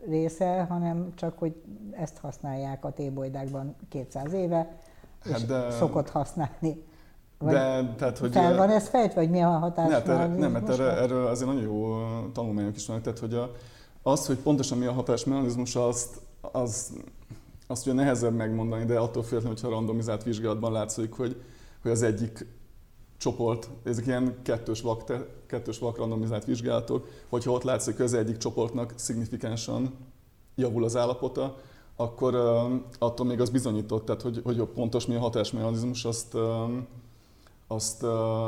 része, 0.08 0.66
hanem 0.68 1.12
csak, 1.14 1.38
hogy 1.38 1.62
ezt 1.90 2.18
használják 2.18 2.84
a 2.84 2.92
tébolydákban 2.92 3.76
200 3.88 4.32
éve, 4.32 4.76
és 5.24 5.30
hát 5.30 5.46
de... 5.46 5.70
szokott 5.70 6.08
használni. 6.08 6.84
Vagy 7.38 7.52
de, 7.52 7.94
tehát, 7.96 8.18
hogy... 8.18 8.32
Fel 8.32 8.56
van 8.56 8.70
ez 8.70 8.88
fejt, 8.88 9.14
vagy 9.14 9.30
mi 9.30 9.40
a 9.40 9.48
hatás? 9.48 9.88
Ne, 9.88 10.02
erre, 10.02 10.26
nem, 10.26 10.52
mert 10.52 10.68
erre, 10.68 10.90
erről 10.90 11.26
azért 11.26 11.48
nagyon 11.48 11.62
jó 11.62 11.98
tanulmányok 12.32 12.76
is 12.76 12.86
vannak, 12.86 13.02
tehát 13.02 13.18
hogy 13.18 13.34
a, 13.34 13.50
az, 14.02 14.26
hogy 14.26 14.36
pontosan 14.36 14.78
mi 14.78 14.86
a 14.86 14.92
hatásmechanizmus, 14.92 15.76
azt, 15.76 16.20
az, 16.40 16.92
azt 17.66 17.86
ugye 17.86 17.94
nehezebb 17.94 18.34
megmondani, 18.34 18.84
de 18.84 18.98
attól 18.98 19.22
függetlenül, 19.22 19.58
hogyha 19.60 19.76
randomizált 19.76 20.22
vizsgálatban 20.22 20.72
látszik, 20.72 21.12
hogy, 21.12 21.42
hogy 21.82 21.90
az 21.90 22.02
egyik 22.02 22.46
csoport, 23.16 23.68
ezek 23.84 24.06
ilyen 24.06 24.38
kettős 24.42 24.80
vak, 24.80 25.12
kettős 25.46 25.78
vak 25.78 25.96
randomizált 25.96 26.44
vizsgálatok, 26.44 27.08
hogyha 27.28 27.50
ott 27.50 27.62
látszik, 27.62 27.96
hogy 27.96 28.04
az 28.04 28.14
egyik 28.14 28.36
csoportnak 28.36 28.92
szignifikánsan 28.96 29.94
javul 30.54 30.84
az 30.84 30.96
állapota, 30.96 31.56
akkor 31.96 32.34
uh, 32.34 32.80
attól 32.98 33.26
még 33.26 33.40
az 33.40 33.50
bizonyított, 33.50 34.04
tehát 34.04 34.22
hogy, 34.22 34.40
hogy 34.44 34.62
pontos 34.62 35.06
mi 35.06 35.14
a 35.14 35.20
hatásmechanizmus, 35.20 36.04
azt, 36.04 36.34
uh, 36.34 36.42
azt, 37.66 38.02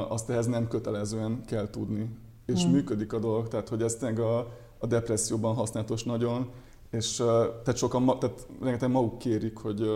azt 0.09 0.31
ehhez 0.31 0.47
nem 0.47 0.69
kötelezően 0.69 1.45
kell 1.45 1.71
tudni. 1.71 2.17
És 2.47 2.63
hmm. 2.63 2.73
működik 2.73 3.13
a 3.13 3.19
dolog, 3.19 3.49
tehát 3.49 3.69
hogy 3.69 3.83
ezt 3.83 4.03
a, 4.03 4.39
a 4.79 4.87
depresszióban 4.87 5.55
használatos 5.55 6.05
nagyon, 6.05 6.51
és 6.91 7.17
tehát 7.63 7.77
sokan, 7.77 8.19
tehát 8.19 8.47
rengeteg 8.61 8.91
maguk 8.91 9.19
kérik, 9.19 9.57
hogy, 9.57 9.91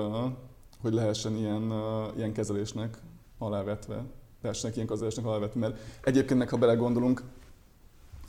hogy 0.81 0.93
lehessen 0.93 1.37
ilyen, 1.37 1.73
ilyen 2.17 2.33
kezelésnek 2.33 2.99
alávetve, 3.39 4.05
lehessenek 4.43 4.77
ilyen 4.77 4.89
kezelésnek 4.89 5.27
alávetve, 5.27 5.61
mert 5.61 5.79
egyébként 6.05 6.39
meg, 6.39 6.49
ha 6.49 6.57
belegondolunk, 6.57 7.23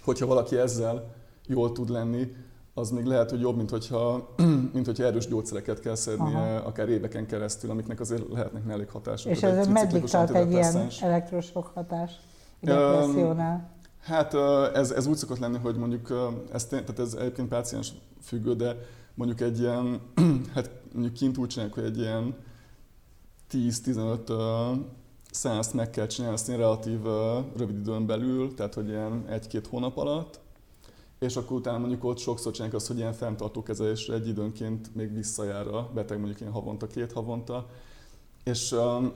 hogyha 0.03 0.25
valaki 0.25 0.55
ezzel 0.55 1.15
jól 1.47 1.71
tud 1.71 1.89
lenni, 1.89 2.35
az 2.73 2.89
még 2.89 3.05
lehet, 3.05 3.29
hogy 3.29 3.39
jobb, 3.39 3.55
mint 3.55 3.69
hogyha, 3.69 4.33
mint 4.73 4.85
hogyha 4.85 5.03
erős 5.03 5.27
gyógyszereket 5.27 5.79
kell 5.79 5.95
szednie, 5.95 6.37
Aha. 6.37 6.67
akár 6.67 6.89
éveken 6.89 7.25
keresztül, 7.25 7.69
amiknek 7.69 7.99
azért 7.99 8.23
lehetnek 8.31 8.63
mellékhatások. 8.63 9.31
És 9.31 9.43
ez 9.43 9.67
meddig 9.67 10.03
tart 10.03 10.35
egy 10.35 10.51
ilyen 10.51 10.87
elektrosok 11.01 11.71
hatás 11.73 12.11
depressziónál? 12.59 13.71
Hát 14.01 14.33
ez, 14.73 14.91
ez 14.91 15.05
úgy 15.05 15.15
szokott 15.15 15.39
lenni, 15.39 15.57
hogy 15.57 15.75
mondjuk, 15.75 16.13
ez, 16.53 16.65
tehát 16.65 16.99
ez 16.99 17.13
egyébként 17.13 17.47
páciens 17.47 17.93
függő, 18.21 18.55
de 18.55 18.75
mondjuk 19.13 19.41
egy 19.41 19.59
ilyen, 19.59 20.01
hát 20.53 20.69
mondjuk 20.93 21.13
kint 21.13 21.37
úgy 21.37 21.47
csinálják, 21.47 21.75
hogy 21.75 21.85
egy 21.85 21.97
ilyen 21.97 22.35
10-15 23.51 24.77
szeánszt 25.31 25.73
meg 25.73 25.89
kell 25.89 26.07
csinálni, 26.07 26.35
azt 26.35 26.47
relatív 26.47 26.99
rövid 27.57 27.77
időn 27.77 28.05
belül, 28.05 28.53
tehát 28.53 28.73
hogy 28.73 28.87
ilyen 28.87 29.25
egy-két 29.29 29.67
hónap 29.67 29.97
alatt, 29.97 30.39
és 31.23 31.35
akkor 31.35 31.57
utána 31.57 31.77
mondjuk 31.77 32.03
ott 32.03 32.17
sokszor 32.17 32.51
csinálják 32.51 32.77
azt, 32.77 32.87
hogy 32.87 32.97
ilyen 32.97 33.13
fenntartó 33.13 33.63
kezelésre 33.63 34.13
egy 34.13 34.27
időnként 34.27 34.95
még 34.95 35.13
visszajár 35.13 35.67
a 35.67 35.89
beteg, 35.93 36.17
mondjuk 36.17 36.39
ilyen 36.39 36.51
havonta, 36.51 36.87
két 36.87 37.11
havonta, 37.11 37.69
és 38.43 38.71
um, 38.71 39.13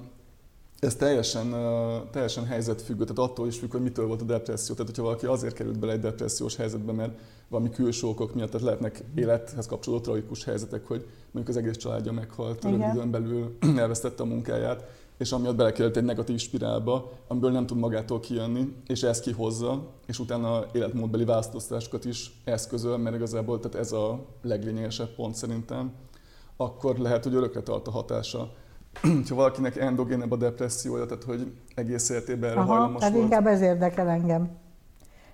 ez 0.80 0.96
teljesen, 0.96 1.54
uh, 1.54 2.10
teljesen 2.10 2.46
helyzetfüggő, 2.46 3.04
tehát 3.04 3.30
attól 3.30 3.48
is 3.48 3.58
függ, 3.58 3.72
hogy 3.72 3.82
mitől 3.82 4.08
volt 4.08 4.22
a 4.22 4.26
depresszió. 4.26 4.76
Tehát, 4.76 4.90
hogyha 4.90 5.04
valaki 5.04 5.26
azért 5.26 5.54
került 5.54 5.80
bele 5.80 5.92
egy 5.92 6.00
depressziós 6.00 6.56
helyzetbe, 6.56 6.92
mert 6.92 7.20
valami 7.48 7.70
külső 7.70 8.08
okok 8.08 8.34
miatt, 8.34 8.50
tehát 8.50 8.66
lehetnek 8.66 9.04
élethez 9.16 9.68
kapcsolódó 9.68 10.04
tragikus 10.04 10.44
helyzetek, 10.44 10.88
hogy 10.88 11.08
mondjuk 11.32 11.58
az 11.58 11.64
egész 11.64 11.78
családja 11.78 12.12
meghalt, 12.12 12.64
rövid 12.64 12.86
időn 12.94 13.12
belül 13.12 13.58
elvesztette 13.78 14.24
a 14.24 14.26
munkáját, 14.26 14.84
és 15.18 15.32
amiatt 15.32 15.56
belekerült 15.56 15.98
egy 15.98 16.04
negatív 16.04 16.40
spirálba, 16.40 17.12
amiből 17.28 17.52
nem 17.52 17.66
tud 17.66 17.78
magától 17.78 18.20
kijönni, 18.20 18.76
és 18.88 19.04
ezt 19.04 19.22
kihozza, 19.22 19.88
és 20.06 20.20
utána 20.20 20.66
életmódbeli 20.72 21.26
változtatásokat 21.26 22.06
is 22.06 22.42
eszközöl, 22.44 22.98
mert 22.98 23.16
igazából 23.16 23.60
tehát 23.60 23.78
ez 23.78 23.92
a 23.92 24.26
leglényegesebb 24.42 25.16
pont 25.16 25.36
szerintem, 25.36 25.92
akkor 26.58 26.98
lehet, 26.98 27.24
hogy 27.24 27.34
örökre 27.34 27.62
tart 27.62 27.88
a 27.88 27.92
hatása. 27.92 28.52
ha 29.30 29.36
valakinek 29.36 29.78
endogénebb 29.78 30.32
a 30.32 30.36
depressziója, 30.36 31.06
tehát 31.06 31.24
hogy 31.24 31.52
egész 31.76 32.10
életében 32.10 32.50
erre 32.50 32.60
Aha, 32.60 32.72
hajlamos 32.72 33.00
tehát 33.00 33.14
volt. 33.14 33.26
inkább 33.26 33.48
ez 33.48 33.62
érdekel 33.62 34.10
engem. 34.10 34.50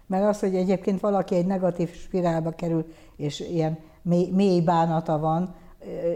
Mert 0.06 0.26
az, 0.26 0.40
hogy 0.40 0.56
egyébként 0.56 1.00
valaki 1.00 1.36
egy 1.36 1.46
negatív 1.46 1.94
spirálba 1.94 2.52
kerül, 2.52 2.86
és 3.16 3.40
ilyen 3.40 3.78
mély, 4.02 4.30
mély 4.30 4.62
bánata 4.62 5.20
van, 5.20 5.56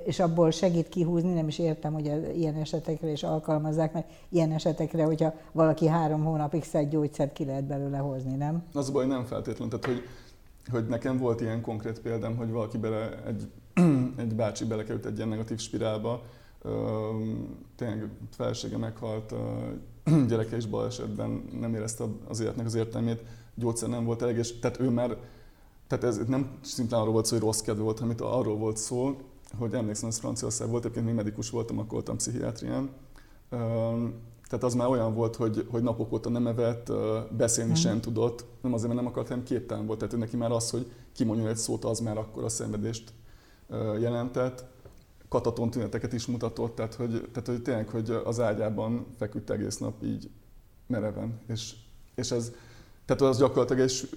és 0.06 0.20
abból 0.20 0.52
segít 0.52 0.90
kihúzni, 0.90 1.34
nem 1.34 1.48
is 1.48 1.60
értem, 1.60 1.94
hogy 1.94 2.36
ilyen 2.36 2.56
esetekre 2.56 3.12
is 3.12 3.24
alkalmazzák, 3.24 3.94
mert 3.94 4.08
ilyen 4.30 4.52
esetekre, 4.52 5.04
hogyha 5.04 5.34
valaki 5.52 5.88
három 5.88 6.24
hónapig 6.24 6.64
szed 6.64 6.90
gyógyszert, 6.90 7.34
ki 7.34 7.46
lehet 7.46 7.64
belőle 7.64 7.98
hozni, 7.98 8.36
nem? 8.36 8.64
Az 8.74 8.90
baj, 8.90 9.06
nem 9.06 9.26
feltétlenül. 9.26 9.80
Tehát, 9.80 9.98
hogy, 9.98 10.08
hogy 10.72 10.88
nekem 10.88 11.18
volt 11.18 11.42
ilyen 11.42 11.62
konkrét 11.62 12.00
példám, 12.00 12.36
hogy 12.36 12.52
valaki 12.52 12.78
bele, 12.78 13.24
egy, 13.26 13.48
egy 14.24 14.36
bácsi 14.36 14.66
belekerült 14.66 15.06
egy 15.06 15.16
ilyen 15.16 15.28
negatív 15.28 15.60
spirálba, 15.60 16.22
tényleg 17.76 18.10
felesége 18.32 18.78
meghalt, 18.78 19.34
gyereke 20.28 20.56
is 20.56 20.66
balesetben 20.66 21.50
nem 21.60 21.74
érezte 21.74 22.04
az 22.28 22.40
életnek 22.40 22.66
az 22.66 22.76
értelmét, 22.76 23.24
gyógyszer 23.56 23.90
nem 23.90 24.06
volt 24.06 24.22
elég, 24.22 24.38
és 24.38 24.60
tehát 24.60 24.80
ő 24.80 24.90
már, 24.90 25.18
tehát 25.88 26.04
ez 26.04 26.20
nem 26.28 26.58
szimplán 26.62 27.02
arról 27.02 27.14
volt 27.14 27.26
szó, 27.26 27.36
hogy 27.36 27.46
rossz 27.46 27.62
kedve 27.62 27.84
volt, 27.84 28.00
hanem 28.00 28.16
arról 28.20 28.58
volt 28.58 28.78
szó, 28.78 29.16
hogy 29.58 29.74
emlékszem, 29.74 30.10
ez 30.10 30.18
Franciaország 30.18 30.70
volt, 30.70 30.84
egyébként 30.84 31.06
még 31.06 31.16
medikus 31.16 31.50
voltam, 31.50 31.78
akkor 31.78 31.92
voltam 31.92 32.18
pszichiátrián. 32.18 32.90
Tehát 34.48 34.64
az 34.64 34.74
már 34.74 34.88
olyan 34.88 35.14
volt, 35.14 35.36
hogy, 35.36 35.68
hogy 35.72 35.84
napok 35.84 36.14
óta 36.14 36.30
nem 36.30 36.48
evett, 36.48 36.92
beszélni 37.32 37.72
hmm. 37.72 37.82
sem 37.82 38.02
tudott, 38.02 38.46
nem 38.62 38.74
azért, 38.74 38.88
mert 38.88 39.02
nem 39.02 39.12
akart, 39.12 39.28
hanem 39.28 39.44
képtelen 39.44 39.86
volt. 39.86 40.00
Tehát 40.00 40.18
neki 40.18 40.38
már 40.38 40.52
az, 40.52 40.70
hogy 40.70 40.92
kimondjon 41.14 41.48
egy 41.48 41.58
szót, 41.58 41.86
az 41.86 42.00
már 42.00 42.18
akkor 42.18 42.44
a 42.44 42.50
szenvedést 42.50 43.14
jelentett. 44.00 44.66
Kataton 45.30 45.70
tüneteket 45.70 46.14
is 46.14 46.26
mutatott, 46.26 46.76
tehát 46.76 46.94
hogy, 46.94 47.30
tehát 47.32 47.48
hogy 47.48 47.62
tényleg, 47.62 47.90
hogy 47.90 48.10
az 48.24 48.40
ágyában 48.40 49.06
feküdt 49.18 49.50
egész 49.50 49.78
nap 49.78 50.04
így 50.04 50.30
mereven. 50.88 51.40
És, 51.48 51.74
és 52.16 52.32
ez, 52.32 52.52
tehát 53.06 53.22
az 53.22 53.38
gyakorlatilag 53.38 53.82
egy, 53.82 54.10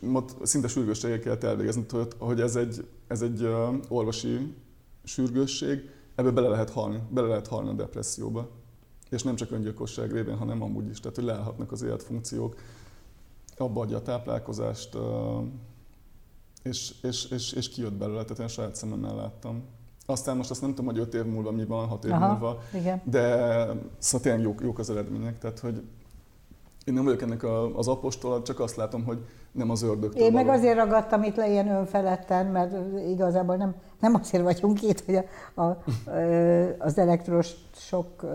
szinte 0.42 0.68
sürgősséggel 0.68 1.18
kellett 1.18 1.44
elvégezni, 1.44 1.86
hogy 2.18 2.40
ez 2.40 2.56
egy, 2.56 2.86
ez 3.06 3.22
egy 3.22 3.48
orvosi 3.88 4.54
sürgősség, 5.10 5.90
ebbe 6.14 6.30
bele 6.30 6.48
lehet 6.48 6.70
halni, 6.70 7.02
bele 7.10 7.26
lehet 7.26 7.46
halni 7.46 7.68
a 7.68 7.72
depresszióba. 7.72 8.48
És 9.10 9.22
nem 9.22 9.36
csak 9.36 9.50
öngyilkosság 9.50 10.12
révén, 10.12 10.36
hanem 10.36 10.62
amúgy 10.62 10.88
is. 10.88 11.00
Tehát, 11.00 11.16
hogy 11.16 11.24
leállhatnak 11.24 11.72
az 11.72 11.82
életfunkciók, 11.82 12.54
abba 13.56 13.80
adja 13.80 13.96
a 13.96 14.02
táplálkozást, 14.02 14.96
és, 16.62 16.94
és, 17.02 17.30
és, 17.30 17.52
és 17.52 17.68
kijött 17.68 17.92
belőle, 17.92 18.22
tehát 18.22 18.38
én 18.38 18.48
saját 18.48 18.74
szememmel 18.74 19.14
láttam. 19.14 19.62
Aztán 20.06 20.36
most 20.36 20.50
azt 20.50 20.60
nem 20.60 20.70
tudom, 20.74 20.86
hogy 20.86 20.98
5 20.98 21.14
év 21.14 21.24
múlva 21.24 21.50
mi 21.50 21.64
van, 21.64 21.86
6 21.86 22.04
év 22.04 22.12
Aha, 22.12 22.28
múlva, 22.28 22.62
igen. 22.74 23.02
de 23.04 23.66
szóval 23.98 24.20
tényleg 24.20 24.42
jók, 24.42 24.60
jók 24.60 24.78
az 24.78 24.90
eredmények. 24.90 25.38
Tehát, 25.38 25.58
hogy 25.58 25.82
én 26.84 26.94
nem 26.94 27.04
vagyok 27.04 27.22
ennek 27.22 27.42
a, 27.42 27.76
az 27.76 27.88
apostol, 27.88 28.42
csak 28.42 28.60
azt 28.60 28.76
látom, 28.76 29.04
hogy 29.04 29.18
nem 29.52 29.70
az 29.70 29.82
ördögtől 29.82 30.22
Én 30.22 30.32
való. 30.32 30.44
meg 30.44 30.56
azért 30.56 30.76
ragadtam 30.76 31.22
itt 31.22 31.36
le 31.36 31.50
ilyen 31.50 31.68
önfeledten, 31.68 32.46
mert 32.46 32.76
igazából 33.08 33.56
nem, 33.56 33.74
nem 34.00 34.14
azért 34.14 34.42
vagyunk 34.42 34.82
itt, 34.82 35.04
hogy 35.04 35.14
a, 35.54 35.62
a, 35.62 35.82
az 36.78 36.98
elektros 36.98 37.52
sok 37.74 38.26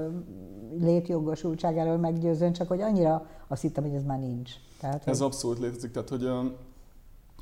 létjogosultságáról 0.80 1.98
meggyőzön, 1.98 2.54
csak 2.54 2.68
hogy 2.68 2.82
annyira 2.82 3.26
azt 3.48 3.62
hittem, 3.62 3.84
hogy 3.84 3.94
ez 3.94 4.04
már 4.04 4.20
nincs. 4.20 4.52
Tehát, 4.80 5.08
ez 5.08 5.18
hogy... 5.18 5.28
abszolút 5.28 5.60
létezik, 5.60 5.92
tehát 5.92 6.10
hogy 6.10 6.30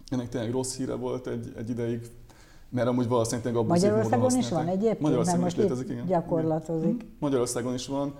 ennek 0.09 0.29
tényleg 0.29 0.51
rossz 0.51 0.77
híre 0.77 0.95
volt 0.95 1.27
egy, 1.27 1.53
egy 1.57 1.69
ideig, 1.69 2.01
mert 2.69 2.87
amúgy 2.87 3.07
valószínűleg 3.07 3.55
abban 3.55 3.67
Magyarországon 3.67 4.37
is 4.37 4.49
van 4.49 4.67
egyébként? 4.67 4.99
Magyarországon 4.99 5.45
is 5.45 5.55
létezik, 5.55 5.89
igen. 5.89 6.05
Gyakorlatozik. 6.05 6.93
Igen. 6.93 7.15
Magyarországon 7.19 7.73
is 7.73 7.87
van. 7.87 8.13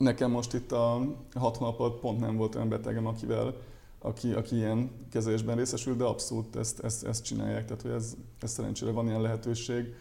Nekem 0.00 0.30
most 0.30 0.54
itt 0.54 0.72
a 0.72 1.00
hat 1.34 1.56
hónapot 1.56 2.00
pont 2.00 2.20
nem 2.20 2.36
volt 2.36 2.54
olyan 2.54 2.68
betegem, 2.68 3.06
akivel, 3.06 3.54
aki, 3.98 4.32
aki 4.32 4.56
ilyen 4.56 4.90
kezelésben 5.10 5.56
részesül, 5.56 5.96
de 5.96 6.04
abszolút 6.04 6.56
ezt, 6.56 6.80
ezt, 6.80 7.06
ezt 7.06 7.24
csinálják, 7.24 7.64
tehát 7.64 7.82
hogy 7.82 7.90
ez, 7.90 8.16
ez 8.40 8.50
szerencsére 8.50 8.90
van 8.90 9.06
ilyen 9.06 9.20
lehetőség. 9.20 9.94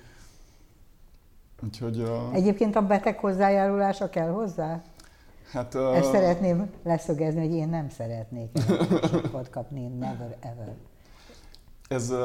Úgyhogy, 1.63 1.99
uh... 1.99 2.33
Egyébként 2.33 2.75
a 2.75 2.81
beteg 2.81 3.19
hozzájárulása 3.19 4.09
kell 4.09 4.29
hozzá? 4.29 4.81
Hát, 5.51 5.73
uh... 5.73 5.97
Ezt 5.97 6.11
szeretném 6.11 6.71
leszögezni, 6.83 7.39
hogy 7.39 7.55
én 7.55 7.69
nem 7.69 7.89
szeretnék 7.89 8.49
sokat 9.11 9.49
kapni, 9.49 9.87
never 9.87 10.37
ever. 10.39 10.75
Ez, 11.87 12.09
uh, 12.09 12.19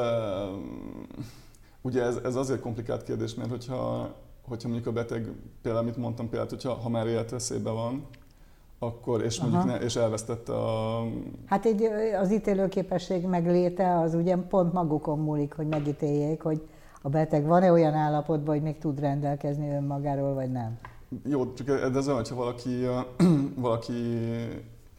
ugye 1.81 2.03
ez, 2.03 2.17
ez 2.17 2.37
azért 2.37 2.61
komplikált 2.61 3.03
kérdés, 3.03 3.35
mert 3.35 3.51
hogyha 3.51 4.15
hogyha 4.49 4.69
mondjuk 4.69 4.89
a 4.89 4.93
beteg, 4.93 5.33
például 5.63 5.85
amit 5.85 5.97
mondtam, 5.97 6.29
például, 6.29 6.51
hogyha 6.51 6.75
ha 6.75 6.89
már 6.89 7.07
életveszélyben 7.07 7.75
van, 7.75 8.07
akkor, 8.79 9.23
és 9.23 9.41
mondjuk 9.41 9.65
ne, 9.65 9.77
és 9.77 9.97
elvesztette 9.97 10.53
a... 10.53 11.05
Hát 11.47 11.65
egy, 11.65 11.83
az 12.21 12.33
ítélőképesség 12.33 13.27
megléte 13.27 13.99
az 13.99 14.15
ugye 14.15 14.37
pont 14.37 14.73
magukon 14.73 15.19
múlik, 15.19 15.53
hogy 15.55 15.67
megítéljék, 15.67 16.43
hogy 16.43 16.69
a 17.03 17.09
beteg 17.09 17.45
van-e 17.45 17.73
olyan 17.73 17.95
állapotban, 17.95 18.55
hogy 18.55 18.63
még 18.63 18.79
tud 18.79 19.01
rendelkezni 19.01 19.71
önmagáról, 19.71 20.35
vagy 20.35 20.51
nem. 20.53 20.79
Jó, 21.25 21.53
csak 21.53 21.69
ez 21.69 22.07
olyan, 22.07 22.19
hogyha 22.19 22.35
valaki, 22.35 22.87
valaki 23.55 23.93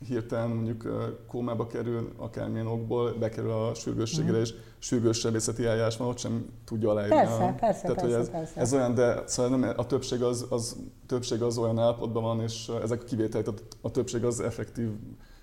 hirtelen 0.07 0.49
mondjuk 0.49 1.11
kómába 1.27 1.67
kerül, 1.67 2.11
akármilyen 2.17 2.67
okból, 2.67 3.13
bekerül 3.13 3.51
a 3.51 3.73
sürgősségre, 3.73 4.37
mm. 4.37 4.41
és 4.41 4.53
sürgős 4.77 5.17
sebészeti 5.17 5.65
eljárás 5.65 5.97
van, 5.97 6.07
ott 6.07 6.17
sem 6.17 6.45
tudja 6.65 6.89
aláírni. 6.89 7.15
Persze, 7.15 7.43
a, 7.43 7.53
persze, 7.53 7.81
tehát, 7.81 7.95
persze, 7.95 8.01
hogy 8.01 8.13
ez, 8.13 8.29
persze. 8.29 8.59
ez 8.59 8.73
olyan, 8.73 8.93
de 8.93 9.23
szóval 9.25 9.57
nem, 9.57 9.73
a 9.77 9.85
többség 9.85 10.21
az, 10.21 10.45
az, 10.49 10.77
többség 11.07 11.41
az 11.41 11.57
olyan 11.57 11.79
állapotban 11.79 12.23
van, 12.23 12.41
és 12.41 12.71
ezek 12.83 13.01
a 13.01 13.05
kivételek, 13.05 13.45
tehát 13.45 13.63
a 13.81 13.91
többség 13.91 14.23
az 14.23 14.39
effektív 14.39 14.89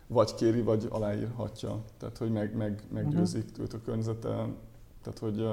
vagy 0.06 0.34
kéri, 0.34 0.62
vagy 0.62 0.86
aláírhatja. 0.90 1.80
Tehát, 1.98 2.18
hogy 2.18 2.32
meg, 2.32 2.56
meg, 2.56 2.82
meggyőzik 2.92 3.44
uh-huh. 3.50 3.64
őt 3.64 3.72
a 3.72 3.80
környezete. 3.84 4.28
Tehát, 5.02 5.18
hogy 5.20 5.46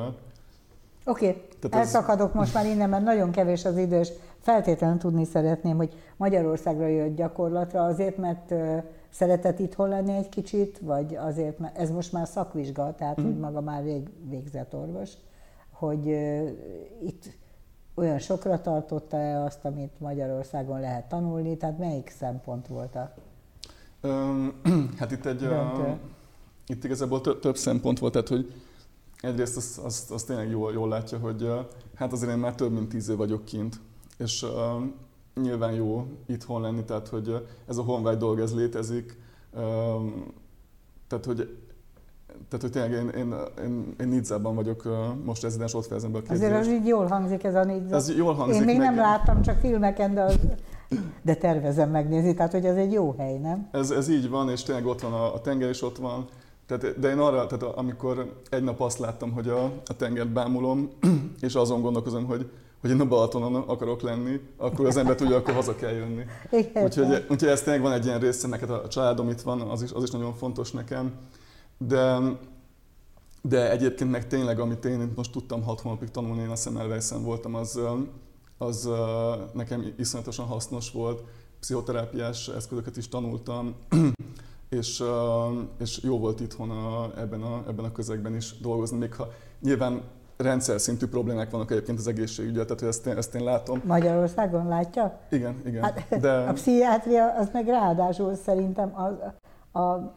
Oké, 1.06 1.28
okay. 1.64 1.80
elszakadok 1.80 2.30
ez... 2.30 2.36
most 2.36 2.54
már 2.54 2.66
innen, 2.66 2.90
mert 2.90 3.04
nagyon 3.04 3.32
kevés 3.32 3.66
az 3.66 3.78
idő, 3.78 4.00
és 4.00 4.10
feltétlenül 4.40 4.98
tudni 4.98 5.26
szeretném, 5.26 5.78
hogy 5.78 5.94
Magyarországra 6.18 6.88
jött 6.88 7.16
gyakorlatra 7.16 7.84
azért, 7.84 8.18
mert 8.18 8.54
szeretett 9.10 9.60
itthon 9.60 9.90
lenni 9.90 10.14
egy 10.14 10.30
kicsit, 10.30 10.80
vagy 10.80 11.16
azért, 11.16 11.60
mert 11.60 11.78
ez 11.78 11.92
most 11.92 12.12
már 12.12 12.28
szakvizsga, 12.28 12.96
tehát 12.96 13.22
mm. 13.22 13.26
úgy 13.26 13.38
maga 13.38 13.62
már 13.62 13.84
vég, 13.84 14.10
végzett 14.30 14.76
orvos, 14.76 15.10
hogy 15.72 16.08
uh, 16.08 16.50
itt 17.04 17.24
olyan 17.94 18.20
sokra 18.20 18.62
tartotta-e 18.62 19.44
azt, 19.44 19.66
amit 19.66 20.00
Magyarországon 20.00 20.80
lehet 20.80 21.10
tanulni, 21.10 21.58
tehát 21.58 21.78
melyik 21.78 22.10
szempont 22.10 22.68
volt 22.68 22.96
a 22.96 23.14
um, 24.04 24.62
Hát 25.00 25.12
itt 25.12 25.26
egy, 25.26 25.44
uh, 25.44 25.90
itt 26.68 26.84
igazából 26.84 27.22
több, 27.22 27.40
több 27.40 27.58
szempont 27.58 28.00
volt, 28.00 28.14
tehát 28.14 28.28
hogy 28.28 28.54
egyrészt 29.22 29.58
azt, 29.58 29.78
azt, 29.78 30.12
azt 30.12 30.28
tényleg 30.28 30.50
jól, 30.50 30.74
jól 30.74 30.88
látja, 30.88 31.18
hogy 31.18 31.50
hát 31.96 32.12
azért 32.12 32.32
én 32.32 32.38
már 32.38 32.56
több 32.56 32.72
mint 32.72 32.90
tíz 32.90 33.10
év 33.10 33.18
vagyok 33.18 33.46
kint, 33.46 33.80
és 34.18 34.44
uh, 34.44 34.84
nyilván 35.42 35.74
jó 35.74 36.08
itthon 36.26 36.62
lenni, 36.62 36.84
tehát 36.84 37.08
hogy 37.08 37.48
ez 37.68 37.78
a 37.78 37.82
honvágy 37.82 38.18
dolog, 38.18 38.40
ez 38.40 38.56
létezik, 38.56 39.18
tehát 41.08 41.26
hogy 41.26 41.58
tehát, 42.50 42.62
hogy 42.62 42.72
tényleg 42.72 42.92
én, 42.92 43.10
én, 43.10 43.36
én, 43.64 43.96
én 44.00 44.08
Nidzában 44.08 44.56
vagyok 44.56 44.88
most 45.24 45.42
rezidens, 45.42 45.74
ott 45.74 45.86
fejezem 45.86 46.12
be 46.12 46.18
a 46.18 46.22
Azért 46.32 46.60
az 46.60 46.68
így 46.68 46.88
jól 46.88 47.06
hangzik 47.06 47.44
ez 47.44 47.56
a 47.56 47.64
Nidza. 47.64 47.96
Ez 47.96 48.16
jól 48.18 48.34
hangzik. 48.34 48.60
Én 48.60 48.66
még 48.66 48.78
meg... 48.78 48.86
nem 48.86 48.96
láttam, 48.96 49.42
csak 49.42 49.60
filmeken, 49.60 50.14
de, 50.14 50.22
az, 50.22 50.40
de 51.22 51.36
tervezem 51.36 51.90
megnézni, 51.90 52.34
tehát 52.34 52.52
hogy 52.52 52.66
ez 52.66 52.76
egy 52.76 52.92
jó 52.92 53.16
hely, 53.18 53.38
nem? 53.38 53.68
Ez, 53.72 53.92
ez 53.92 54.10
így 54.10 54.30
van, 54.30 54.50
és 54.50 54.64
tényleg 54.64 54.86
ott 54.86 55.02
van 55.02 55.14
a, 55.14 55.34
a 55.34 55.42
tenger 55.42 55.70
is 55.70 55.82
ott 55.82 55.98
van. 55.98 56.26
Tehát, 56.66 57.00
de 57.00 57.10
én 57.10 57.18
arra, 57.18 57.48
tehát 57.48 57.76
amikor 57.76 58.34
egy 58.50 58.64
nap 58.64 58.82
azt 58.82 59.00
láttam, 59.00 59.32
hogy 59.32 59.48
a, 59.48 59.64
a 59.64 59.96
tengert 59.98 60.30
bámulom, 60.30 60.90
és 61.40 61.56
azon 61.56 61.82
gondolkozom, 61.82 62.26
hogy 62.26 62.50
hogy 62.82 62.90
én 62.90 63.00
a 63.00 63.08
Balatonon 63.08 63.56
akarok 63.56 64.02
lenni, 64.02 64.40
akkor 64.58 64.86
az 64.86 64.98
ember 64.98 65.16
tudja, 65.16 65.36
akkor 65.36 65.54
haza 65.54 65.76
kell 65.76 65.92
jönni. 65.92 66.24
Úgyhogy, 66.74 67.26
úgyhogy 67.30 67.50
ez 67.50 67.62
tényleg 67.62 67.82
van 67.82 67.92
egy 67.92 68.06
ilyen 68.06 68.20
része, 68.20 68.48
neked 68.48 68.70
a 68.70 68.88
családom 68.88 69.30
itt 69.30 69.42
van, 69.42 69.62
az 69.62 69.82
is, 69.82 69.92
az 69.92 70.04
is 70.04 70.10
nagyon 70.10 70.34
fontos 70.34 70.72
nekem. 70.72 71.14
De, 71.78 72.20
de 73.42 73.72
egyébként 73.72 74.12
meg 74.12 74.28
tényleg, 74.28 74.60
amit 74.60 74.86
én 74.86 75.12
most 75.16 75.32
tudtam 75.32 75.64
hat 75.64 75.80
hónapig 75.80 76.10
tanulni, 76.10 76.42
én 76.42 76.50
a 76.50 76.56
Semmelweisen 76.56 77.24
voltam, 77.24 77.56
az, 77.56 77.80
az 78.58 78.90
nekem 79.54 79.94
iszonyatosan 79.98 80.46
hasznos 80.46 80.92
volt. 80.92 81.24
Pszichoterápiás 81.60 82.48
eszközöket 82.48 82.98
is 82.98 83.10
tanultam, 83.10 83.76
és, 84.70 85.04
és 85.80 86.00
jó 86.04 86.20
volt 86.20 86.40
itthon 86.40 86.70
a, 86.70 87.20
ebben, 87.20 87.42
a, 87.42 87.64
ebben 87.68 87.86
a 87.86 87.92
közegben 87.92 88.36
is 88.36 88.60
dolgozni, 88.60 88.98
még 88.98 89.14
ha 89.14 89.32
nyilván 89.62 90.02
rendszer 90.44 90.80
szintű 90.80 91.08
problémák 91.08 91.52
vannak 91.52 91.72
egyébként 91.72 92.00
az 92.00 92.08
egészségügyel, 92.08 92.66
tehát 92.66 92.82
ezt 92.82 93.06
én, 93.06 93.18
ezt 93.18 93.36
én 93.36 93.44
látom. 93.44 93.82
Magyarországon 93.86 94.68
látja? 94.68 95.20
Igen, 95.30 95.62
igen. 95.66 95.84
Hát, 95.84 96.20
de... 96.20 96.32
A 96.32 96.54
pszichiátria 96.54 97.36
az 97.38 97.50
meg 97.54 97.68
ráadásul 97.68 98.36
szerintem 98.36 98.94
az, 98.96 99.14
a, 99.82 100.14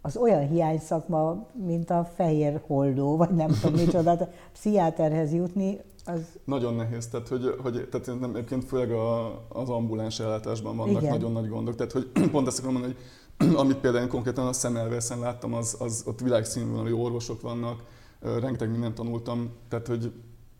az 0.00 0.16
olyan 0.16 0.48
hiányszakma, 0.48 1.46
mint 1.52 1.90
a 1.90 2.08
fehér 2.14 2.60
holdó, 2.66 3.16
vagy 3.16 3.30
nem 3.30 3.50
tudom 3.60 3.80
micsoda, 3.84 4.10
a 4.10 4.28
pszichiáterhez 4.52 5.32
jutni, 5.32 5.80
az... 6.04 6.20
Nagyon 6.44 6.74
nehéz, 6.74 7.08
tehát, 7.08 7.28
hogy, 7.28 7.54
hogy 7.62 7.88
tehát 7.90 8.20
nem, 8.20 8.30
egyébként 8.34 8.64
főleg 8.64 8.90
a, 8.90 9.26
az 9.48 9.68
ambuláns 9.68 10.20
ellátásban 10.20 10.76
vannak 10.76 11.02
Igen. 11.02 11.12
nagyon 11.12 11.32
nagy 11.32 11.48
gondok, 11.48 11.74
tehát 11.74 11.92
hogy 11.92 12.10
pont 12.32 12.46
ezt 12.46 12.58
akarom 12.58 12.74
mondani, 12.74 12.96
hogy 13.38 13.54
amit 13.62 13.76
például 13.76 14.02
én 14.02 14.10
konkrétan 14.10 14.46
a 14.46 14.52
szemelvészen 14.52 15.18
láttam, 15.18 15.54
az, 15.54 15.76
az 15.78 16.02
ott 16.06 16.20
világszínvonalú 16.20 16.98
orvosok 16.98 17.40
vannak, 17.40 17.82
rengeteg 18.22 18.70
mindent 18.70 18.94
tanultam, 18.94 19.50
tehát 19.68 19.86
hogy 19.86 20.12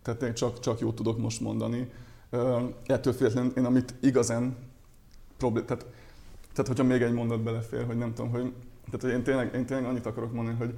tehát 0.03 0.35
csak, 0.35 0.59
csak 0.59 0.79
jót 0.79 0.95
tudok 0.95 1.17
most 1.17 1.41
mondani. 1.41 1.91
Ettől 2.85 3.13
függetlenül 3.13 3.51
én 3.55 3.65
amit 3.65 3.93
igazán 4.01 4.55
problém, 5.37 5.65
tehát, 5.65 5.85
tehát 6.53 6.67
hogyha 6.67 6.83
még 6.83 7.01
egy 7.01 7.13
mondat 7.13 7.43
belefér, 7.43 7.85
hogy 7.85 7.97
nem 7.97 8.13
tudom, 8.13 8.31
hogy, 8.31 8.53
tehát 8.85 9.01
hogy 9.01 9.11
én 9.11 9.23
tényleg, 9.23 9.53
én 9.55 9.65
tényleg 9.65 9.89
annyit 9.89 10.05
akarok 10.05 10.33
mondani, 10.33 10.57
hogy 10.57 10.73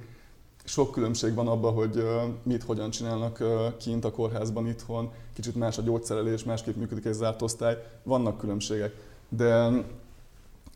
sok 0.64 0.92
különbség 0.92 1.34
van 1.34 1.48
abban, 1.48 1.72
hogy 1.74 2.04
mit, 2.42 2.62
hogyan 2.62 2.90
csinálnak 2.90 3.42
kint 3.78 4.04
a 4.04 4.10
kórházban, 4.10 4.66
itthon, 4.66 5.10
kicsit 5.32 5.54
más 5.54 5.78
a 5.78 5.82
gyógyszerelés, 5.82 6.44
másképp 6.44 6.76
működik 6.76 7.04
egy 7.04 7.12
zárt 7.12 7.42
osztály, 7.42 7.76
vannak 8.02 8.38
különbségek. 8.38 8.94
De 9.28 9.70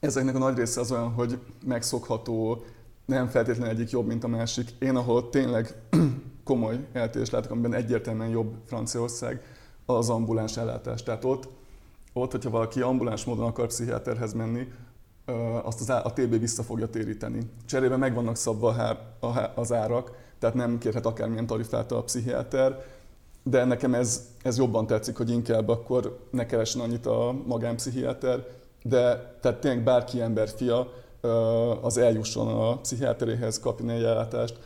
ezeknek 0.01 0.35
a 0.35 0.39
nagy 0.39 0.57
része 0.57 0.81
az 0.81 0.93
olyan, 0.93 1.13
hogy 1.13 1.39
megszokható, 1.65 2.65
nem 3.11 3.27
feltétlenül 3.27 3.75
egyik 3.75 3.91
jobb, 3.91 4.07
mint 4.07 4.25
a 4.25 4.29
másik. 4.29 4.71
Én, 4.79 4.97
ahol 4.97 5.29
tényleg 5.29 5.75
komoly 6.45 6.87
eltérés 6.93 7.31
látok, 7.31 7.51
amiben 7.51 7.75
egyértelműen 7.75 8.29
jobb 8.29 8.55
Franciaország, 8.67 9.43
az 9.87 10.11
ambuláns 10.11 10.57
ellátás. 10.57 11.03
Tehát 11.03 11.25
ott, 11.25 11.49
ott, 12.13 12.31
hogyha 12.31 12.51
valaki 12.51 12.81
ambuláns 12.81 13.25
módon 13.25 13.47
akar 13.47 13.67
pszichiáterhez 13.67 14.33
menni, 14.33 14.69
azt 15.63 15.81
az, 15.81 15.89
a 15.89 16.13
TB 16.15 16.39
vissza 16.39 16.63
fogja 16.63 16.87
téríteni. 16.87 17.51
Cserébe 17.67 17.97
meg 17.97 18.15
vannak 18.15 18.37
szabva 18.37 18.99
az 19.55 19.73
árak, 19.73 20.13
tehát 20.39 20.57
nem 20.57 20.79
kérhet 20.79 21.07
akármilyen 21.07 21.47
tarifát 21.47 21.93
a 21.93 22.03
pszichiáter, 22.03 22.85
de 23.43 23.65
nekem 23.65 23.95
ez, 23.95 24.29
ez 24.43 24.59
jobban 24.59 24.87
tetszik, 24.87 25.17
hogy 25.17 25.31
inkább 25.31 25.69
akkor 25.69 26.27
ne 26.31 26.47
keressen 26.47 26.81
annyit 26.81 27.07
a 27.07 27.35
magánpszichiáter, 27.47 28.47
de 28.83 29.35
tehát 29.41 29.61
tényleg 29.61 29.83
bárki 29.83 30.21
ember 30.21 30.49
fia, 30.49 30.93
az 31.81 31.97
eljusson 31.97 32.49
a 32.49 32.77
pszichiáteréhez, 32.77 33.61
kapjon 33.61 33.91
egy 33.91 34.03
ellátást, 34.03 34.59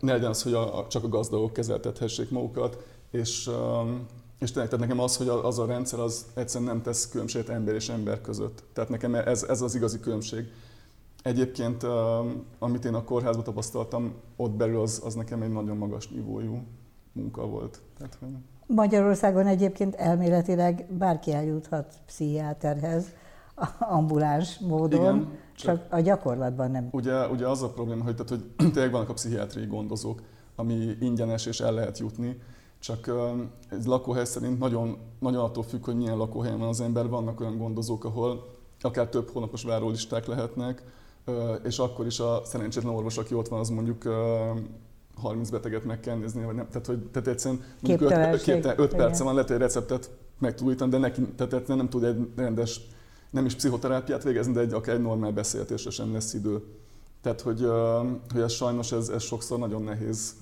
ne 0.00 0.12
legyen 0.12 0.30
az, 0.30 0.42
hogy 0.42 0.52
a, 0.52 0.86
csak 0.88 1.04
a 1.04 1.08
gazdagok 1.08 1.52
kezeltethessék 1.52 2.30
magukat, 2.30 2.86
és, 3.10 3.50
és 4.38 4.50
tényleg, 4.52 4.70
tehát 4.70 4.78
nekem 4.78 5.00
az, 5.00 5.16
hogy 5.16 5.28
az 5.28 5.58
a 5.58 5.66
rendszer 5.66 5.98
az 5.98 6.26
egyszerűen 6.34 6.70
nem 6.70 6.82
tesz 6.82 7.08
különbséget 7.08 7.48
ember 7.48 7.74
és 7.74 7.88
ember 7.88 8.20
között. 8.20 8.62
Tehát 8.72 8.90
nekem 8.90 9.14
ez, 9.14 9.42
ez 9.42 9.60
az 9.60 9.74
igazi 9.74 10.00
különbség. 10.00 10.44
Egyébként, 11.22 11.86
amit 12.58 12.84
én 12.84 12.94
a 12.94 13.04
kórházban 13.04 13.44
tapasztaltam, 13.44 14.14
ott 14.36 14.52
belül 14.52 14.80
az, 14.80 15.02
az 15.04 15.14
nekem 15.14 15.42
egy 15.42 15.52
nagyon 15.52 15.76
magas 15.76 16.08
nívójú 16.08 16.62
munka 17.12 17.46
volt. 17.46 17.80
Tehát, 17.98 18.16
hogy... 18.20 18.28
Magyarországon 18.66 19.46
egyébként 19.46 19.94
elméletileg 19.94 20.86
bárki 20.98 21.32
eljuthat 21.32 21.94
pszichiáterhez 22.06 23.04
ambuláns 23.78 24.58
módon, 24.58 25.00
Igen, 25.00 25.38
csak, 25.54 25.74
csak 25.74 25.92
a 25.92 26.00
gyakorlatban 26.00 26.70
nem. 26.70 26.88
Ugye, 26.90 27.28
ugye 27.28 27.48
az 27.48 27.62
a 27.62 27.68
probléma, 27.68 28.02
hogy, 28.02 28.14
tehát, 28.16 28.28
hogy 28.28 28.70
tényleg 28.72 28.92
vannak 28.92 29.08
a 29.08 29.12
pszichiátriai 29.12 29.66
gondozók, 29.66 30.22
ami 30.56 30.96
ingyenes 31.00 31.46
és 31.46 31.60
el 31.60 31.72
lehet 31.72 31.98
jutni, 31.98 32.40
csak 32.78 33.10
egy 33.70 33.84
lakóhely 33.84 34.24
szerint 34.24 34.58
nagyon, 34.58 34.96
nagyon 35.18 35.44
attól 35.44 35.62
függ, 35.62 35.84
hogy 35.84 35.96
milyen 35.96 36.16
lakóhelyen 36.16 36.58
van 36.58 36.68
az 36.68 36.80
ember. 36.80 37.08
Vannak 37.08 37.40
olyan 37.40 37.58
gondozók, 37.58 38.04
ahol 38.04 38.54
akár 38.80 39.08
több 39.08 39.30
hónapos 39.30 39.62
várólisták 39.62 40.26
lehetnek, 40.26 40.82
és 41.62 41.78
akkor 41.78 42.06
is 42.06 42.20
a 42.20 42.40
szerencsétlen 42.44 42.94
orvos, 42.94 43.16
aki 43.16 43.34
ott 43.34 43.48
van, 43.48 43.60
az 43.60 43.68
mondjuk 43.68 44.02
30 45.16 45.50
beteget 45.50 45.84
meg 45.84 46.00
kell 46.00 46.16
nézni, 46.16 46.44
vagy 46.44 46.54
nem. 46.54 46.68
Tehát, 46.68 46.86
hogy 46.86 46.98
tehát 46.98 47.28
egyszerűen 47.28 47.62
5 48.76 48.94
perce 48.94 49.24
van, 49.24 49.32
lehet, 49.32 49.48
hogy 49.48 49.56
egy 49.56 49.62
receptet 49.62 50.10
meg 50.38 50.54
tud 50.54 50.82
de 50.82 50.98
neki 50.98 51.22
tehát 51.22 51.66
nem 51.66 51.88
tud 51.88 52.04
egy 52.04 52.28
rendes 52.36 52.80
nem 53.30 53.44
is 53.44 53.54
pszichoterápiát 53.54 54.22
végezni, 54.22 54.52
de 54.52 54.60
egy, 54.60 54.72
akár 54.72 54.94
egy 54.94 55.02
normál 55.02 55.30
beszélgetésre 55.30 55.90
sem 55.90 56.12
lesz 56.12 56.34
idő. 56.34 56.62
Tehát, 57.20 57.40
hogy, 57.40 57.66
hogy 58.32 58.40
ez 58.40 58.52
sajnos 58.52 58.92
ez, 58.92 59.08
ez 59.08 59.22
sokszor 59.22 59.58
nagyon 59.58 59.82
nehéz, 59.82 60.34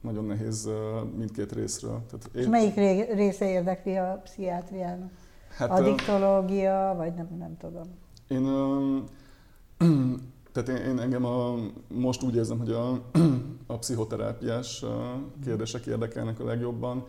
nagyon 0.00 0.24
nehéz 0.24 0.68
mindkét 1.16 1.52
részről. 1.52 2.02
Tehát 2.10 2.30
én... 2.34 2.42
És 2.42 2.48
melyik 2.48 2.74
része 3.14 3.48
érdekli 3.50 3.96
a 3.96 4.20
pszichiátriának? 4.24 5.10
Hát, 5.56 5.70
Addiktológia, 5.70 6.94
vagy 6.96 7.14
nem, 7.14 7.28
nem 7.38 7.56
tudom. 7.56 7.86
Én, 8.28 8.42
tehát 10.52 10.68
én, 10.68 10.76
én 10.76 10.98
engem 10.98 11.24
a, 11.24 11.54
most 11.88 12.22
úgy 12.22 12.34
érzem, 12.34 12.58
hogy 12.58 12.70
a, 12.70 13.00
a 13.66 13.78
pszichoterápiás 13.78 14.84
kérdések 15.44 15.86
érdekelnek 15.86 16.40
a 16.40 16.44
legjobban. 16.44 17.06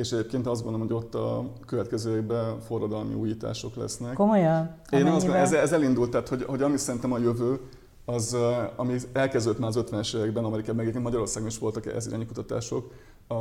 És 0.00 0.12
egyébként 0.12 0.46
azt 0.46 0.62
gondolom, 0.62 0.86
hogy 0.86 0.96
ott 0.96 1.14
a 1.14 1.44
következő 1.66 2.16
évben 2.16 2.60
forradalmi 2.60 3.14
újítások 3.14 3.74
lesznek. 3.76 4.14
Komolyan? 4.14 4.74
Én 4.90 5.06
azt 5.06 5.26
gondolom, 5.26 5.42
ez, 5.42 5.52
ez 5.52 5.72
elindult, 5.72 6.10
tehát 6.10 6.28
hogy, 6.28 6.42
hogy 6.42 6.62
ami 6.62 6.76
szerintem 6.76 7.12
a 7.12 7.18
jövő, 7.18 7.60
az, 8.04 8.36
ami 8.76 8.96
elkezdődött 9.12 9.58
már 9.58 9.68
az 9.68 9.84
50-es 9.90 10.16
években 10.16 10.44
Amerikában, 10.44 10.76
meg 10.76 10.84
egyébként 10.84 11.04
Magyarországon 11.04 11.48
is 11.48 11.58
voltak 11.58 11.86
ez 11.86 12.06
irányú 12.06 12.26
kutatások, 12.26 12.92
a 13.28 13.34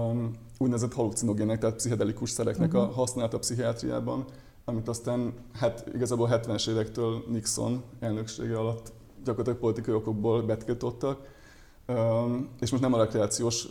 úgynevezett 0.58 0.94
halucinogének, 0.94 1.60
tehát 1.60 1.76
pszichedelikus 1.76 2.30
szereknek 2.30 2.68
uh-huh. 2.68 2.84
a 2.84 2.86
mhm. 2.86 2.96
használata 2.96 3.36
a 3.36 3.40
pszichiátriában, 3.40 4.26
amit 4.66 4.88
aztán 4.88 5.34
hát 5.54 5.86
igazából 5.94 6.30
70-es 6.32 6.70
évektől 6.70 7.24
Nixon 7.28 7.84
elnöksége 8.00 8.58
alatt 8.58 8.92
gyakorlatilag 9.24 9.60
politikai 9.60 9.94
okokból 9.94 10.42
betiltottak. 10.42 11.20
És 12.60 12.72
most 12.72 12.84
nem 12.84 12.94
a 12.94 12.98
rekreációs 12.98 13.68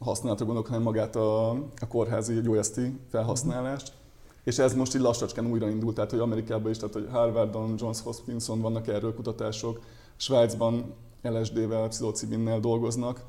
használatra 0.00 0.44
gondolok, 0.44 0.68
hanem 0.68 0.82
magát 0.82 1.16
a, 1.16 1.50
a 1.50 1.86
kórházi 1.88 2.40
gyógyászti 2.40 2.98
felhasználást. 3.10 3.92
És 4.44 4.58
ez 4.58 4.74
most 4.74 4.94
így 4.94 5.00
lassacskán 5.00 5.46
újraindult, 5.46 5.94
tehát 5.94 6.10
hogy 6.10 6.18
Amerikában 6.18 6.70
is, 6.70 6.76
tehát 6.76 6.94
hogy 6.94 7.08
Harvardon, 7.10 7.74
Johns 7.78 8.00
Hopkinson 8.02 8.60
vannak 8.60 8.88
erről 8.88 9.14
kutatások, 9.14 9.80
Svájcban 10.16 10.94
LSD-vel, 11.22 11.88
pszilocibinnel 11.88 12.60
dolgoznak, 12.60 13.20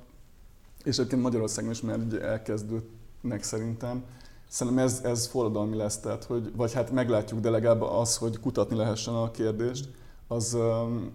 és 0.84 0.98
egyébként 0.98 1.22
Magyarországon 1.22 1.72
is 1.72 1.82
már 1.82 2.00
elkezdődnek 2.22 3.44
szerintem. 3.44 4.04
Szerintem 4.48 4.84
ez, 4.84 5.02
ez 5.04 5.28
forradalmi 5.28 5.76
lesz, 5.76 6.00
tehát, 6.00 6.24
hogy, 6.24 6.56
vagy 6.56 6.74
hát 6.74 6.92
meglátjuk, 6.92 7.40
de 7.40 7.50
legalább 7.50 7.82
az, 7.82 8.18
hogy 8.18 8.40
kutatni 8.40 8.76
lehessen 8.76 9.14
a 9.14 9.32
kérdést, 9.32 9.90
az 10.28 10.54
um, 10.54 11.12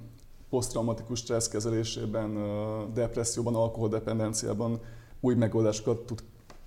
posztraumatikus 0.51 1.19
stressz 1.19 1.49
kezelésében, 1.49 2.37
uh, 2.37 2.93
depresszióban, 2.93 3.55
alkoholdependenciában 3.55 4.81
új 5.21 5.35
megoldásokat 5.35 5.99
tud 5.99 6.23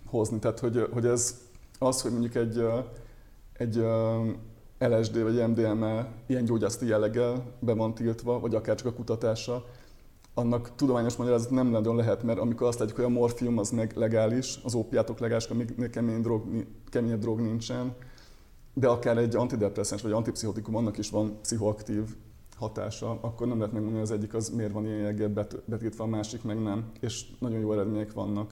hozni. 0.06 0.40
Tehát, 0.40 0.60
hogy, 0.60 0.88
hogy 0.92 1.06
ez 1.06 1.42
az, 1.80 2.02
hogy 2.02 2.12
mondjuk 2.12 2.36
egy, 2.36 2.64
egy 3.54 3.84
LSD 4.80 5.22
vagy 5.22 5.48
MDMA 5.48 6.08
ilyen 6.28 6.46
gyógyászati 6.46 6.88
jelleggel 6.88 7.44
be 7.60 7.74
van 7.74 7.94
tiltva, 7.94 8.40
vagy 8.40 8.56
akár 8.56 8.76
csak 8.76 8.88
a 8.88 8.94
kutatása, 8.94 9.66
annak 10.34 10.76
tudományos 10.76 11.16
magyarázat 11.16 11.50
nem 11.50 11.68
nagyon 11.68 11.96
lehet, 11.96 12.24
mert 12.24 12.40
amikor 12.40 12.68
azt 12.68 12.80
látjuk, 12.80 12.98
hogy 12.98 13.06
a 13.06 13.10
morfium 13.10 13.58
az 13.58 13.70
meg 13.70 13.92
legális, 13.96 14.60
az 14.64 14.74
ópiátok 14.74 15.20
legális, 15.20 15.46
amíg 15.46 15.90
kemény 15.90 16.22
drog, 16.22 16.66
keményebb 16.90 17.20
drog 17.20 17.40
nincsen, 17.40 17.96
de 18.74 18.88
akár 18.88 19.18
egy 19.18 19.36
antidepresszáns 19.36 20.02
vagy 20.02 20.12
antipszichotikum, 20.12 20.76
annak 20.76 20.98
is 20.98 21.10
van 21.10 21.38
pszichoaktív 21.42 22.16
hatása, 22.60 23.18
akkor 23.22 23.48
nem 23.48 23.58
lehet 23.58 23.74
megmondani, 23.74 24.04
az 24.04 24.12
egyik 24.12 24.34
az 24.34 24.50
miért 24.50 24.72
van 24.72 24.86
ilyen 24.86 24.98
jelleggel 24.98 25.48
betiltva, 25.66 26.04
a 26.04 26.08
másik 26.08 26.44
meg 26.44 26.62
nem. 26.62 26.92
És 27.00 27.26
nagyon 27.40 27.60
jó 27.60 27.74
eredmények 27.74 28.14
vannak 28.14 28.50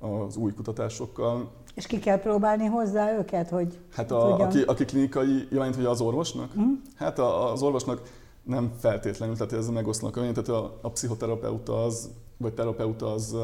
az 0.00 0.36
új 0.36 0.52
kutatásokkal. 0.52 1.50
És 1.74 1.86
ki 1.86 1.98
kell 1.98 2.18
próbálni 2.18 2.66
hozzá 2.66 3.18
őket, 3.18 3.48
hogy 3.50 3.78
Hát 3.92 4.10
a, 4.10 4.38
aki, 4.38 4.62
aki 4.62 4.84
klinikai, 4.84 5.46
jelent, 5.50 5.74
hogy 5.74 5.84
az 5.84 6.00
orvosnak? 6.00 6.58
Mm. 6.58 6.72
Hát 6.94 7.18
a, 7.18 7.52
az 7.52 7.62
orvosnak 7.62 8.02
nem 8.42 8.72
feltétlenül, 8.78 9.36
tehát 9.36 9.52
ez 9.52 9.68
megoszlanak 9.68 10.16
a 10.16 10.20
tehát 10.20 10.48
a, 10.48 10.78
a 10.80 10.90
pszichoterapeuta 10.90 11.84
az, 11.84 12.10
vagy 12.36 12.54
terapeuta 12.54 13.12
az 13.12 13.36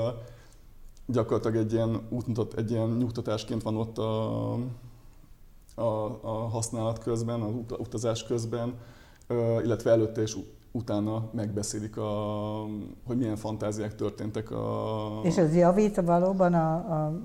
gyakorlatilag 1.07 1.57
egy 1.57 1.73
ilyen 1.73 2.01
útmutat, 2.09 2.55
egy 2.55 2.71
ilyen 2.71 2.89
nyugtatásként 2.89 3.63
van 3.63 3.77
ott 3.77 3.99
a, 3.99 4.53
a, 5.75 6.19
a 6.21 6.49
használat 6.51 6.99
közben, 6.99 7.41
az 7.41 7.53
utazás 7.79 8.25
közben, 8.25 8.75
illetve 9.63 9.91
előtte 9.91 10.21
és 10.21 10.37
utána 10.73 11.29
megbeszélik, 11.33 11.97
a, 11.97 12.63
hogy 13.07 13.17
milyen 13.17 13.37
fantáziák 13.37 13.95
történtek. 13.95 14.51
A, 14.51 15.21
és 15.23 15.37
ez 15.37 15.57
javít 15.57 16.01
valóban 16.01 16.55
a, 16.55 16.75
a 16.75 17.21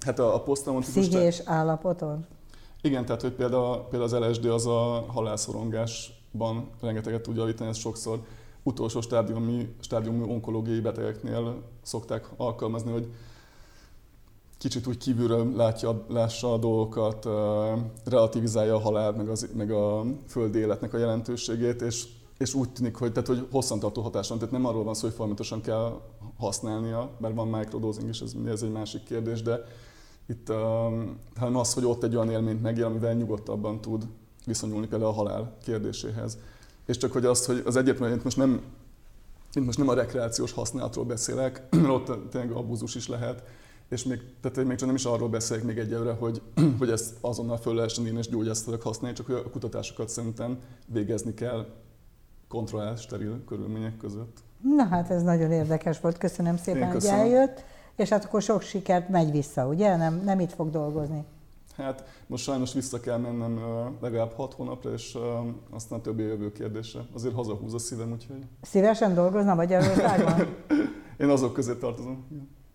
hát 0.00 0.18
a, 0.18 0.34
a 0.34 0.78
pszichés 0.80 1.42
állapoton? 1.44 2.26
Igen, 2.80 3.04
tehát 3.04 3.22
hogy 3.22 3.32
például, 3.32 3.76
például 3.76 4.02
az 4.12 4.28
LSD 4.28 4.44
az 4.44 4.66
a 4.66 5.04
halálszorongás 5.08 6.22
ban 6.32 6.68
rengeteget 6.80 7.22
tud 7.22 7.36
javítani, 7.36 7.70
ez 7.70 7.76
sokszor 7.76 8.20
utolsó 8.62 9.00
stádiumi, 9.00 9.74
stádiumi 9.80 10.30
onkológiai 10.30 10.80
betegeknél 10.80 11.62
szokták 11.82 12.28
alkalmazni, 12.36 12.90
hogy 12.92 13.12
kicsit 14.58 14.86
úgy 14.86 14.96
kívülről 14.96 15.52
látja, 15.56 16.04
lássa 16.08 16.52
a 16.52 16.58
dolgokat, 16.58 17.28
relativizálja 18.04 18.74
a 18.74 18.78
halált, 18.78 19.16
meg, 19.16 19.28
az, 19.28 19.48
meg 19.54 19.70
a 19.70 20.04
földi 20.28 20.58
életnek 20.58 20.94
a 20.94 20.98
jelentőségét, 20.98 21.82
és, 21.82 22.06
és 22.38 22.54
úgy 22.54 22.70
tűnik, 22.70 22.96
hogy, 22.96 23.12
tehát, 23.12 23.28
hogy 23.28 23.46
hosszantartó 23.50 24.02
hatás 24.02 24.28
van, 24.28 24.38
tehát 24.38 24.52
nem 24.52 24.66
arról 24.66 24.84
van 24.84 24.94
szó, 24.94 25.06
hogy 25.06 25.16
folyamatosan 25.16 25.60
kell 25.60 26.00
használnia, 26.38 27.10
mert 27.18 27.34
van 27.34 27.48
microdosing 27.48 28.08
is, 28.08 28.20
ez, 28.20 28.32
ez 28.46 28.62
egy 28.62 28.72
másik 28.72 29.02
kérdés, 29.02 29.42
de 29.42 29.64
itt, 30.28 30.48
hanem 31.36 31.56
az, 31.56 31.74
hogy 31.74 31.84
ott 31.84 32.02
egy 32.02 32.16
olyan 32.16 32.30
élményt 32.30 32.62
megél, 32.62 32.84
amivel 32.84 33.14
nyugodtabban 33.14 33.80
tud 33.80 34.06
viszonyulni 34.46 34.86
például 34.86 35.10
a 35.10 35.14
halál 35.14 35.56
kérdéséhez. 35.64 36.38
És 36.86 36.96
csak 36.96 37.12
hogy 37.12 37.24
azt, 37.24 37.44
hogy 37.44 37.62
az 37.64 37.76
egyetlen, 37.76 38.20
most 38.24 38.36
nem, 38.36 38.62
én 39.54 39.62
most 39.62 39.78
nem 39.78 39.88
a 39.88 39.94
rekreációs 39.94 40.52
használatról 40.52 41.04
beszélek, 41.04 41.62
mert 41.70 41.88
ott 41.88 42.30
tényleg 42.30 42.50
abúzus 42.50 42.94
is 42.94 43.08
lehet, 43.08 43.42
és 43.88 44.04
még, 44.04 44.20
tehát 44.40 44.68
még 44.68 44.76
csak 44.76 44.86
nem 44.86 44.96
is 44.96 45.04
arról 45.04 45.28
beszélek 45.28 45.64
még 45.64 45.78
egyelőre, 45.78 46.12
hogy, 46.12 46.42
hogy 46.78 46.90
ezt 46.90 47.16
azonnal 47.20 47.56
föl 47.56 47.74
lehessen 47.74 48.06
írni 48.06 48.18
és 48.18 48.28
gyógyászatilag 48.28 48.82
használni, 48.82 49.16
csak 49.16 49.26
hogy 49.26 49.34
a 49.34 49.50
kutatásokat 49.50 50.08
szerintem 50.08 50.58
végezni 50.86 51.34
kell 51.34 51.66
kontrollált, 52.48 53.00
steril 53.00 53.44
körülmények 53.44 53.96
között. 53.96 54.36
Na 54.76 54.84
hát 54.84 55.10
ez 55.10 55.22
nagyon 55.22 55.52
érdekes 55.52 56.00
volt, 56.00 56.18
köszönöm 56.18 56.56
szépen, 56.56 56.90
hogy 56.90 57.04
eljött, 57.04 57.64
és 57.96 58.08
hát 58.08 58.24
akkor 58.24 58.42
sok 58.42 58.62
sikert 58.62 59.08
megy 59.08 59.30
vissza, 59.30 59.66
ugye? 59.66 59.96
Nem, 59.96 60.22
nem 60.24 60.40
itt 60.40 60.52
fog 60.52 60.70
dolgozni. 60.70 61.24
Hát 61.76 62.04
most 62.26 62.44
sajnos 62.44 62.72
vissza 62.72 63.00
kell 63.00 63.16
mennem 63.16 63.60
legalább 64.00 64.32
hat 64.32 64.54
hónapra, 64.54 64.92
és 64.92 65.18
aztán 65.70 66.02
többi 66.02 66.22
jövő 66.22 66.52
kérdése. 66.52 67.06
Azért 67.14 67.34
hazahúz 67.34 67.74
a 67.74 67.78
szívem, 67.78 68.12
úgyhogy... 68.12 68.44
Szívesen 68.62 69.14
dolgozna 69.14 69.54
Magyarországon? 69.54 70.46
Én 71.20 71.28
azok 71.28 71.52
közé 71.52 71.74
tartozom. 71.74 72.26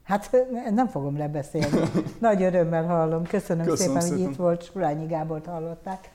Hát 0.04 0.46
nem 0.70 0.88
fogom 0.88 1.18
lebeszélni. 1.18 1.80
Nagy 2.20 2.42
örömmel 2.42 2.86
hallom. 2.86 3.24
Köszönöm, 3.24 3.66
Köszönöm 3.66 3.94
szépen, 3.94 4.02
szépen, 4.02 4.24
hogy 4.24 4.32
itt 4.32 4.38
volt. 4.38 4.64
Surányi 4.64 5.06
Gábort 5.06 5.46
hallották. 5.46 6.12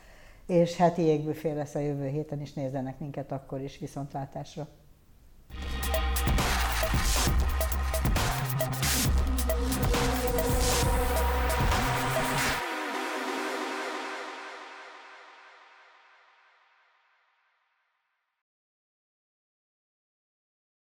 És 0.46 0.76
heti 0.76 1.02
jégbüfé 1.02 1.52
lesz 1.52 1.74
a 1.74 1.78
jövő 1.78 2.06
héten 2.06 2.40
is 2.40 2.52
nézzenek 2.52 2.98
minket 2.98 3.32
akkor 3.32 3.60
is 3.60 3.78
viszontlátásra. 3.78 4.68